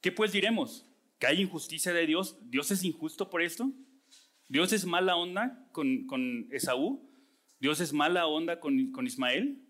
¿Qué 0.00 0.12
pues 0.12 0.32
diremos? 0.32 0.86
¿Que 1.24 1.30
hay 1.30 1.40
injusticia 1.40 1.94
de 1.94 2.06
Dios? 2.06 2.36
¿Dios 2.50 2.70
es 2.70 2.84
injusto 2.84 3.30
por 3.30 3.40
esto? 3.40 3.72
¿Dios 4.46 4.74
es 4.74 4.84
mala 4.84 5.16
onda 5.16 5.66
con, 5.72 6.06
con 6.06 6.52
Esaú? 6.52 7.10
¿Dios 7.58 7.80
es 7.80 7.94
mala 7.94 8.26
onda 8.26 8.60
con, 8.60 8.92
con 8.92 9.06
Ismael? 9.06 9.66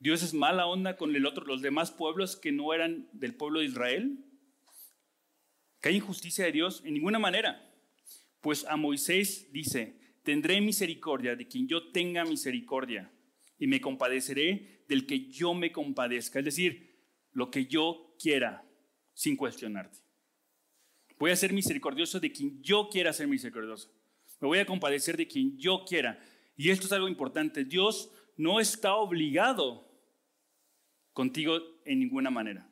¿Dios 0.00 0.24
es 0.24 0.34
mala 0.34 0.66
onda 0.66 0.96
con 0.96 1.14
el 1.14 1.24
otro, 1.24 1.46
los 1.46 1.62
demás 1.62 1.92
pueblos 1.92 2.34
que 2.34 2.50
no 2.50 2.74
eran 2.74 3.08
del 3.12 3.36
pueblo 3.36 3.60
de 3.60 3.66
Israel? 3.66 4.24
¿Que 5.80 5.90
hay 5.90 5.96
injusticia 5.98 6.46
de 6.46 6.50
Dios? 6.50 6.82
En 6.84 6.94
ninguna 6.94 7.20
manera. 7.20 7.72
Pues 8.40 8.64
a 8.64 8.76
Moisés 8.76 9.52
dice, 9.52 10.00
tendré 10.24 10.60
misericordia 10.60 11.36
de 11.36 11.46
quien 11.46 11.68
yo 11.68 11.92
tenga 11.92 12.24
misericordia 12.24 13.12
y 13.56 13.68
me 13.68 13.80
compadeceré 13.80 14.84
del 14.88 15.06
que 15.06 15.30
yo 15.30 15.54
me 15.54 15.70
compadezca. 15.70 16.40
Es 16.40 16.44
decir, 16.44 17.06
lo 17.30 17.52
que 17.52 17.66
yo 17.66 18.16
quiera 18.18 18.68
sin 19.14 19.36
cuestionarte. 19.36 20.01
Voy 21.22 21.30
a 21.30 21.36
ser 21.36 21.52
misericordioso 21.52 22.18
de 22.18 22.32
quien 22.32 22.60
yo 22.64 22.88
quiera 22.90 23.12
ser 23.12 23.28
misericordioso. 23.28 23.88
Me 24.40 24.48
voy 24.48 24.58
a 24.58 24.66
compadecer 24.66 25.16
de 25.16 25.28
quien 25.28 25.56
yo 25.56 25.84
quiera. 25.84 26.18
Y 26.56 26.70
esto 26.70 26.86
es 26.86 26.92
algo 26.92 27.06
importante. 27.06 27.64
Dios 27.64 28.10
no 28.36 28.58
está 28.58 28.96
obligado 28.96 29.88
contigo 31.12 31.60
en 31.84 32.00
ninguna 32.00 32.30
manera. 32.30 32.68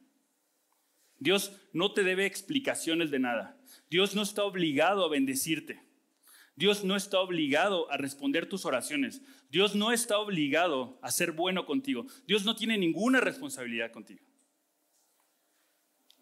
Dios 1.21 1.53
no 1.73 1.93
te 1.93 2.03
debe 2.03 2.27
explicaciones 2.27 3.13
de 3.13 3.21
nada. 3.21 3.57
Dios 3.89 4.17
no 4.17 4.23
está 4.23 4.43
obligado 4.43 5.05
a 5.05 5.09
bendecirte. 5.09 5.85
Dios 6.57 6.83
no 6.83 6.97
está 6.97 7.21
obligado 7.21 7.89
a 7.93 7.99
responder 7.99 8.49
tus 8.49 8.65
oraciones. 8.65 9.23
Dios 9.49 9.77
no 9.77 9.93
está 9.93 10.19
obligado 10.19 10.99
a 11.03 11.13
ser 11.13 11.31
bueno 11.31 11.67
contigo. 11.67 12.05
Dios 12.27 12.45
no 12.45 12.57
tiene 12.57 12.79
ninguna 12.79 13.21
responsabilidad 13.21 13.93
contigo. 13.93 14.25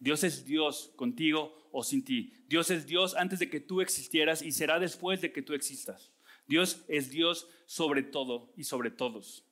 Dios 0.01 0.24
es 0.24 0.44
Dios 0.44 0.92
contigo 0.96 1.68
o 1.72 1.82
sin 1.82 2.05
ti. 2.05 2.32
Dios 2.49 2.70
es 2.70 2.86
Dios 2.86 3.14
antes 3.16 3.38
de 3.38 3.51
que 3.51 3.61
tú 3.61 3.80
existieras 3.80 4.42
y 4.42 4.53
será 4.53 4.78
después 4.78 5.20
de 5.20 5.32
que 5.32 5.42
tú 5.42 5.55
existas. 5.55 6.12
Dios 6.46 6.84
es 6.88 7.11
Dios 7.11 7.49
sobre 7.66 8.03
todo 8.03 8.53
y 8.57 8.64
sobre 8.64 8.90
todos. 8.90 9.44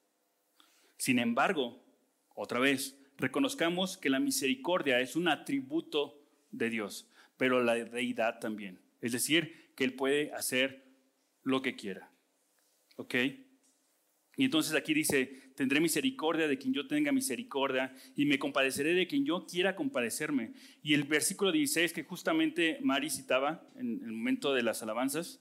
Sin 0.97 1.19
embargo, 1.19 1.83
otra 2.35 2.59
vez, 2.59 2.99
reconozcamos 3.19 3.99
que 3.99 4.11
la 4.11 4.21
misericordia 4.21 5.01
es 5.01 5.17
un 5.17 5.29
atributo 5.29 6.23
de 6.51 6.71
Dios, 6.71 7.09
pero 7.37 7.63
la 7.63 7.75
deidad 7.75 8.39
también. 8.41 8.81
Es 9.01 9.13
decir, 9.13 9.73
que 9.75 9.85
Él 9.85 9.95
puede 9.95 10.33
hacer 10.33 10.85
lo 11.43 11.63
que 11.63 11.77
quiera. 11.77 12.11
¿Ok? 12.97 13.15
Y 14.37 14.45
entonces 14.45 14.75
aquí 14.75 14.95
dice, 14.95 15.46
tendré 15.57 15.81
misericordia 15.81 16.47
de 16.47 16.59
quien 16.59 16.73
yo 16.73 16.87
tenga 16.87 17.11
misericordia 17.11 17.93
y 18.15 18.27
me 18.27 18.39
compadeceré 18.39 18.95
de 18.95 19.07
quien 19.07 19.25
yo 19.25 19.47
quiera 19.47 19.75
compadecerme. 19.75 20.53
Y 20.83 20.95
el 20.95 21.05
versículo 21.05 21.51
16 21.51 21.93
que 21.93 22.05
justamente 22.05 22.79
Mari 22.83 23.11
citaba 23.11 23.67
en 23.75 24.01
el 24.05 24.13
momento 24.13 24.55
de 24.55 24.63
las 24.63 24.83
alabanzas, 24.83 25.41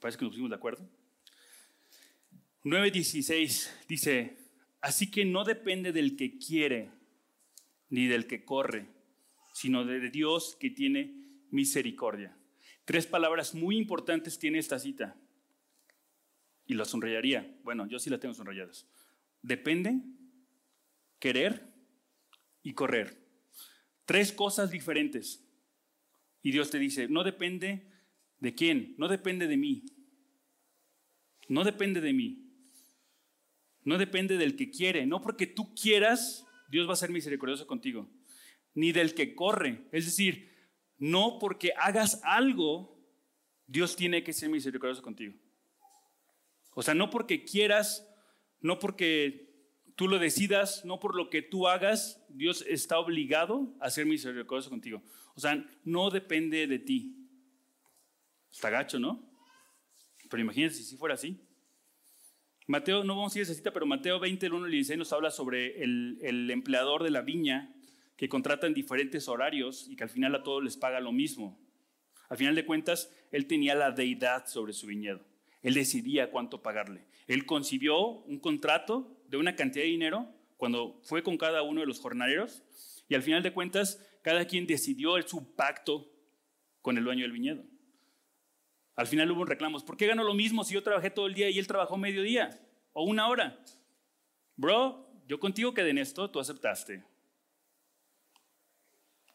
parece 0.00 0.18
que 0.18 0.24
nos 0.24 0.32
pusimos 0.32 0.50
de 0.50 0.56
acuerdo. 0.56 0.88
9.16 2.64 3.86
dice, 3.88 4.36
Así 4.80 5.10
que 5.10 5.24
no 5.24 5.44
depende 5.44 5.92
del 5.92 6.16
que 6.16 6.38
quiere 6.38 6.90
ni 7.88 8.06
del 8.06 8.26
que 8.26 8.44
corre, 8.44 8.86
sino 9.52 9.84
de 9.84 10.10
Dios 10.10 10.56
que 10.60 10.70
tiene 10.70 11.42
misericordia. 11.50 12.36
Tres 12.84 13.06
palabras 13.06 13.54
muy 13.54 13.76
importantes 13.76 14.38
tiene 14.38 14.58
esta 14.58 14.78
cita. 14.78 15.16
Y 16.66 16.74
la 16.74 16.84
sonreyaría. 16.84 17.58
Bueno, 17.62 17.86
yo 17.86 17.98
sí 17.98 18.10
la 18.10 18.18
tengo 18.18 18.34
sonrayadas. 18.34 18.86
Depende, 19.46 20.02
querer 21.20 21.72
y 22.64 22.74
correr. 22.74 23.16
Tres 24.04 24.32
cosas 24.32 24.72
diferentes. 24.72 25.48
Y 26.42 26.50
Dios 26.50 26.68
te 26.68 26.80
dice, 26.80 27.06
no 27.06 27.22
depende 27.22 27.88
de 28.40 28.56
quién, 28.56 28.96
no 28.98 29.06
depende 29.06 29.46
de 29.46 29.56
mí. 29.56 29.84
No 31.48 31.62
depende 31.62 32.00
de 32.00 32.12
mí. 32.12 32.42
No 33.84 33.98
depende 33.98 34.36
del 34.36 34.56
que 34.56 34.68
quiere. 34.68 35.06
No 35.06 35.22
porque 35.22 35.46
tú 35.46 35.72
quieras, 35.76 36.44
Dios 36.68 36.88
va 36.88 36.94
a 36.94 36.96
ser 36.96 37.10
misericordioso 37.10 37.68
contigo. 37.68 38.10
Ni 38.74 38.90
del 38.90 39.14
que 39.14 39.36
corre. 39.36 39.86
Es 39.92 40.06
decir, 40.06 40.50
no 40.98 41.38
porque 41.38 41.70
hagas 41.76 42.20
algo, 42.24 43.00
Dios 43.68 43.94
tiene 43.94 44.24
que 44.24 44.32
ser 44.32 44.48
misericordioso 44.48 45.02
contigo. 45.02 45.34
O 46.74 46.82
sea, 46.82 46.94
no 46.94 47.10
porque 47.10 47.44
quieras, 47.44 48.05
no 48.66 48.78
porque 48.78 49.46
tú 49.94 50.08
lo 50.08 50.18
decidas, 50.18 50.84
no 50.84 51.00
por 51.00 51.14
lo 51.14 51.30
que 51.30 51.40
tú 51.40 51.68
hagas, 51.68 52.24
Dios 52.28 52.64
está 52.68 52.98
obligado 52.98 53.74
a 53.80 53.90
ser 53.90 54.06
misericordioso 54.06 54.70
contigo. 54.70 55.02
O 55.34 55.40
sea, 55.40 55.64
no 55.84 56.10
depende 56.10 56.66
de 56.66 56.78
ti. 56.78 57.28
Está 58.52 58.70
gacho, 58.70 58.98
¿no? 58.98 59.30
Pero 60.28 60.42
imagínense 60.42 60.82
si 60.82 60.96
fuera 60.96 61.14
así. 61.14 61.40
Mateo, 62.66 63.04
no 63.04 63.14
vamos 63.14 63.34
a 63.34 63.38
ir 63.38 63.42
a 63.42 63.44
esa 63.44 63.54
cita, 63.54 63.72
pero 63.72 63.86
Mateo 63.86 64.18
20, 64.18 64.46
el 64.46 64.52
1 64.54 64.64
al 64.64 64.70
16 64.72 64.98
nos 64.98 65.12
habla 65.12 65.30
sobre 65.30 65.82
el, 65.82 66.18
el 66.20 66.50
empleador 66.50 67.04
de 67.04 67.10
la 67.10 67.22
viña 67.22 67.72
que 68.16 68.28
contrata 68.28 68.66
en 68.66 68.74
diferentes 68.74 69.28
horarios 69.28 69.86
y 69.88 69.94
que 69.94 70.02
al 70.02 70.10
final 70.10 70.34
a 70.34 70.42
todos 70.42 70.64
les 70.64 70.76
paga 70.76 70.98
lo 71.00 71.12
mismo. 71.12 71.60
Al 72.28 72.36
final 72.36 72.56
de 72.56 72.66
cuentas, 72.66 73.12
él 73.30 73.46
tenía 73.46 73.76
la 73.76 73.92
deidad 73.92 74.46
sobre 74.46 74.72
su 74.72 74.88
viñedo. 74.88 75.24
Él 75.66 75.74
decidía 75.74 76.30
cuánto 76.30 76.62
pagarle. 76.62 77.08
Él 77.26 77.44
concibió 77.44 77.98
un 77.98 78.38
contrato 78.38 79.20
de 79.26 79.36
una 79.36 79.56
cantidad 79.56 79.84
de 79.84 79.90
dinero 79.90 80.32
cuando 80.56 81.00
fue 81.02 81.24
con 81.24 81.36
cada 81.36 81.62
uno 81.62 81.80
de 81.80 81.88
los 81.88 81.98
jornaleros 81.98 82.62
y 83.08 83.16
al 83.16 83.24
final 83.24 83.42
de 83.42 83.52
cuentas, 83.52 84.00
cada 84.22 84.44
quien 84.44 84.68
decidió 84.68 85.20
su 85.22 85.56
pacto 85.56 86.08
con 86.82 86.96
el 86.98 87.02
dueño 87.02 87.22
del 87.22 87.32
viñedo. 87.32 87.64
Al 88.94 89.08
final 89.08 89.28
hubo 89.32 89.44
reclamos. 89.44 89.82
¿Por 89.82 89.96
qué 89.96 90.06
ganó 90.06 90.22
lo 90.22 90.34
mismo 90.34 90.62
si 90.62 90.72
yo 90.72 90.84
trabajé 90.84 91.10
todo 91.10 91.26
el 91.26 91.34
día 91.34 91.50
y 91.50 91.58
él 91.58 91.66
trabajó 91.66 91.96
medio 91.96 92.22
día 92.22 92.60
o 92.92 93.02
una 93.02 93.26
hora? 93.26 93.58
Bro, 94.54 95.10
yo 95.26 95.40
contigo 95.40 95.74
quedé 95.74 95.90
en 95.90 95.98
esto, 95.98 96.30
tú 96.30 96.38
aceptaste. 96.38 97.02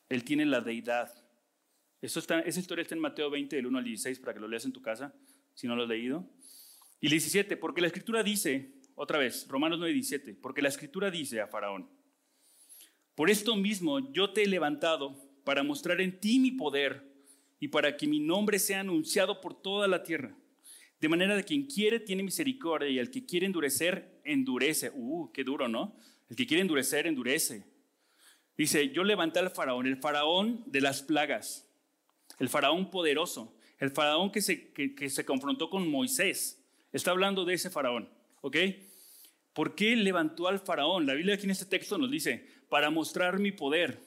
Él 0.07 0.23
tiene 0.23 0.45
la 0.45 0.61
deidad. 0.61 1.13
Eso 2.01 2.21
esa 2.21 2.59
historia 2.61 2.83
está 2.83 2.95
en 2.95 3.01
Mateo 3.01 3.29
20, 3.29 3.53
del 3.53 3.65
1 3.65 3.79
al 3.79 3.83
16, 3.83 4.19
para 4.21 4.33
que 4.33 4.39
lo 4.39 4.47
leas 4.47 4.63
en 4.63 4.71
tu 4.71 4.81
casa, 4.81 5.13
si 5.53 5.67
no 5.67 5.75
lo 5.75 5.83
has 5.83 5.89
leído. 5.89 6.27
Y 6.99 7.07
el 7.07 7.11
17, 7.11 7.57
porque 7.57 7.81
la 7.81 7.87
escritura 7.87 8.23
dice, 8.23 8.73
otra 8.95 9.17
vez, 9.17 9.47
Romanos 9.47 9.79
9, 9.79 9.93
17, 9.93 10.35
porque 10.35 10.61
la 10.61 10.69
escritura 10.69 11.09
dice 11.09 11.41
a 11.41 11.47
Faraón, 11.47 11.89
por 13.15 13.29
esto 13.29 13.55
mismo 13.55 14.11
yo 14.13 14.31
te 14.31 14.43
he 14.43 14.47
levantado 14.47 15.17
para 15.43 15.63
mostrar 15.63 16.01
en 16.01 16.19
ti 16.19 16.39
mi 16.39 16.51
poder 16.51 17.11
y 17.59 17.67
para 17.67 17.97
que 17.97 18.07
mi 18.07 18.19
nombre 18.19 18.59
sea 18.59 18.79
anunciado 18.79 19.41
por 19.41 19.61
toda 19.61 19.87
la 19.87 20.03
tierra. 20.03 20.35
De 20.99 21.09
manera 21.09 21.35
de 21.35 21.43
quien 21.43 21.65
quiere 21.65 21.99
tiene 21.99 22.23
misericordia 22.23 22.89
y 22.89 22.99
el 22.99 23.09
que 23.09 23.25
quiere 23.25 23.47
endurecer, 23.47 24.21
endurece. 24.23 24.91
Uh, 24.93 25.31
qué 25.31 25.43
duro, 25.43 25.67
¿no? 25.67 25.95
El 26.29 26.35
que 26.35 26.45
quiere 26.45 26.61
endurecer, 26.61 27.07
endurece. 27.07 27.65
Dice, 28.55 28.89
yo 28.89 29.03
levanté 29.03 29.39
al 29.39 29.49
faraón, 29.49 29.87
el 29.87 29.97
faraón 29.97 30.63
de 30.67 30.81
las 30.81 31.01
plagas, 31.01 31.67
el 32.37 32.49
faraón 32.49 32.91
poderoso, 32.91 33.57
el 33.81 33.89
faraón 33.89 34.31
que 34.31 34.41
se, 34.41 34.71
que, 34.71 35.09
se 35.09 35.25
confrontó 35.25 35.69
con 35.71 35.89
Moisés. 35.89 36.63
Está 36.93 37.11
hablando 37.11 37.45
de 37.45 37.55
ese 37.55 37.71
faraón, 37.71 38.07
¿ok? 38.41 38.57
¿Por 39.53 39.73
qué 39.73 39.95
levantó 39.95 40.47
al 40.47 40.59
faraón? 40.59 41.07
La 41.07 41.15
Biblia 41.15 41.33
aquí 41.33 41.45
en 41.45 41.51
este 41.51 41.65
texto 41.65 41.97
nos 41.97 42.11
dice, 42.11 42.47
para 42.69 42.91
mostrar 42.91 43.39
mi 43.39 43.51
poder, 43.51 43.99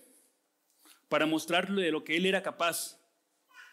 para 1.09 1.27
mostrarle 1.27 1.83
de 1.83 1.91
lo 1.91 2.05
que 2.05 2.17
él 2.17 2.25
era 2.25 2.41
capaz. 2.41 3.01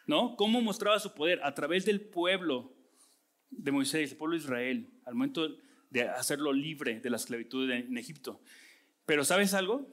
¿No? 0.08 0.36
¿Cómo 0.36 0.60
mostraba 0.62 0.99
su 0.99 1.14
poder? 1.14 1.39
A 1.43 1.54
través 1.54 1.86
del 1.86 2.02
pueblo 2.02 2.74
de 3.52 3.72
Moisés, 3.72 4.12
el 4.12 4.18
pueblo 4.18 4.36
de 4.36 4.43
Israel, 4.43 4.89
al 5.06 5.14
momento 5.14 5.56
de 5.91 6.02
hacerlo 6.10 6.52
libre 6.52 6.99
de 6.99 7.10
la 7.12 7.18
esclavitud 7.18 7.70
en 7.70 7.95
Egipto. 7.95 8.41
Pero 9.06 9.24
¿sabes 9.24 9.54
algo? 9.54 9.88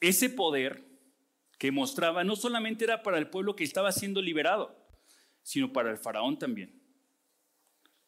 Ese 0.00 0.28
poder 0.28 0.84
que 1.58 1.70
mostraba 1.70 2.24
no 2.24 2.34
solamente 2.34 2.84
era 2.84 3.04
para 3.04 3.18
el 3.18 3.30
pueblo 3.30 3.54
que 3.54 3.64
estaba 3.64 3.92
siendo 3.92 4.20
liberado, 4.20 4.85
sino 5.46 5.72
para 5.72 5.92
el 5.92 5.96
faraón 5.96 6.36
también. 6.36 6.74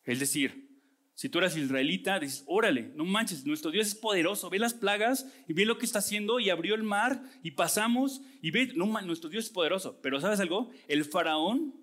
Es 0.03 0.19
decir, 0.19 0.69
si 1.15 1.29
tú 1.29 1.39
eras 1.39 1.57
israelita, 1.57 2.19
dices, 2.19 2.43
órale, 2.49 2.91
no 2.97 3.05
manches, 3.05 3.47
nuestro 3.47 3.71
Dios 3.71 3.87
es 3.87 3.95
poderoso, 3.95 4.51
ve 4.51 4.59
las 4.59 4.75
plagas 4.75 5.25
y 5.47 5.53
ve 5.53 5.65
lo 5.65 5.79
que 5.79 5.87
está 5.87 6.01
haciendo 6.01 6.41
y 6.41 6.51
abrió 6.51 6.75
el 6.75 6.83
mar 6.83 7.23
y 7.45 7.53
pasamos 7.53 8.23
y 8.43 8.51
ve, 8.51 8.73
no, 8.75 8.87
nuestro 9.03 9.31
Dios 9.31 9.45
es 9.45 9.51
poderoso. 9.53 10.01
Pero 10.03 10.21
¿sabes 10.21 10.41
algo? 10.41 10.73
El 10.89 11.05
faraón 11.05 11.81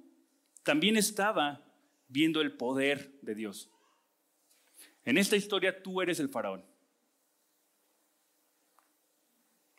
también 0.64 0.97
estaba 0.97 1.66
viendo 2.10 2.41
el 2.41 2.51
poder 2.51 3.18
de 3.22 3.34
Dios. 3.34 3.72
En 5.06 5.18
esta 5.18 5.38
historia 5.38 5.82
tú 5.82 6.01
eres 6.01 6.20
el 6.20 6.28
faraón. 6.28 6.66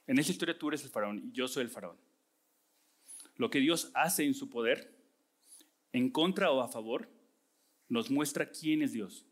En 0.06 0.18
esta 0.18 0.32
historia 0.32 0.58
tú 0.58 0.68
eres 0.68 0.84
el 0.84 0.90
faraón 0.90 1.18
y 1.18 1.32
yo 1.32 1.46
soy 1.48 1.64
el 1.64 1.70
faraón. 1.70 1.98
Lo 3.34 3.50
que 3.50 3.58
Dios 3.58 3.90
hace 3.92 4.24
en 4.24 4.32
su 4.32 4.48
poder, 4.48 4.95
en 5.96 6.10
contra 6.10 6.50
o 6.50 6.60
a 6.60 6.68
favor, 6.68 7.08
nos 7.88 8.10
muestra 8.10 8.50
quién 8.50 8.82
es 8.82 8.92
Dios. 8.92 9.24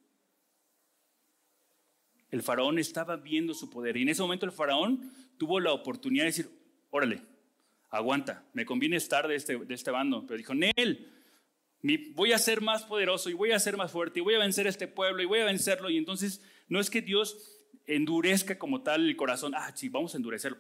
El 2.31 2.43
faraón 2.43 2.79
estaba 2.79 3.17
viendo 3.17 3.55
su 3.55 3.71
poder 3.71 3.97
y 3.97 4.03
en 4.03 4.09
ese 4.09 4.23
momento 4.23 4.47
el 4.47 4.53
faraón 4.53 5.13
tuvo 5.39 5.61
la 5.61 5.73
oportunidad 5.73 6.25
de 6.25 6.31
decir, 6.31 6.51
órale, 6.91 7.23
aguanta, 7.91 8.45
me 8.53 8.65
conviene 8.65 8.97
estar 8.97 9.29
de 9.29 9.37
este, 9.37 9.59
de 9.59 9.75
este 9.75 9.91
bando. 9.91 10.27
Pero 10.27 10.39
dijo, 10.39 10.55
Nel, 10.55 11.13
voy 12.15 12.33
a 12.33 12.39
ser 12.39 12.61
más 12.61 12.85
poderoso 12.85 13.31
y 13.31 13.35
voy 13.35 13.53
a 13.53 13.59
ser 13.59 13.77
más 13.77 13.93
fuerte 13.93 14.21
y 14.21 14.23
voy 14.23 14.35
a 14.35 14.39
vencer 14.39 14.67
a 14.67 14.71
este 14.71 14.89
pueblo 14.89 15.23
y 15.23 15.27
voy 15.27 15.41
a 15.41 15.45
vencerlo. 15.45 15.91
Y 15.91 15.97
entonces 15.97 16.43
no 16.69 16.81
es 16.81 16.91
que 16.91 17.03
Dios 17.03 17.61
endurezca 17.87 18.59
como 18.59 18.83
tal 18.83 19.07
el 19.07 19.17
corazón, 19.17 19.53
ah, 19.55 19.71
sí, 19.77 19.89
vamos 19.89 20.15
a 20.15 20.17
endurecerlo. 20.17 20.59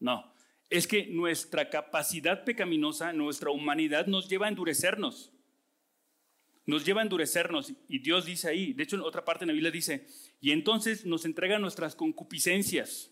No, 0.00 0.32
es 0.70 0.86
que 0.86 1.06
nuestra 1.06 1.68
capacidad 1.68 2.44
pecaminosa, 2.44 3.12
nuestra 3.12 3.50
humanidad 3.50 4.06
nos 4.06 4.28
lleva 4.28 4.46
a 4.46 4.48
endurecernos. 4.48 5.32
Nos 6.64 6.86
lleva 6.86 7.00
a 7.00 7.02
endurecernos. 7.02 7.72
Y 7.88 7.98
Dios 7.98 8.24
dice 8.24 8.48
ahí, 8.48 8.72
de 8.72 8.84
hecho 8.84 8.94
en 8.94 9.02
otra 9.02 9.24
parte 9.24 9.40
de 9.40 9.46
la 9.48 9.52
Biblia 9.52 9.72
dice, 9.72 10.06
y 10.40 10.52
entonces 10.52 11.04
nos 11.04 11.24
entrega 11.24 11.58
nuestras 11.58 11.96
concupiscencias. 11.96 13.10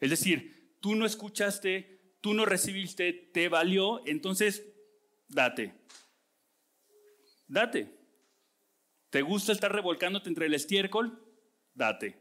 Es 0.00 0.10
decir, 0.10 0.76
tú 0.80 0.96
no 0.96 1.06
escuchaste, 1.06 2.16
tú 2.20 2.34
no 2.34 2.44
recibiste, 2.44 3.12
te 3.12 3.48
valió, 3.48 4.02
entonces 4.04 4.66
date. 5.28 5.74
Date. 7.46 7.96
¿Te 9.10 9.22
gusta 9.22 9.52
estar 9.52 9.72
revolcándote 9.72 10.28
entre 10.28 10.46
el 10.46 10.54
estiércol? 10.54 11.24
Date. 11.72 12.20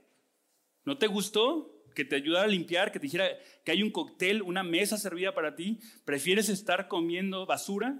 ¿No 0.85 0.99
te 0.99 1.07
gustó 1.07 1.76
que 1.97 2.05
te 2.05 2.15
ayudara 2.15 2.45
a 2.45 2.47
limpiar, 2.47 2.91
que 2.91 2.99
te 2.99 3.07
dijera 3.07 3.27
que 3.65 3.71
hay 3.71 3.81
un 3.81 3.89
cóctel, 3.89 4.43
una 4.43 4.61
mesa 4.61 4.99
servida 4.99 5.33
para 5.33 5.55
ti? 5.55 5.79
¿Prefieres 6.05 6.47
estar 6.47 6.87
comiendo 6.87 7.47
basura? 7.47 7.99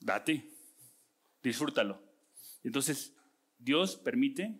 Date. 0.00 0.50
Disfrútalo. 1.40 2.02
Entonces, 2.64 3.14
Dios 3.56 3.94
permite 3.94 4.58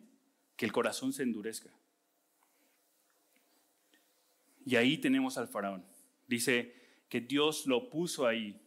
que 0.54 0.66
el 0.66 0.70
corazón 0.70 1.12
se 1.12 1.24
endurezca. 1.24 1.68
Y 4.64 4.76
ahí 4.76 4.98
tenemos 4.98 5.36
al 5.36 5.48
faraón. 5.48 5.84
Dice 6.28 6.76
que 7.08 7.20
Dios 7.20 7.66
lo 7.66 7.90
puso 7.90 8.28
ahí 8.28 8.62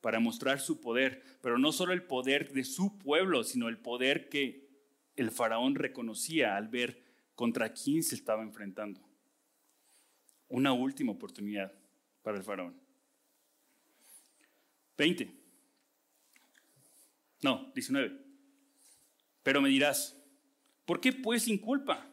para 0.00 0.20
mostrar 0.20 0.60
su 0.60 0.80
poder, 0.80 1.40
pero 1.42 1.58
no 1.58 1.72
solo 1.72 1.92
el 1.92 2.04
poder 2.04 2.52
de 2.52 2.62
su 2.62 2.96
pueblo, 2.96 3.42
sino 3.42 3.68
el 3.68 3.78
poder 3.78 4.28
que 4.28 4.68
el 5.16 5.32
faraón 5.32 5.74
reconocía 5.74 6.56
al 6.56 6.68
ver 6.68 7.02
contra 7.34 7.72
quién 7.72 8.04
se 8.04 8.14
estaba 8.14 8.44
enfrentando. 8.44 9.05
Una 10.48 10.72
última 10.72 11.12
oportunidad 11.12 11.72
para 12.22 12.36
el 12.36 12.44
faraón. 12.44 12.74
20. 14.96 15.30
No, 17.42 17.70
19. 17.74 18.24
Pero 19.42 19.60
me 19.60 19.68
dirás, 19.68 20.16
¿Por 20.86 21.00
qué 21.00 21.12
pues 21.12 21.42
sin 21.42 21.58
culpa? 21.58 22.08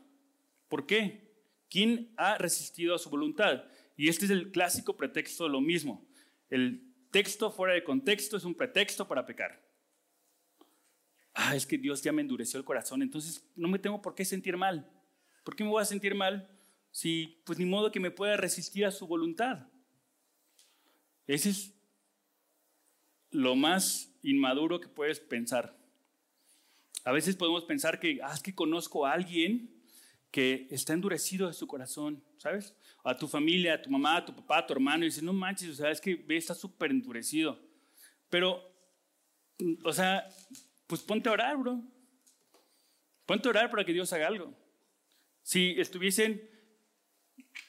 ¿Por 0.68 0.86
qué? 0.86 1.32
¿Quién 1.70 2.12
ha 2.18 2.38
resistido 2.38 2.96
a 2.96 3.00
su 3.00 3.10
voluntad? 3.10 3.64
Y 3.96 4.10
este 4.10 4.26
es 4.26 4.32
el 4.32 4.52
clásico 4.52 4.98
pretexto 4.98 5.44
de 5.44 5.52
lo 5.52 5.62
mismo. 5.62 6.06
El 6.50 6.92
texto 7.12 7.52
fuera 7.52 7.76
de 7.76 7.84
contexto 7.84 8.36
es 8.36 8.44
un 8.44 8.56
pretexto 8.56 9.08
para 9.08 9.26
pecar. 9.26 9.64
Ah, 11.36 11.56
es 11.56 11.66
que 11.66 11.78
Dios 11.78 12.02
ya 12.02 12.12
me 12.12 12.22
endureció 12.22 12.60
el 12.60 12.66
corazón, 12.66 13.02
entonces 13.02 13.48
no 13.56 13.68
me 13.68 13.80
tengo 13.80 14.02
por 14.02 14.16
qué 14.16 14.26
sentir 14.26 14.58
mal. 14.58 14.90
¿Por 15.44 15.56
qué 15.56 15.64
me 15.64 15.70
voy 15.70 15.82
a 15.82 15.86
sentir 15.86 16.16
mal 16.16 16.50
si, 16.94 17.42
pues 17.44 17.58
ni 17.58 17.66
modo 17.66 17.92
que 17.92 18.00
me 18.00 18.12
pueda 18.12 18.38
resistir 18.38 18.86
a 18.86 18.92
su 18.92 19.08
voluntad? 19.08 19.68
Ese 21.26 21.50
es 21.50 21.74
lo 23.32 23.56
más 23.56 24.14
inmaduro 24.22 24.80
que 24.80 24.88
puedes 24.88 25.20
pensar. 25.20 25.76
A 27.04 27.12
veces 27.12 27.36
podemos 27.36 27.64
pensar 27.66 28.00
que, 28.00 28.20
ah, 28.24 28.32
es 28.32 28.44
que 28.44 28.54
conozco 28.54 29.08
a 29.08 29.14
alguien 29.14 29.74
que 30.30 30.68
está 30.70 30.94
endurecido 30.94 31.48
de 31.48 31.54
su 31.54 31.66
corazón, 31.66 32.24
¿sabes? 32.38 32.76
A 33.04 33.18
tu 33.18 33.28
familia, 33.28 33.74
a 33.74 33.82
tu 33.82 33.90
mamá, 33.90 34.18
a 34.18 34.26
tu 34.26 34.36
papá, 34.36 34.60
a 34.60 34.68
tu 34.68 34.74
hermano, 34.74 35.04
y 35.04 35.08
dices, 35.08 35.24
no 35.24 35.34
manches, 35.34 35.70
o 35.70 35.74
sea, 35.74 35.90
es 35.90 36.00
que 36.00 36.24
está 36.30 36.54
súper 36.54 36.92
endurecido. 36.92 37.60
Pero, 38.30 38.72
o 39.84 39.94
sea, 39.94 40.30
pues 40.86 41.02
ponte 41.02 41.28
a 41.28 41.32
orar, 41.32 41.58
bro. 41.58 41.82
Ponte 43.26 43.48
a 43.48 43.52
orar 43.52 43.72
para 43.72 43.84
que 43.84 43.94
Dios 43.94 44.14
haga 44.14 44.28
algo. 44.28 44.56
Si 45.42 45.74
estuviesen 45.80 46.53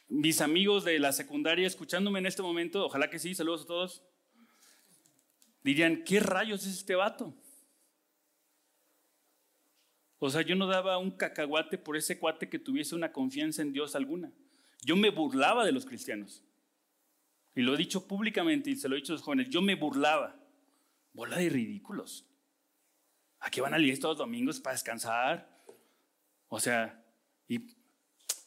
mis 0.09 0.41
amigos 0.41 0.85
de 0.85 0.99
la 0.99 1.13
secundaria 1.13 1.67
escuchándome 1.67 2.19
en 2.19 2.27
este 2.27 2.43
momento, 2.43 2.87
ojalá 2.87 3.11
que 3.11 3.19
sí, 3.19 3.35
saludos 3.35 3.63
a 3.63 3.67
todos, 3.67 4.03
dirían, 5.63 6.05
¿qué 6.05 6.21
rayos 6.21 6.67
es 6.67 6.79
este 6.79 6.95
vato? 6.95 7.35
O 10.19 10.31
sea, 10.31 10.43
yo 10.43 10.55
no 10.57 10.67
daba 10.67 10.97
un 10.99 11.11
cacahuate 11.11 11.77
por 11.77 11.97
ese 11.97 12.19
cuate 12.19 12.49
que 12.49 12.59
tuviese 12.59 12.95
una 12.95 13.13
confianza 13.13 13.63
en 13.63 13.73
Dios 13.73 13.95
alguna. 13.95 14.33
Yo 14.83 14.97
me 14.97 15.11
burlaba 15.11 15.67
de 15.67 15.73
los 15.73 15.85
cristianos. 15.85 16.43
Y 17.55 17.63
lo 17.63 17.75
he 17.75 17.77
dicho 17.77 18.09
públicamente 18.09 18.71
y 18.71 18.77
se 18.77 18.89
lo 18.89 18.97
he 18.97 19.01
dicho 19.01 19.13
a 19.13 19.17
los 19.17 19.23
jóvenes. 19.23 19.51
Yo 19.51 19.61
me 19.61 19.75
burlaba. 19.75 20.37
Bola 21.13 21.37
de 21.37 21.49
ridículos. 21.49 22.27
¿A 23.39 23.51
qué 23.51 23.61
van 23.61 23.75
a 23.75 23.79
iglesia 23.79 24.01
todos 24.03 24.19
los 24.19 24.27
domingos 24.27 24.61
para 24.61 24.75
descansar? 24.75 25.63
O 26.49 26.59
sea, 26.59 27.05
y 27.47 27.59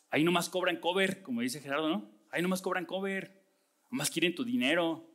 ahí 0.09 0.23
nomás 0.23 0.49
cobran 0.49 0.79
cover, 0.79 1.21
como 1.21 1.41
dice 1.41 1.61
Gerardo, 1.61 1.89
¿no? 1.89 2.11
Ahí 2.31 2.41
nomás 2.41 2.61
cobran 2.61 2.85
cover. 2.85 3.43
Nomás 3.89 4.11
quieren 4.11 4.35
tu 4.35 4.43
dinero. 4.43 5.09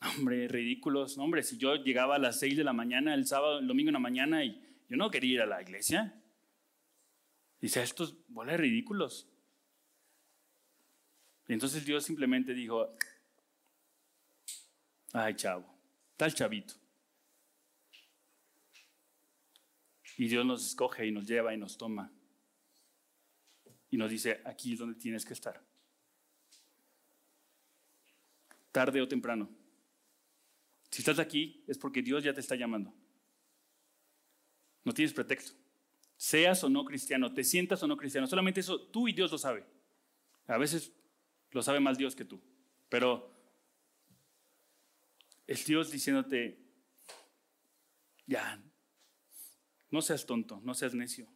Hombre, 0.00 0.48
ridículos. 0.48 1.18
hombre, 1.18 1.42
si 1.42 1.58
yo 1.58 1.74
llegaba 1.76 2.16
a 2.16 2.18
las 2.18 2.38
6 2.38 2.56
de 2.56 2.64
la 2.64 2.72
mañana, 2.72 3.14
el 3.14 3.26
sábado, 3.26 3.58
el 3.58 3.66
domingo 3.66 3.88
en 3.88 3.94
la 3.94 3.98
mañana, 3.98 4.44
y 4.44 4.62
yo 4.88 4.96
no 4.96 5.10
quería 5.10 5.34
ir 5.34 5.40
a 5.42 5.46
la 5.46 5.60
iglesia. 5.60 6.22
Dice, 7.60 7.82
estos 7.82 8.16
bola 8.28 8.56
ridículos. 8.56 9.28
Y 11.48 11.54
entonces 11.54 11.84
Dios 11.84 12.04
simplemente 12.04 12.54
dijo, 12.54 12.94
ay 15.12 15.34
chavo, 15.34 15.66
tal 16.16 16.32
chavito. 16.32 16.74
Y 20.18 20.28
Dios 20.28 20.44
nos 20.44 20.66
escoge 20.66 21.06
y 21.06 21.12
nos 21.12 21.26
lleva 21.26 21.54
y 21.54 21.56
nos 21.56 21.78
toma. 21.78 22.12
Y 23.90 23.96
nos 23.96 24.10
dice, 24.10 24.40
aquí 24.44 24.74
es 24.74 24.78
donde 24.78 24.98
tienes 24.98 25.24
que 25.24 25.32
estar. 25.32 25.62
Tarde 28.70 29.00
o 29.00 29.08
temprano. 29.08 29.48
Si 30.90 31.02
estás 31.02 31.18
aquí 31.18 31.64
es 31.66 31.78
porque 31.78 32.02
Dios 32.02 32.24
ya 32.24 32.34
te 32.34 32.40
está 32.40 32.54
llamando. 32.54 32.94
No 34.84 34.92
tienes 34.92 35.12
pretexto. 35.12 35.56
Seas 36.16 36.64
o 36.64 36.68
no 36.68 36.84
cristiano, 36.84 37.32
te 37.32 37.44
sientas 37.44 37.82
o 37.82 37.86
no 37.86 37.96
cristiano, 37.96 38.26
solamente 38.26 38.60
eso 38.60 38.80
tú 38.88 39.06
y 39.06 39.12
Dios 39.12 39.30
lo 39.30 39.38
sabe. 39.38 39.64
A 40.46 40.58
veces 40.58 40.92
lo 41.50 41.62
sabe 41.62 41.78
más 41.78 41.96
Dios 41.96 42.16
que 42.16 42.24
tú. 42.24 42.40
Pero 42.88 43.30
es 45.46 45.64
Dios 45.64 45.90
diciéndote, 45.90 46.58
ya, 48.26 48.62
no 49.90 50.02
seas 50.02 50.26
tonto, 50.26 50.60
no 50.62 50.74
seas 50.74 50.94
necio. 50.94 51.26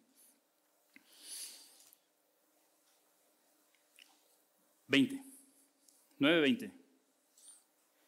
20, 4.93 5.25
9.20. 6.21 6.71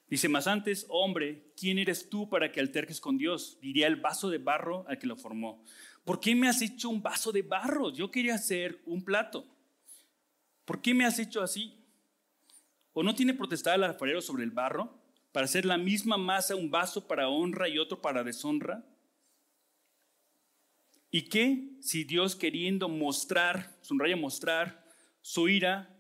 Dice, 0.07 0.28
más 0.28 0.47
antes, 0.47 0.85
hombre, 0.91 1.51
¿quién 1.57 1.78
eres 1.78 2.11
tú 2.11 2.28
para 2.28 2.53
que 2.53 2.61
alterques 2.61 3.01
con 3.01 3.16
Dios? 3.16 3.59
Diría 3.62 3.87
el 3.87 3.97
vaso 3.97 4.28
de 4.28 4.37
barro 4.37 4.85
al 4.87 4.99
que 4.99 5.07
lo 5.07 5.16
formó. 5.16 5.64
¿Por 6.05 6.20
qué 6.20 6.35
me 6.35 6.47
has 6.47 6.61
hecho 6.61 6.91
un 6.91 7.03
vaso 7.03 7.32
de 7.32 7.41
barro? 7.41 7.91
Yo 7.91 8.11
quería 8.11 8.35
hacer 8.35 8.82
un 8.85 9.03
plato. 9.03 9.47
¿Por 10.66 10.82
qué 10.82 10.93
me 10.93 11.07
has 11.07 11.18
hecho 11.18 11.41
así? 11.41 11.74
¿O 12.93 13.03
no 13.03 13.14
tiene 13.14 13.32
protestado 13.32 13.76
el 13.76 13.85
alfarero 13.85 14.20
sobre 14.20 14.45
el 14.45 14.51
barro 14.51 14.95
para 15.32 15.47
hacer 15.47 15.64
la 15.64 15.78
misma 15.78 16.18
masa, 16.18 16.55
un 16.55 16.70
vaso 16.70 17.09
para 17.09 17.30
honra 17.30 17.66
y 17.66 17.78
otro 17.78 18.03
para 18.03 18.22
deshonra? 18.22 18.85
¿Y 21.11 21.22
qué 21.30 21.78
si 21.80 22.05
Dios 22.05 22.37
queriendo 22.37 22.91
mostrar, 22.91 23.74
subraya 23.80 24.16
mostrar, 24.16 24.85
su 25.22 25.49
ira, 25.49 25.93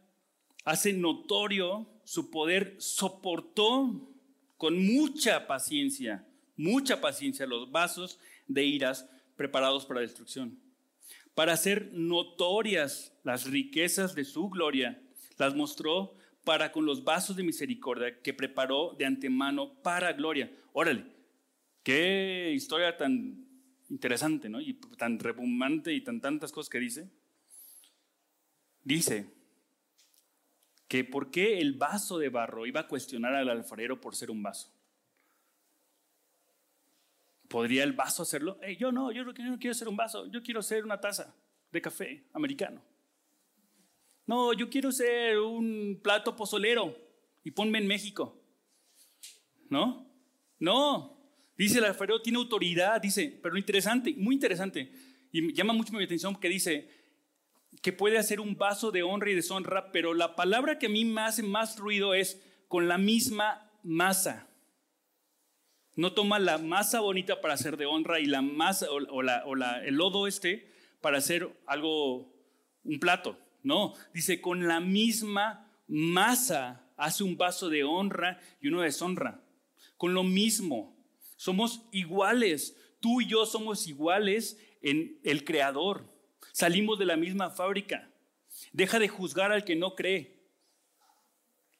hace 0.64 0.92
notorio 0.92 1.86
su 2.04 2.30
poder, 2.30 2.76
soportó 2.78 4.10
con 4.56 4.84
mucha 4.86 5.46
paciencia, 5.46 6.26
mucha 6.56 7.00
paciencia 7.00 7.46
los 7.46 7.70
vasos 7.70 8.18
de 8.46 8.64
iras 8.64 9.08
preparados 9.36 9.86
para 9.86 10.00
destrucción, 10.00 10.58
para 11.34 11.52
hacer 11.52 11.90
notorias 11.92 13.12
las 13.24 13.50
riquezas 13.50 14.14
de 14.14 14.24
su 14.24 14.48
gloria, 14.48 15.02
las 15.38 15.54
mostró 15.54 16.14
para 16.44 16.72
con 16.72 16.84
los 16.84 17.04
vasos 17.04 17.36
de 17.36 17.42
misericordia 17.42 18.20
que 18.22 18.34
preparó 18.34 18.94
de 18.98 19.06
antemano 19.06 19.74
para 19.82 20.12
gloria. 20.12 20.52
Órale, 20.72 21.06
qué 21.82 22.52
historia 22.54 22.96
tan 22.96 23.46
interesante, 23.88 24.48
¿no? 24.48 24.60
Y 24.60 24.74
tan 24.98 25.18
rebumbante 25.18 25.92
y 25.92 26.02
tan 26.02 26.20
tantas 26.20 26.52
cosas 26.52 26.68
que 26.68 26.78
dice. 26.78 27.10
Dice 28.82 29.33
que 30.94 31.02
por 31.02 31.32
qué 31.32 31.58
el 31.58 31.72
vaso 31.72 32.18
de 32.18 32.28
barro 32.28 32.66
iba 32.66 32.82
a 32.82 32.86
cuestionar 32.86 33.34
al 33.34 33.48
alfarero 33.48 34.00
por 34.00 34.14
ser 34.14 34.30
un 34.30 34.44
vaso. 34.44 34.72
¿Podría 37.48 37.82
el 37.82 37.94
vaso 37.94 38.22
hacerlo? 38.22 38.60
yo 38.78 38.92
no, 38.92 39.10
yo 39.10 39.24
no 39.24 39.58
quiero 39.58 39.74
ser 39.74 39.88
un 39.88 39.96
vaso, 39.96 40.30
yo 40.30 40.40
quiero 40.40 40.62
ser 40.62 40.84
una 40.84 41.00
taza 41.00 41.34
de 41.72 41.82
café 41.82 42.22
americano. 42.32 42.80
No, 44.24 44.52
yo 44.52 44.70
quiero 44.70 44.92
ser 44.92 45.36
un 45.40 45.98
plato 46.00 46.36
pozolero 46.36 46.96
y 47.42 47.50
ponme 47.50 47.78
en 47.78 47.88
México. 47.88 48.40
¿No? 49.68 50.08
No. 50.60 51.18
Dice 51.58 51.78
el 51.78 51.86
alfarero, 51.86 52.22
tiene 52.22 52.38
autoridad, 52.38 53.00
dice, 53.00 53.36
pero 53.42 53.56
interesante, 53.56 54.14
muy 54.16 54.36
interesante. 54.36 54.92
Y 55.32 55.52
llama 55.54 55.72
mucho 55.72 55.92
mi 55.92 56.04
atención 56.04 56.34
porque 56.34 56.48
dice 56.48 56.88
que 57.84 57.92
puede 57.92 58.16
hacer 58.16 58.40
un 58.40 58.56
vaso 58.56 58.90
de 58.92 59.02
honra 59.02 59.30
y 59.30 59.34
deshonra, 59.34 59.92
pero 59.92 60.14
la 60.14 60.36
palabra 60.36 60.78
que 60.78 60.86
a 60.86 60.88
mí 60.88 61.04
me 61.04 61.20
hace 61.20 61.42
más 61.42 61.78
ruido 61.78 62.14
es 62.14 62.40
con 62.66 62.88
la 62.88 62.96
misma 62.96 63.70
masa. 63.82 64.48
No 65.94 66.14
toma 66.14 66.38
la 66.38 66.56
masa 66.56 67.00
bonita 67.00 67.42
para 67.42 67.52
hacer 67.52 67.76
de 67.76 67.84
honra 67.84 68.20
y 68.20 68.24
la 68.24 68.40
masa 68.40 68.86
o, 68.90 69.20
el 69.20 69.94
lodo 69.96 70.26
este 70.26 70.72
para 71.02 71.18
hacer 71.18 71.46
algo, 71.66 72.32
un 72.84 72.98
plato. 73.00 73.38
No, 73.62 73.92
dice, 74.14 74.40
con 74.40 74.66
la 74.66 74.80
misma 74.80 75.70
masa 75.86 76.90
hace 76.96 77.22
un 77.22 77.36
vaso 77.36 77.68
de 77.68 77.84
honra 77.84 78.40
y 78.62 78.68
uno 78.68 78.80
de 78.80 78.86
deshonra. 78.86 79.44
Con 79.98 80.14
lo 80.14 80.24
mismo, 80.24 80.96
somos 81.36 81.82
iguales. 81.92 82.78
Tú 83.00 83.20
y 83.20 83.26
yo 83.26 83.44
somos 83.44 83.86
iguales 83.86 84.58
en 84.80 85.20
el 85.22 85.44
Creador. 85.44 86.13
Salimos 86.54 87.00
de 87.00 87.04
la 87.04 87.16
misma 87.16 87.50
fábrica. 87.50 88.08
Deja 88.72 89.00
de 89.00 89.08
juzgar 89.08 89.50
al 89.50 89.64
que 89.64 89.74
no 89.74 89.96
cree. 89.96 90.40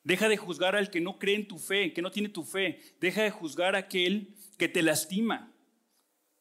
Deja 0.02 0.28
de 0.28 0.36
juzgar 0.36 0.74
al 0.74 0.90
que 0.90 1.00
no 1.00 1.20
cree 1.20 1.36
en 1.36 1.46
tu 1.46 1.60
fe, 1.60 1.92
que 1.92 2.02
no 2.02 2.10
tiene 2.10 2.28
tu 2.28 2.42
fe. 2.42 2.80
Deja 2.98 3.22
de 3.22 3.30
juzgar 3.30 3.76
a 3.76 3.78
aquel 3.78 4.34
que 4.58 4.68
te 4.68 4.82
lastima. 4.82 5.54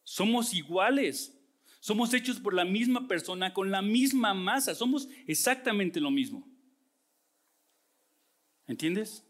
Somos 0.04 0.56
iguales. 0.56 1.40
Somos 1.80 2.12
hechos 2.16 2.40
por 2.40 2.56
la 2.56 2.66
misma 2.66 3.08
persona, 3.08 3.54
con 3.54 3.70
la 3.70 3.84
misma 3.84 4.34
masa. 4.34 4.74
Somos 4.74 5.08
exactamente 5.28 6.00
lo 6.00 6.10
mismo. 6.10 6.44
¿Entiendes? 8.66 9.24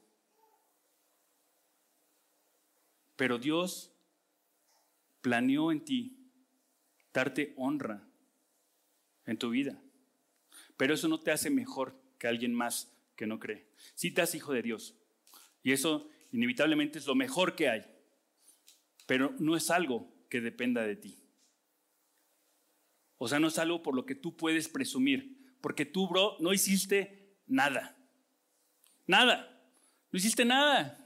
Pero 3.18 3.38
Dios 3.38 3.92
planeó 5.20 5.74
en 5.74 5.84
ti 5.84 6.32
darte 7.12 7.54
honra 7.58 8.08
en 9.26 9.38
tu 9.38 9.50
vida. 9.50 9.82
Pero 10.78 10.94
eso 10.94 11.08
no 11.08 11.20
te 11.20 11.32
hace 11.32 11.50
mejor 11.50 11.96
que 12.18 12.28
alguien 12.28 12.54
más 12.54 12.92
que 13.16 13.28
no 13.28 13.40
cree. 13.40 13.68
Si 13.96 14.12
te 14.12 14.22
hace 14.22 14.38
hijo 14.38 14.54
de 14.54 14.62
Dios. 14.62 14.96
Y 15.64 15.72
eso 15.72 16.10
inevitablemente 16.32 17.00
es 17.00 17.06
lo 17.06 17.16
mejor 17.16 17.56
que 17.56 17.70
hay. 17.70 17.86
Pero 19.06 19.34
no 19.40 19.56
es 19.56 19.70
algo 19.70 20.12
que 20.30 20.42
dependa 20.42 20.84
de 20.84 20.96
ti. 20.96 21.20
O 23.18 23.28
sea, 23.28 23.40
no 23.40 23.48
es 23.48 23.58
algo 23.58 23.82
por 23.82 23.96
lo 23.96 24.06
que 24.06 24.16
tú 24.16 24.36
puedes 24.36 24.68
presumir, 24.68 25.38
porque 25.62 25.86
tú, 25.86 26.10
bro, 26.10 26.36
no 26.40 26.52
hiciste 26.52 27.38
nada. 27.48 27.96
Nada. 29.06 29.50
No 30.12 30.18
hiciste 30.18 30.44
nada. 30.44 31.00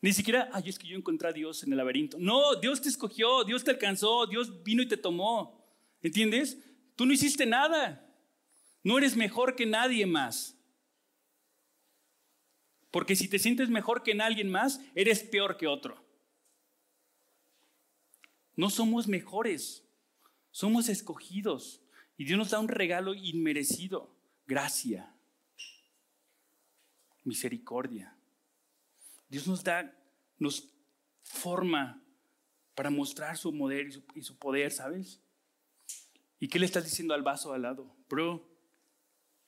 Ni 0.00 0.12
siquiera, 0.12 0.50
ay, 0.52 0.68
es 0.68 0.78
que 0.78 0.88
yo 0.88 0.96
encontré 0.96 1.28
a 1.28 1.32
Dios 1.32 1.62
en 1.62 1.72
el 1.72 1.78
laberinto. 1.78 2.18
No, 2.18 2.56
Dios 2.56 2.80
te 2.80 2.88
escogió, 2.88 3.44
Dios 3.44 3.64
te 3.64 3.70
alcanzó, 3.70 4.26
Dios 4.26 4.62
vino 4.62 4.82
y 4.82 4.88
te 4.88 4.96
tomó. 4.96 5.64
¿Entiendes? 6.02 6.58
Tú 6.96 7.06
no 7.06 7.12
hiciste 7.12 7.46
nada. 7.46 8.02
No 8.82 8.98
eres 8.98 9.16
mejor 9.16 9.54
que 9.54 9.66
nadie 9.66 10.06
más. 10.06 10.56
Porque 12.90 13.14
si 13.14 13.28
te 13.28 13.38
sientes 13.38 13.68
mejor 13.68 14.02
que 14.02 14.12
alguien 14.12 14.50
más, 14.50 14.80
eres 14.94 15.22
peor 15.22 15.56
que 15.56 15.66
otro. 15.66 16.04
No 18.56 18.70
somos 18.70 19.06
mejores. 19.06 19.84
Somos 20.50 20.88
escogidos 20.88 21.82
y 22.16 22.24
Dios 22.24 22.38
nos 22.38 22.50
da 22.50 22.60
un 22.60 22.68
regalo 22.68 23.12
inmerecido, 23.12 24.16
gracia, 24.46 25.14
misericordia. 27.24 28.16
Dios 29.28 29.46
nos 29.46 29.62
da, 29.62 29.94
nos 30.38 30.72
forma 31.22 32.02
para 32.74 32.88
mostrar 32.88 33.36
su 33.36 33.56
poder 33.56 33.88
y 34.14 34.22
su, 34.22 34.38
poder, 34.38 34.72
¿sabes? 34.72 35.20
¿Y 36.38 36.48
qué 36.48 36.58
le 36.58 36.66
estás 36.66 36.84
diciendo 36.84 37.14
al 37.14 37.22
vaso 37.22 37.52
al 37.52 37.62
lado? 37.62 37.96
Bro, 38.08 38.48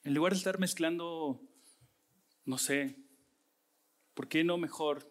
en 0.04 0.14
lugar 0.14 0.32
de 0.32 0.38
estar 0.38 0.58
mezclando, 0.58 1.40
no 2.44 2.58
sé, 2.58 2.96
¿por 4.14 4.28
qué 4.28 4.44
no 4.44 4.56
mejor? 4.58 5.06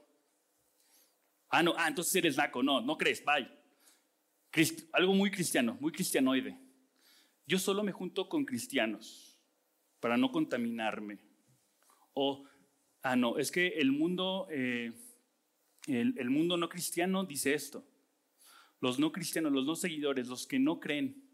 Ah, 1.49 1.63
no, 1.63 1.73
ah, 1.77 1.87
entonces 1.87 2.15
eres 2.15 2.37
naco, 2.37 2.63
no, 2.63 2.81
no 2.81 2.97
crees, 2.97 3.23
bye 3.23 3.57
algo 4.93 5.13
muy 5.13 5.31
cristiano, 5.31 5.77
muy 5.79 5.91
cristianoide. 5.91 6.57
Yo 7.45 7.59
solo 7.59 7.83
me 7.83 7.91
junto 7.91 8.27
con 8.27 8.45
cristianos 8.45 9.39
para 9.99 10.17
no 10.17 10.31
contaminarme. 10.31 11.19
O, 12.13 12.45
ah, 13.03 13.15
no, 13.15 13.37
es 13.37 13.51
que 13.51 13.67
el 13.67 13.91
mundo, 13.91 14.47
eh, 14.49 14.91
el, 15.87 16.29
mundo 16.29 16.57
no 16.57 16.69
cristiano 16.69 17.23
dice 17.23 17.53
esto. 17.53 17.85
los 18.79 18.99
no 18.99 19.11
cristianos, 19.11 19.51
los 19.51 19.65
no 19.65 19.75
seguidores, 19.75 20.27
los 20.27 20.45
que 20.45 20.59
no 20.59 20.79
creen, 20.79 21.26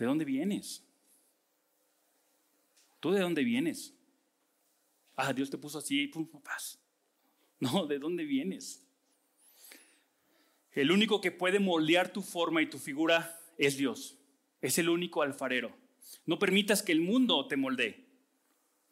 ¿de 0.00 0.06
dónde 0.06 0.24
vienes? 0.24 0.82
¿Tú 3.00 3.10
de 3.10 3.20
dónde 3.20 3.44
vienes? 3.44 3.94
Ah, 5.14 5.34
Dios 5.34 5.50
te 5.50 5.58
puso 5.58 5.78
así, 5.78 6.08
pum, 6.08 6.26
paz. 6.42 6.78
No, 7.60 7.86
¿de 7.86 7.98
dónde 7.98 8.24
vienes? 8.24 8.86
El 10.72 10.90
único 10.90 11.20
que 11.20 11.30
puede 11.30 11.60
moldear 11.60 12.10
tu 12.10 12.22
forma 12.22 12.62
y 12.62 12.70
tu 12.70 12.78
figura 12.78 13.38
es 13.58 13.76
Dios. 13.76 14.16
Es 14.62 14.78
el 14.78 14.88
único 14.88 15.20
alfarero. 15.20 15.76
No 16.24 16.38
permitas 16.38 16.82
que 16.82 16.92
el 16.92 17.02
mundo 17.02 17.46
te 17.48 17.58
moldee. 17.58 18.06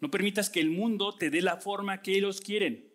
No 0.00 0.11
permitas 0.11 0.50
que 0.50 0.61
el 0.61 0.68
mundo 0.68 1.16
te 1.16 1.30
dé 1.30 1.40
la 1.40 1.56
forma 1.56 2.02
que 2.02 2.14
ellos 2.14 2.42
quieren. 2.42 2.92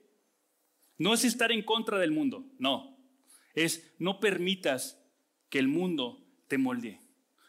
No 0.99 1.16
es 1.16 1.24
estar 1.24 1.51
en 1.51 1.64
contra 1.64 1.97
del 1.97 2.11
mundo, 2.11 2.45
no. 2.59 2.95
Es 3.55 3.91
no 3.97 4.20
permitas 4.20 5.03
que 5.49 5.57
el 5.57 5.68
mundo 5.68 6.24
te 6.47 6.59
moldee. 6.59 7.03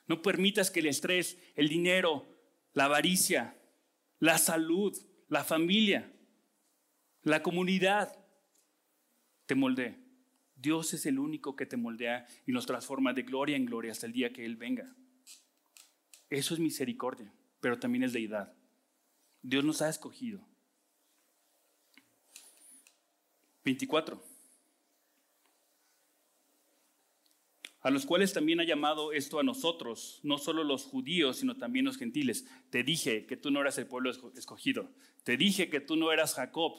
No 0.07 0.23
permitas 0.23 0.71
que 0.71 0.81
el 0.81 0.87
estrés, 0.87 1.39
el 1.55 1.69
dinero, 1.69 2.27
la 2.73 2.85
avaricia, 2.85 3.57
la 4.19 4.39
salud, 4.39 4.97
la 5.29 5.45
familia, 5.45 6.13
la 7.23 7.43
comunidad 7.43 8.19
te 9.47 9.55
moldee. 9.55 9.99
Dios 10.57 10.95
es 10.95 11.07
el 11.07 11.19
único 11.19 11.57
que 11.57 11.67
te 11.67 11.77
moldea 11.77 12.27
y 12.47 12.53
nos 12.53 12.67
transforma 12.67 13.13
de 13.13 13.23
gloria 13.23 13.57
en 13.57 13.67
gloria 13.67 13.93
hasta 13.93 14.07
el 14.07 14.13
día 14.13 14.33
que 14.33 14.45
Él 14.45 14.57
venga. 14.57 14.95
Eso 16.31 16.55
es 16.55 16.61
misericordia, 16.61 17.33
pero 17.61 17.79
también 17.79 18.05
es 18.05 18.13
deidad. 18.13 18.55
Dios 19.43 19.65
nos 19.65 19.83
ha 19.83 19.89
escogido. 19.89 20.47
24. 23.65 24.34
A 27.85 27.91
los 27.91 28.07
cuales 28.07 28.33
también 28.33 28.61
ha 28.61 28.65
llamado 28.65 29.13
esto 29.13 29.39
a 29.39 29.43
nosotros, 29.43 30.19
no 30.23 30.39
solo 30.39 30.65
los 30.65 30.85
judíos, 30.85 31.37
sino 31.37 31.59
también 31.59 31.85
los 31.85 31.99
gentiles. 31.99 32.47
Te 32.71 32.83
dije 32.83 33.27
que 33.27 33.37
tú 33.37 33.51
no 33.51 33.61
eras 33.61 33.77
el 33.77 33.87
pueblo 33.87 34.11
escogido. 34.11 34.91
Te 35.23 35.37
dije 35.37 35.69
que 35.69 35.81
tú 35.81 35.95
no 35.95 36.11
eras 36.11 36.33
Jacob. 36.33 36.73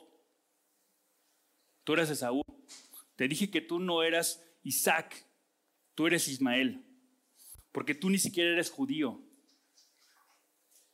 Tú 1.83 1.93
eras 1.93 2.09
Esaú. 2.09 2.41
Te 3.15 3.27
dije 3.27 3.51
que 3.51 3.61
tú 3.61 3.77
no 3.77 4.01
eras 4.01 4.43
Isaac. 4.63 5.27
Tú 5.93 6.07
eres 6.07 6.27
Ismael. 6.27 6.83
Porque 7.71 7.93
tú 7.93 8.09
ni 8.09 8.17
siquiera 8.17 8.53
eres 8.53 8.71
judío. 8.71 9.21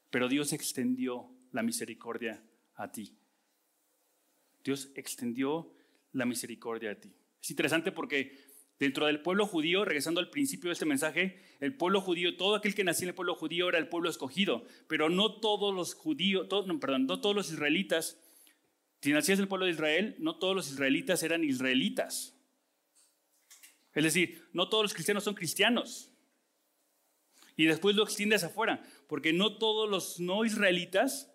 Pero 0.10 0.28
Dios 0.28 0.52
extendió 0.52 1.32
la 1.54 1.64
misericordia 1.64 2.44
a 2.76 2.92
ti. 2.92 3.18
Dios 4.62 4.92
extendió 4.94 5.74
la 6.12 6.26
misericordia 6.26 6.92
a 6.92 6.96
ti. 6.96 7.16
Es 7.42 7.50
interesante 7.50 7.94
porque 7.94 8.51
dentro 8.82 9.06
del 9.06 9.22
pueblo 9.22 9.46
judío, 9.46 9.86
regresando 9.86 10.20
al 10.20 10.32
principio 10.32 10.70
de 10.70 10.74
este 10.74 10.88
mensaje, 10.88 11.40
el 11.60 11.76
pueblo 11.76 12.02
judío, 12.02 12.36
todo 12.36 12.56
aquel 12.56 12.74
que 12.74 12.84
nació 12.84 13.06
en 13.06 13.10
el 13.10 13.16
pueblo 13.16 13.36
judío 13.36 13.70
era 13.70 13.78
el 13.78 13.88
pueblo 13.88 14.10
escogido, 14.10 14.66
pero 14.88 15.08
no 15.08 15.40
todos 15.40 15.72
los 15.72 15.94
judíos, 15.94 16.48
perdón, 16.50 17.06
no 17.06 17.22
todos 17.22 17.36
los 17.36 17.52
israelitas, 17.52 18.18
si 19.00 19.14
nacías 19.14 19.38
en 19.38 19.44
el 19.44 19.48
pueblo 19.48 19.68
de 19.68 19.74
Israel, 19.74 20.16
no 20.18 20.38
todos 20.40 20.56
los 20.56 20.72
israelitas 20.72 21.22
eran 21.22 21.44
israelitas. 21.44 22.36
Es 23.94 24.04
decir, 24.04 24.50
no 24.52 24.68
todos 24.68 24.86
los 24.86 24.94
cristianos 24.96 25.26
son 25.26 25.36
cristianos. 25.36 26.10
Y 27.56 27.66
después 27.66 27.96
lo 27.96 28.02
extiendes 28.02 28.44
afuera, 28.44 28.82
porque 29.08 29.32
no 29.32 29.60
todos 29.60 29.88
los 29.88 30.20
no 30.20 30.44
israelitas 30.44 31.32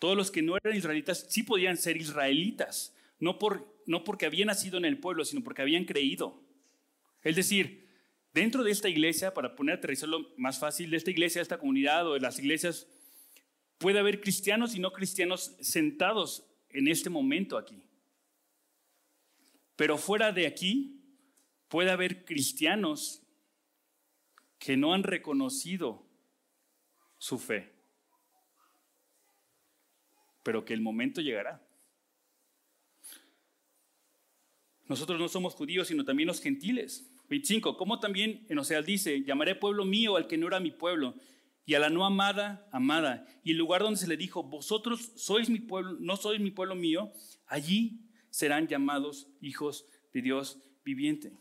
todos 0.00 0.16
los 0.16 0.30
que 0.30 0.42
no 0.42 0.56
eran 0.56 0.76
israelitas 0.76 1.26
sí 1.30 1.44
podían 1.44 1.76
ser 1.76 1.96
israelitas, 1.96 2.94
no, 3.20 3.38
por, 3.38 3.73
no 3.86 4.04
porque 4.04 4.26
habían 4.26 4.46
nacido 4.46 4.78
en 4.78 4.84
el 4.84 4.98
pueblo, 4.98 5.24
sino 5.24 5.42
porque 5.42 5.62
habían 5.62 5.84
creído. 5.84 6.42
Es 7.22 7.36
decir, 7.36 7.88
dentro 8.32 8.62
de 8.62 8.70
esta 8.70 8.88
iglesia, 8.88 9.34
para 9.34 9.54
poner 9.56 9.76
aterrizarlo 9.76 10.32
más 10.36 10.58
fácil, 10.58 10.90
de 10.90 10.96
esta 10.96 11.10
iglesia, 11.10 11.40
de 11.40 11.44
esta 11.44 11.58
comunidad 11.58 12.08
o 12.08 12.14
de 12.14 12.20
las 12.20 12.38
iglesias, 12.38 12.86
puede 13.78 13.98
haber 13.98 14.20
cristianos 14.20 14.74
y 14.74 14.80
no 14.80 14.92
cristianos 14.92 15.56
sentados 15.60 16.46
en 16.70 16.88
este 16.88 17.10
momento 17.10 17.58
aquí. 17.58 17.82
Pero 19.76 19.98
fuera 19.98 20.32
de 20.32 20.46
aquí 20.46 21.00
puede 21.68 21.90
haber 21.90 22.24
cristianos 22.24 23.22
que 24.58 24.76
no 24.76 24.94
han 24.94 25.02
reconocido 25.02 26.06
su 27.18 27.38
fe 27.38 27.74
pero 30.44 30.64
que 30.64 30.74
el 30.74 30.80
momento 30.80 31.20
llegará. 31.20 31.63
Nosotros 34.88 35.18
no 35.18 35.28
somos 35.28 35.54
judíos, 35.54 35.88
sino 35.88 36.04
también 36.04 36.26
los 36.26 36.40
gentiles. 36.40 37.10
25. 37.28 37.76
Como 37.76 38.00
también 38.00 38.44
en 38.48 38.58
Oseas 38.58 38.84
dice, 38.84 39.22
llamaré 39.24 39.54
pueblo 39.54 39.84
mío 39.84 40.16
al 40.16 40.26
que 40.26 40.36
no 40.36 40.46
era 40.46 40.60
mi 40.60 40.70
pueblo, 40.70 41.14
y 41.66 41.74
a 41.74 41.78
la 41.78 41.88
no 41.88 42.04
amada, 42.04 42.68
amada. 42.72 43.26
Y 43.42 43.52
el 43.52 43.56
lugar 43.56 43.82
donde 43.82 43.98
se 43.98 44.06
le 44.06 44.16
dijo, 44.16 44.42
vosotros 44.42 45.12
sois 45.16 45.48
mi 45.48 45.60
pueblo, 45.60 45.96
no 46.00 46.16
sois 46.16 46.40
mi 46.40 46.50
pueblo 46.50 46.74
mío, 46.74 47.12
allí 47.46 48.00
serán 48.30 48.68
llamados 48.68 49.28
hijos 49.40 49.86
de 50.12 50.20
Dios 50.20 50.58
viviente. 50.84 51.32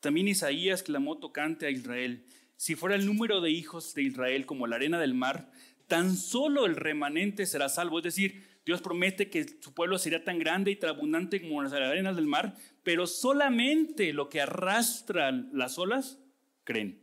También 0.00 0.28
Isaías 0.28 0.82
clamó 0.82 1.18
tocante 1.18 1.66
a 1.66 1.70
Israel, 1.70 2.24
si 2.56 2.76
fuera 2.76 2.94
el 2.94 3.06
número 3.06 3.40
de 3.40 3.50
hijos 3.50 3.92
de 3.94 4.04
Israel 4.04 4.46
como 4.46 4.68
la 4.68 4.76
arena 4.76 5.00
del 5.00 5.14
mar, 5.14 5.50
tan 5.88 6.16
solo 6.16 6.64
el 6.64 6.76
remanente 6.76 7.44
será 7.44 7.68
salvo. 7.68 7.98
Es 7.98 8.04
decir, 8.04 8.51
Dios 8.64 8.80
promete 8.80 9.28
que 9.28 9.44
su 9.60 9.74
pueblo 9.74 9.98
será 9.98 10.22
tan 10.22 10.38
grande 10.38 10.70
y 10.70 10.76
tan 10.76 10.90
abundante 10.90 11.40
como 11.40 11.62
las 11.62 11.72
arenas 11.72 12.14
del 12.14 12.26
mar, 12.26 12.56
pero 12.82 13.06
solamente 13.06 14.12
lo 14.12 14.28
que 14.28 14.40
arrastran 14.40 15.50
las 15.52 15.78
olas 15.78 16.18
creen. 16.64 17.00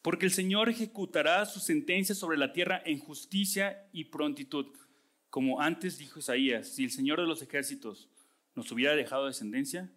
Porque 0.00 0.26
el 0.26 0.32
Señor 0.32 0.68
ejecutará 0.68 1.44
su 1.46 1.60
sentencia 1.60 2.14
sobre 2.14 2.38
la 2.38 2.52
tierra 2.52 2.82
en 2.84 2.98
justicia 2.98 3.88
y 3.92 4.04
prontitud. 4.04 4.66
Como 5.30 5.60
antes 5.60 5.98
dijo 5.98 6.18
Isaías, 6.18 6.68
si 6.68 6.84
el 6.84 6.90
Señor 6.90 7.20
de 7.20 7.26
los 7.26 7.42
ejércitos 7.42 8.08
nos 8.54 8.70
hubiera 8.70 8.94
dejado 8.94 9.26
descendencia, 9.26 9.90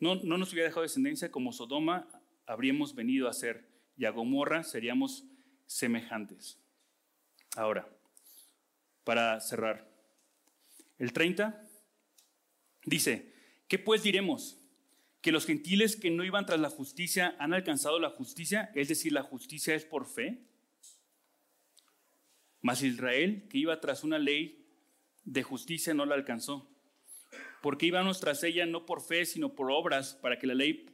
no, 0.00 0.16
no 0.16 0.38
nos 0.38 0.52
hubiera 0.52 0.68
dejado 0.68 0.82
descendencia, 0.82 1.30
como 1.30 1.52
Sodoma 1.52 2.08
habríamos 2.46 2.94
venido 2.94 3.28
a 3.28 3.32
ser, 3.32 3.68
y 3.96 4.04
a 4.04 4.10
Gomorra 4.10 4.62
seríamos 4.62 5.24
semejantes. 5.66 6.58
Ahora, 7.56 7.88
para 9.08 9.40
cerrar, 9.40 9.90
el 10.98 11.14
30 11.14 11.66
dice, 12.84 13.32
¿qué 13.66 13.78
pues 13.78 14.02
diremos? 14.02 14.60
¿Que 15.22 15.32
los 15.32 15.46
gentiles 15.46 15.96
que 15.96 16.10
no 16.10 16.24
iban 16.24 16.44
tras 16.44 16.60
la 16.60 16.68
justicia 16.68 17.34
han 17.38 17.54
alcanzado 17.54 17.98
la 18.00 18.10
justicia? 18.10 18.70
Es 18.74 18.88
decir, 18.88 19.14
la 19.14 19.22
justicia 19.22 19.74
es 19.74 19.86
por 19.86 20.04
fe. 20.04 20.42
Mas 22.60 22.82
Israel, 22.82 23.48
que 23.48 23.56
iba 23.56 23.80
tras 23.80 24.04
una 24.04 24.18
ley 24.18 24.68
de 25.24 25.42
justicia, 25.42 25.94
no 25.94 26.04
la 26.04 26.14
alcanzó. 26.14 26.70
Porque 27.62 27.86
íbamos 27.86 28.20
tras 28.20 28.44
ella 28.44 28.66
no 28.66 28.84
por 28.84 29.00
fe, 29.00 29.24
sino 29.24 29.54
por 29.54 29.70
obras, 29.70 30.16
para 30.20 30.38
que 30.38 30.46
la 30.46 30.54
ley, 30.54 30.84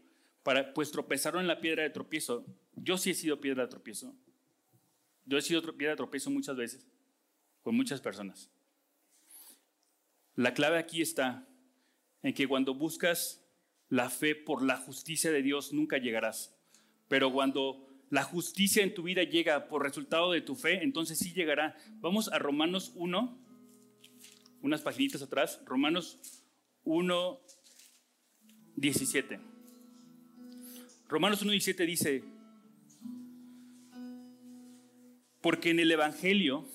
para, 0.44 0.72
pues 0.72 0.92
tropezaron 0.92 1.40
en 1.40 1.48
la 1.48 1.60
piedra 1.60 1.82
de 1.82 1.90
tropiezo. 1.90 2.46
Yo 2.76 2.96
sí 2.96 3.10
he 3.10 3.14
sido 3.14 3.40
piedra 3.40 3.64
de 3.64 3.70
tropiezo. 3.70 4.14
Yo 5.24 5.36
he 5.36 5.42
sido 5.42 5.62
piedra 5.76 5.94
de 5.94 5.96
tropiezo 5.96 6.30
muchas 6.30 6.54
veces 6.54 6.93
con 7.64 7.74
muchas 7.74 8.00
personas. 8.00 8.50
La 10.36 10.54
clave 10.54 10.78
aquí 10.78 11.02
está 11.02 11.48
en 12.22 12.34
que 12.34 12.46
cuando 12.46 12.74
buscas 12.74 13.44
la 13.88 14.10
fe 14.10 14.34
por 14.34 14.62
la 14.62 14.76
justicia 14.76 15.32
de 15.32 15.42
Dios 15.42 15.72
nunca 15.72 15.98
llegarás. 15.98 16.54
Pero 17.08 17.32
cuando 17.32 17.88
la 18.10 18.22
justicia 18.22 18.82
en 18.82 18.94
tu 18.94 19.02
vida 19.02 19.24
llega 19.24 19.66
por 19.66 19.82
resultado 19.82 20.30
de 20.32 20.42
tu 20.42 20.54
fe, 20.54 20.82
entonces 20.82 21.18
sí 21.18 21.32
llegará. 21.32 21.76
Vamos 22.00 22.30
a 22.32 22.38
Romanos 22.38 22.92
1, 22.96 23.38
unas 24.62 24.82
paginitas 24.82 25.22
atrás, 25.22 25.60
Romanos 25.64 26.18
1, 26.84 27.40
17. 28.76 29.40
Romanos 31.08 31.42
1, 31.42 31.50
17 31.52 31.86
dice, 31.86 32.24
Porque 35.40 35.70
en 35.70 35.80
el 35.80 35.90
Evangelio, 35.90 36.66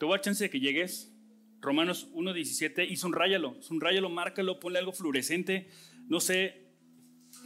te 0.00 0.06
voy 0.06 0.14
a 0.14 0.16
dar 0.16 0.24
chance 0.24 0.42
de 0.42 0.48
que 0.48 0.60
llegues. 0.60 1.12
Romanos 1.60 2.08
1.17, 2.14 2.90
y 2.90 2.96
subrayalo, 2.96 3.60
subrayalo, 3.60 4.08
márcalo, 4.08 4.58
ponle 4.58 4.78
algo 4.78 4.92
fluorescente, 4.92 5.68
no 6.08 6.20
sé, 6.20 6.72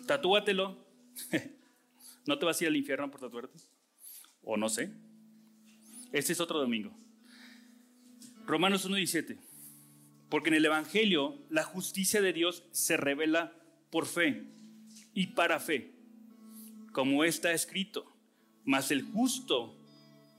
tatúatelo. 0.06 0.86
¿No 2.26 2.38
te 2.38 2.46
vas 2.46 2.60
a 2.60 2.64
ir 2.64 2.68
al 2.68 2.76
infierno 2.76 3.10
por 3.10 3.20
tatuarte? 3.20 3.58
O 4.40 4.56
no 4.56 4.68
sé. 4.68 4.92
Este 6.12 6.32
es 6.32 6.38
otro 6.38 6.60
domingo. 6.60 6.96
Romanos 8.46 8.88
1.17. 8.88 9.36
Porque 10.30 10.50
en 10.50 10.54
el 10.54 10.64
Evangelio 10.64 11.44
la 11.50 11.64
justicia 11.64 12.22
de 12.22 12.32
Dios 12.32 12.68
se 12.70 12.96
revela 12.96 13.52
por 13.90 14.06
fe 14.06 14.44
y 15.12 15.26
para 15.28 15.58
fe, 15.58 15.92
como 16.92 17.24
está 17.24 17.50
escrito. 17.50 18.16
Mas 18.64 18.92
el 18.92 19.02
justo 19.02 19.76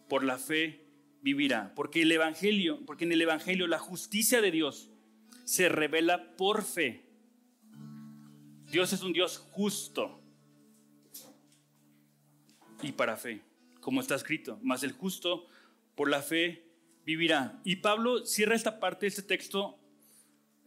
por 0.08 0.24
la 0.24 0.38
fe 0.38 0.85
vivirá. 1.26 1.74
Porque 1.74 2.04
el 2.04 2.12
Evangelio, 2.12 2.86
porque 2.86 3.04
en 3.04 3.12
el 3.12 3.22
Evangelio 3.22 3.66
la 3.66 3.80
justicia 3.80 4.42
de 4.42 4.52
Dios 4.52 4.92
se 5.44 5.70
revela 5.70 6.38
por 6.38 6.64
fe. 6.64 7.04
Dios 8.72 8.94
es 8.94 9.02
un 9.02 9.12
Dios 9.12 9.40
justo 9.52 10.22
y 12.84 12.92
para 12.92 13.18
fe, 13.18 13.42
como 13.80 14.02
está 14.02 14.14
escrito, 14.14 14.60
más 14.62 14.84
el 14.84 14.92
justo 14.92 15.48
por 15.96 16.10
la 16.10 16.22
fe 16.22 16.64
vivirá. 17.06 17.60
Y 17.64 17.78
Pablo 17.78 18.24
cierra 18.26 18.56
esta 18.56 18.80
parte, 18.80 19.08
este 19.08 19.24
texto, 19.24 19.80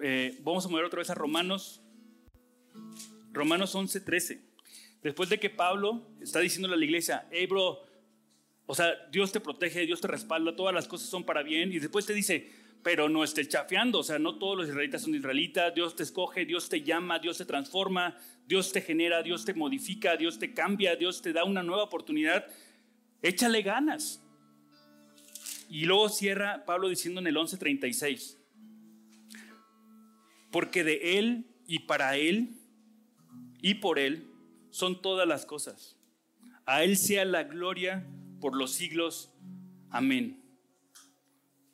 eh, 0.01 0.41
vamos 0.43 0.67
a 0.67 0.69
mover 0.69 0.87
otra 0.87 0.99
vez 0.99 1.11
a 1.11 1.15
Romanos, 1.15 1.83
Romanos 3.33 3.75
11, 3.77 4.01
13. 4.01 4.43
Después 5.03 5.29
de 5.29 5.39
que 5.39 5.51
Pablo 5.51 6.09
está 6.21 6.41
diciendo 6.41 6.73
a 6.73 6.77
la 6.77 6.85
iglesia, 6.85 7.29
hey 7.31 7.47
bro, 7.47 7.88
o 8.71 8.75
sea, 8.75 8.95
Dios 9.11 9.33
te 9.33 9.41
protege, 9.41 9.87
Dios 9.87 10.03
te 10.03 10.09
respalda, 10.09 10.55
todas 10.55 10.75
las 10.75 10.87
cosas 10.87 11.09
son 11.09 11.25
para 11.25 11.43
bien, 11.43 11.73
y 11.73 11.79
después 11.79 12.05
te 12.05 12.12
dice, 12.12 12.53
pero 12.83 13.09
no 13.09 13.25
estés 13.25 13.49
chafeando, 13.49 14.01
o 14.01 14.03
sea, 14.03 14.19
no 14.19 14.39
todos 14.39 14.59
los 14.59 14.69
israelitas 14.69 15.01
son 15.01 15.14
israelitas, 15.14 15.75
Dios 15.75 15.97
te 15.97 16.03
escoge, 16.03 16.45
Dios 16.45 16.69
te 16.69 16.83
llama, 16.83 17.19
Dios 17.19 17.39
te 17.39 17.47
transforma, 17.47 18.19
Dios 18.47 18.71
te 18.71 18.83
genera, 18.83 19.23
Dios 19.23 19.47
te 19.47 19.55
modifica, 19.55 20.19
Dios 20.19 20.39
te 20.39 20.53
cambia, 20.53 20.97
Dios 20.97 21.23
te 21.23 21.33
da 21.33 21.45
una 21.45 21.62
nueva 21.62 21.85
oportunidad, 21.85 22.45
échale 23.23 23.62
ganas. 23.62 24.23
Y 25.71 25.87
luego 25.87 26.11
cierra 26.11 26.66
Pablo 26.66 26.91
diciendo 26.91 27.23
en 27.23 27.27
el 27.27 27.39
11:36, 27.39 28.37
porque 30.53 30.85
de 30.85 31.19
Él 31.19 31.47
y 31.66 31.79
para 31.81 32.19
Él 32.19 32.51
y 33.62 33.77
por 33.77 33.99
Él 33.99 34.29
son 34.69 35.01
todas 35.01 35.27
las 35.27 35.47
cosas. 35.47 35.97
A 36.66 36.85
Él 36.85 36.99
sea 36.99 37.25
la 37.25 37.45
gloria 37.45 38.07
por 38.41 38.57
los 38.57 38.72
siglos. 38.72 39.32
Amén 39.91 40.49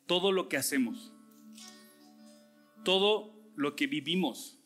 todo 0.06 0.32
lo 0.32 0.48
que 0.48 0.56
hacemos, 0.56 1.12
todo 2.84 3.32
lo 3.56 3.76
que 3.76 3.86
vivimos, 3.86 4.60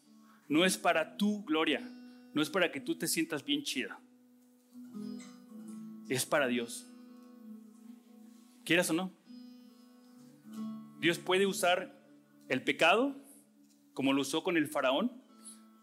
no 0.49 0.65
es 0.65 0.79
para 0.79 1.17
tu 1.17 1.45
gloria, 1.45 1.81
no 2.35 2.43
es 2.43 2.51
para 2.51 2.73
que 2.73 2.81
tú 2.81 2.99
te 2.99 3.07
sientas 3.07 3.45
bien 3.45 3.63
chida. 3.63 4.01
Es 6.09 6.25
para 6.25 6.47
Dios. 6.47 6.87
Quieras 8.65 8.91
o 8.91 8.95
no. 8.95 9.13
Dios 11.01 11.19
puede 11.19 11.47
usar 11.47 11.95
el 12.49 12.63
pecado, 12.63 13.15
como 13.93 14.13
lo 14.13 14.23
usó 14.23 14.43
con 14.43 14.57
el 14.57 14.69
faraón, 14.69 15.23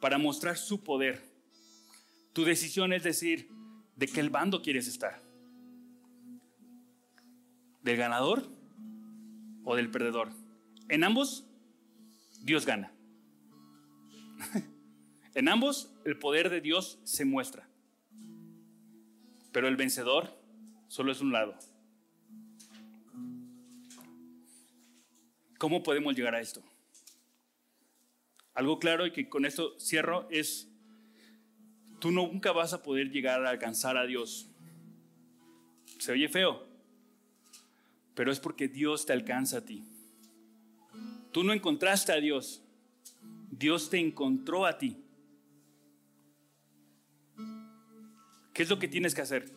para 0.01 0.18
mostrar 0.18 0.57
su 0.57 0.84
poder. 0.84 1.32
Tu 2.34 2.43
decisión 2.43 2.91
es 2.91 3.03
decir, 3.03 3.49
¿de 3.95 4.07
qué 4.07 4.28
bando 4.28 4.61
quieres 4.61 4.88
estar? 4.88 5.24
¿Del 7.86 7.98
ganador 7.98 8.50
o 9.64 9.76
del 9.76 9.92
perdedor. 9.92 10.32
En 10.90 11.04
ambos, 11.04 11.46
Dios 12.42 12.66
gana. 12.66 12.92
en 15.36 15.48
ambos, 15.50 15.94
el 16.04 16.18
poder 16.18 16.50
de 16.50 16.62
Dios 16.62 17.00
se 17.04 17.26
muestra. 17.26 17.70
Pero 19.52 19.68
el 19.68 19.76
vencedor 19.76 20.36
solo 20.88 21.12
es 21.12 21.22
un 21.22 21.32
lado. 21.32 21.56
¿Cómo 25.60 25.84
podemos 25.84 26.16
llegar 26.16 26.34
a 26.34 26.42
esto? 26.42 26.64
Algo 28.56 28.80
claro 28.80 29.06
y 29.06 29.12
que 29.12 29.30
con 29.30 29.46
esto 29.46 29.80
cierro 29.80 30.28
es, 30.32 30.72
tú 32.00 32.10
nunca 32.10 32.52
vas 32.52 32.74
a 32.74 32.82
poder 32.82 33.12
llegar 33.12 33.46
a 33.46 33.52
alcanzar 33.52 33.96
a 33.96 34.08
Dios. 34.08 34.50
Se 36.00 36.12
oye 36.12 36.28
feo, 36.30 36.64
pero 38.16 38.32
es 38.32 38.39
porque 38.39 38.68
Dios 38.68 39.05
te 39.05 39.13
alcanza 39.13 39.57
a 39.57 39.66
ti. 39.66 39.84
Tú 41.32 41.43
no 41.43 41.53
encontraste 41.53 42.13
a 42.13 42.16
Dios, 42.16 42.63
Dios 43.51 43.89
te 43.89 43.99
encontró 43.99 44.66
a 44.66 44.78
ti. 44.78 44.97
¿Qué 48.53 48.63
es 48.63 48.70
lo 48.70 48.80
que 48.80 48.88
tienes 48.88 49.13
que 49.13 49.22
hacer? 49.22 49.51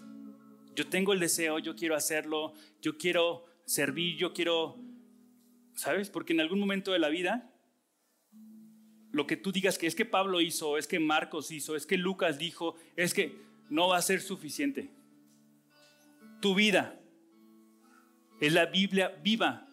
Yo 0.74 0.88
tengo 0.88 1.12
el 1.12 1.20
deseo, 1.20 1.61
yo 1.61 1.76
quiero 1.76 1.94
hacerlo, 1.94 2.52
yo 2.82 2.98
quiero 2.98 3.44
servir, 3.64 4.16
yo 4.16 4.32
quiero, 4.32 4.76
¿sabes? 5.74 6.11
Porque 6.11 6.32
en 6.32 6.40
algún 6.40 6.59
momento 6.59 6.92
de 6.92 6.98
la 6.98 7.09
vida, 7.09 7.52
lo 9.12 9.26
que 9.26 9.36
tú 9.36 9.52
digas 9.52 9.78
que 9.78 9.86
es 9.86 9.94
que 9.94 10.04
Pablo 10.04 10.40
hizo, 10.40 10.78
es 10.78 10.88
que 10.88 10.98
Marcos 10.98 11.50
hizo, 11.52 11.76
es 11.76 11.86
que 11.86 11.96
Lucas 11.96 12.38
dijo, 12.38 12.74
es 12.96 13.14
que 13.14 13.36
no 13.70 13.88
va 13.88 13.98
a 13.98 14.02
ser 14.02 14.20
suficiente. 14.20 14.90
Tu 16.40 16.54
vida, 16.54 16.98
es 18.41 18.53
la 18.53 18.66
Biblia 18.66 19.09
viva 19.22 19.66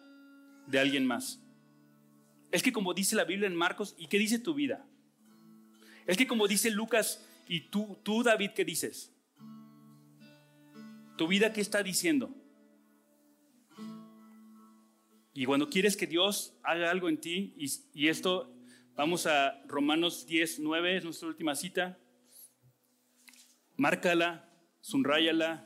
de 0.66 0.78
alguien 0.78 1.06
más. 1.06 1.40
Es 2.50 2.62
que 2.62 2.72
como 2.72 2.94
dice 2.94 3.16
la 3.16 3.24
Biblia 3.24 3.46
en 3.46 3.56
Marcos, 3.56 3.94
¿y 3.98 4.08
qué 4.08 4.18
dice 4.18 4.38
tu 4.38 4.54
vida? 4.54 4.86
Es 6.06 6.16
que 6.16 6.26
como 6.26 6.48
dice 6.48 6.70
Lucas, 6.70 7.24
¿y 7.48 7.68
tú, 7.68 7.98
tú 8.02 8.22
David, 8.22 8.50
qué 8.54 8.64
dices? 8.64 9.12
¿Tu 11.16 11.26
vida 11.26 11.52
qué 11.52 11.60
está 11.60 11.82
diciendo? 11.82 12.34
Y 15.36 15.44
cuando 15.44 15.68
quieres 15.68 15.96
que 15.96 16.06
Dios 16.06 16.58
haga 16.62 16.90
algo 16.90 17.08
en 17.08 17.20
ti, 17.20 17.54
y, 17.92 18.08
esto, 18.08 18.54
vamos 18.94 19.26
a 19.26 19.62
Romanos 19.66 20.26
10, 20.26 20.60
9, 20.60 20.96
es 20.96 21.04
nuestra 21.04 21.28
última 21.28 21.54
cita, 21.54 21.98
márcala, 23.76 24.50
sunráyala, 24.80 25.65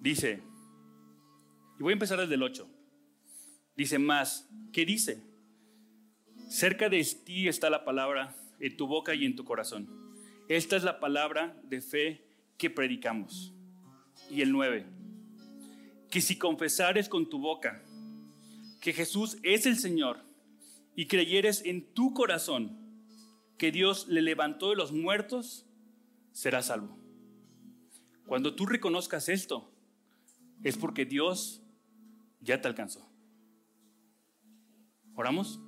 Dice, 0.00 0.42
y 1.78 1.82
voy 1.82 1.92
a 1.92 1.94
empezar 1.94 2.18
desde 2.18 2.34
el 2.34 2.42
8. 2.42 2.68
Dice 3.76 3.98
más, 3.98 4.48
¿qué 4.72 4.86
dice? 4.86 5.22
Cerca 6.48 6.88
de 6.88 7.04
ti 7.24 7.48
está 7.48 7.70
la 7.70 7.84
palabra 7.84 8.34
en 8.58 8.76
tu 8.76 8.86
boca 8.86 9.14
y 9.14 9.24
en 9.24 9.36
tu 9.36 9.44
corazón. 9.44 9.88
Esta 10.48 10.76
es 10.76 10.82
la 10.82 11.00
palabra 11.00 11.60
de 11.64 11.80
fe 11.80 12.24
que 12.56 12.70
predicamos. 12.70 13.52
Y 14.30 14.42
el 14.42 14.52
9, 14.52 14.86
que 16.10 16.20
si 16.20 16.36
confesares 16.36 17.08
con 17.08 17.28
tu 17.28 17.38
boca 17.38 17.82
que 18.80 18.92
Jesús 18.92 19.38
es 19.42 19.66
el 19.66 19.76
Señor 19.76 20.24
y 20.96 21.06
creyeres 21.06 21.62
en 21.64 21.92
tu 21.94 22.14
corazón 22.14 22.78
que 23.58 23.70
Dios 23.70 24.08
le 24.08 24.22
levantó 24.22 24.70
de 24.70 24.76
los 24.76 24.92
muertos, 24.92 25.66
serás 26.32 26.66
salvo. 26.66 26.98
Cuando 28.26 28.54
tú 28.54 28.66
reconozcas 28.66 29.28
esto, 29.28 29.69
es 30.62 30.76
porque 30.76 31.04
Dios 31.04 31.62
ya 32.40 32.60
te 32.60 32.68
alcanzó. 32.68 33.06
¿Oramos? 35.14 35.60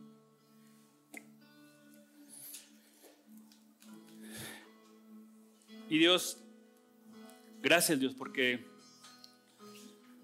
Y 5.88 5.98
Dios, 5.98 6.38
gracias 7.60 8.00
Dios, 8.00 8.14
porque 8.14 8.64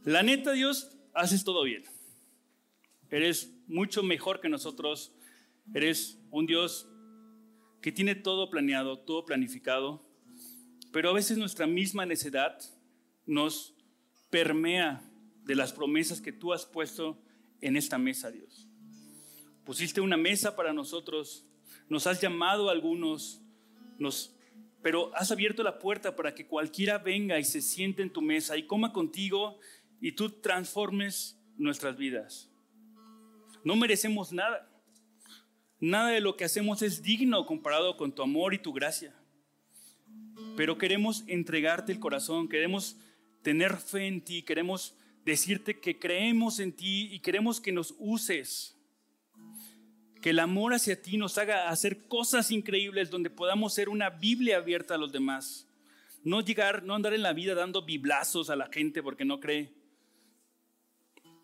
la 0.04 0.22
neta 0.22 0.52
Dios, 0.52 0.96
haces 1.12 1.44
todo 1.44 1.64
bien. 1.64 1.84
Eres 3.10 3.52
mucho 3.66 4.02
mejor 4.02 4.40
que 4.40 4.48
nosotros. 4.48 5.12
Eres 5.74 6.18
un 6.30 6.46
Dios 6.46 6.88
que 7.82 7.92
tiene 7.92 8.14
todo 8.14 8.48
planeado, 8.48 8.98
todo 8.98 9.24
planificado, 9.24 10.02
pero 10.92 11.10
a 11.10 11.12
veces 11.12 11.36
nuestra 11.36 11.66
misma 11.66 12.06
necedad 12.06 12.58
nos 13.26 13.74
permea 14.30 15.02
de 15.44 15.54
las 15.54 15.72
promesas 15.72 16.20
que 16.20 16.32
tú 16.32 16.52
has 16.52 16.66
puesto 16.66 17.18
en 17.60 17.76
esta 17.76 17.98
mesa, 17.98 18.30
Dios. 18.30 18.68
Pusiste 19.64 20.00
una 20.00 20.16
mesa 20.16 20.56
para 20.56 20.72
nosotros, 20.72 21.46
nos 21.88 22.06
has 22.06 22.20
llamado 22.20 22.68
a 22.68 22.72
algunos, 22.72 23.42
nos, 23.98 24.36
pero 24.82 25.14
has 25.14 25.30
abierto 25.30 25.62
la 25.62 25.78
puerta 25.78 26.16
para 26.16 26.34
que 26.34 26.46
cualquiera 26.46 26.98
venga 26.98 27.38
y 27.38 27.44
se 27.44 27.60
siente 27.60 28.02
en 28.02 28.12
tu 28.12 28.22
mesa 28.22 28.56
y 28.56 28.66
coma 28.66 28.92
contigo 28.92 29.58
y 30.00 30.12
tú 30.12 30.30
transformes 30.30 31.38
nuestras 31.56 31.96
vidas. 31.96 32.50
No 33.64 33.76
merecemos 33.76 34.32
nada. 34.32 34.70
Nada 35.80 36.10
de 36.10 36.20
lo 36.20 36.36
que 36.36 36.44
hacemos 36.44 36.82
es 36.82 37.02
digno 37.02 37.46
comparado 37.46 37.96
con 37.96 38.12
tu 38.12 38.22
amor 38.22 38.54
y 38.54 38.58
tu 38.58 38.72
gracia. 38.72 39.14
Pero 40.56 40.78
queremos 40.78 41.24
entregarte 41.26 41.92
el 41.92 42.00
corazón, 42.00 42.48
queremos 42.48 42.96
tener 43.48 43.78
fe 43.78 44.06
en 44.06 44.20
ti, 44.20 44.42
queremos 44.42 44.94
decirte 45.24 45.80
que 45.80 45.98
creemos 45.98 46.60
en 46.60 46.70
ti 46.70 47.08
y 47.10 47.20
queremos 47.20 47.62
que 47.62 47.72
nos 47.72 47.94
uses. 47.98 48.76
Que 50.20 50.30
el 50.30 50.38
amor 50.38 50.74
hacia 50.74 51.00
ti 51.00 51.16
nos 51.16 51.38
haga 51.38 51.70
hacer 51.70 52.08
cosas 52.08 52.50
increíbles 52.50 53.08
donde 53.08 53.30
podamos 53.30 53.72
ser 53.72 53.88
una 53.88 54.10
Biblia 54.10 54.58
abierta 54.58 54.96
a 54.96 54.98
los 54.98 55.12
demás. 55.12 55.66
No 56.22 56.42
llegar, 56.42 56.82
no 56.82 56.94
andar 56.94 57.14
en 57.14 57.22
la 57.22 57.32
vida 57.32 57.54
dando 57.54 57.86
biblazos 57.86 58.50
a 58.50 58.56
la 58.56 58.66
gente 58.70 59.02
porque 59.02 59.24
no 59.24 59.40
cree, 59.40 59.72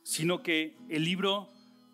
sino 0.02 0.42
que 0.42 0.76
el 0.90 1.04
libro 1.04 1.48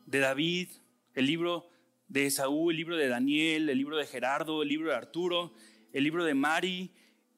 de 0.07 0.19
David, 0.19 0.71
el 1.15 1.27
libro 1.27 1.71
de 2.09 2.27
Esaú, 2.27 2.71
el 2.73 2.79
libro 2.79 2.97
de 2.97 3.07
Daniel, 3.07 3.69
el 3.69 3.79
libro 3.79 3.97
de 3.97 4.07
Gerardo, 4.07 4.65
el 4.65 4.69
libro 4.71 4.91
de 4.91 4.97
Arturo, 4.97 5.55
el 5.93 6.03
libro 6.03 6.25
de 6.25 6.35
Mari, 6.35 6.91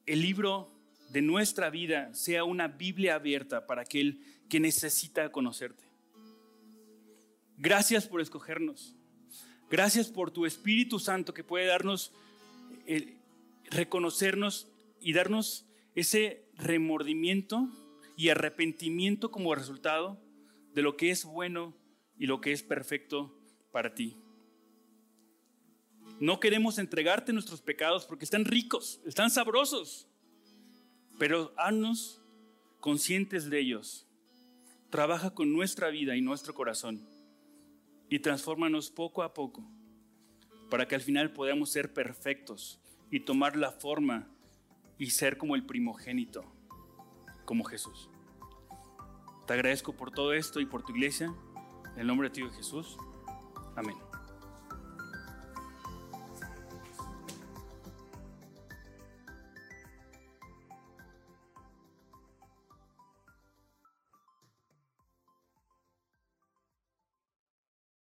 el 0.07 0.23
libro 0.23 0.72
de 1.13 1.21
nuestra 1.21 1.69
vida 1.69 2.11
sea 2.15 2.43
una 2.43 2.67
Biblia 2.67 3.13
abierta 3.13 3.67
para 3.67 3.83
aquel 3.83 4.19
que 4.49 4.59
necesita 4.59 5.31
conocerte. 5.31 5.83
Gracias 7.55 8.07
por 8.07 8.19
escogernos. 8.19 8.95
Gracias 9.69 10.09
por 10.09 10.31
tu 10.31 10.47
Espíritu 10.47 10.97
Santo 10.97 11.35
que 11.35 11.43
puede 11.43 11.67
darnos, 11.67 12.11
el, 12.87 13.19
reconocernos 13.65 14.67
y 14.99 15.13
darnos 15.13 15.67
ese 15.93 16.47
remordimiento 16.55 17.69
y 18.17 18.29
arrepentimiento 18.29 19.29
como 19.29 19.53
resultado 19.53 20.19
de 20.73 20.81
lo 20.81 20.97
que 20.97 21.11
es 21.11 21.25
bueno 21.25 21.75
y 22.17 22.25
lo 22.25 22.41
que 22.41 22.53
es 22.53 22.63
perfecto 22.63 23.39
para 23.71 23.93
ti. 23.93 24.17
No 26.19 26.39
queremos 26.39 26.79
entregarte 26.79 27.33
nuestros 27.33 27.61
pecados 27.61 28.05
porque 28.05 28.25
están 28.25 28.45
ricos, 28.45 28.99
están 29.05 29.29
sabrosos, 29.29 30.07
pero 31.23 31.53
haznos 31.55 32.21
conscientes 32.81 33.49
de 33.49 33.57
ellos. 33.57 34.05
Trabaja 34.89 35.33
con 35.33 35.53
nuestra 35.53 35.87
vida 35.87 36.17
y 36.17 36.21
nuestro 36.21 36.53
corazón 36.53 37.07
y 38.09 38.19
transfórmanos 38.19 38.91
poco 38.91 39.23
a 39.23 39.33
poco 39.33 39.65
para 40.69 40.85
que 40.85 40.95
al 40.95 41.01
final 41.01 41.31
podamos 41.31 41.71
ser 41.71 41.93
perfectos 41.93 42.81
y 43.09 43.21
tomar 43.21 43.55
la 43.55 43.71
forma 43.71 44.27
y 44.97 45.11
ser 45.11 45.37
como 45.37 45.55
el 45.55 45.65
primogénito, 45.65 46.43
como 47.45 47.63
Jesús. 47.63 48.09
Te 49.47 49.53
agradezco 49.53 49.93
por 49.95 50.11
todo 50.11 50.33
esto 50.33 50.59
y 50.59 50.65
por 50.65 50.83
tu 50.83 50.91
iglesia. 50.91 51.33
En 51.93 52.01
el 52.01 52.07
nombre 52.07 52.27
de 52.27 52.33
ti, 52.35 52.41
Jesús. 52.53 52.97
Amén. 53.77 53.95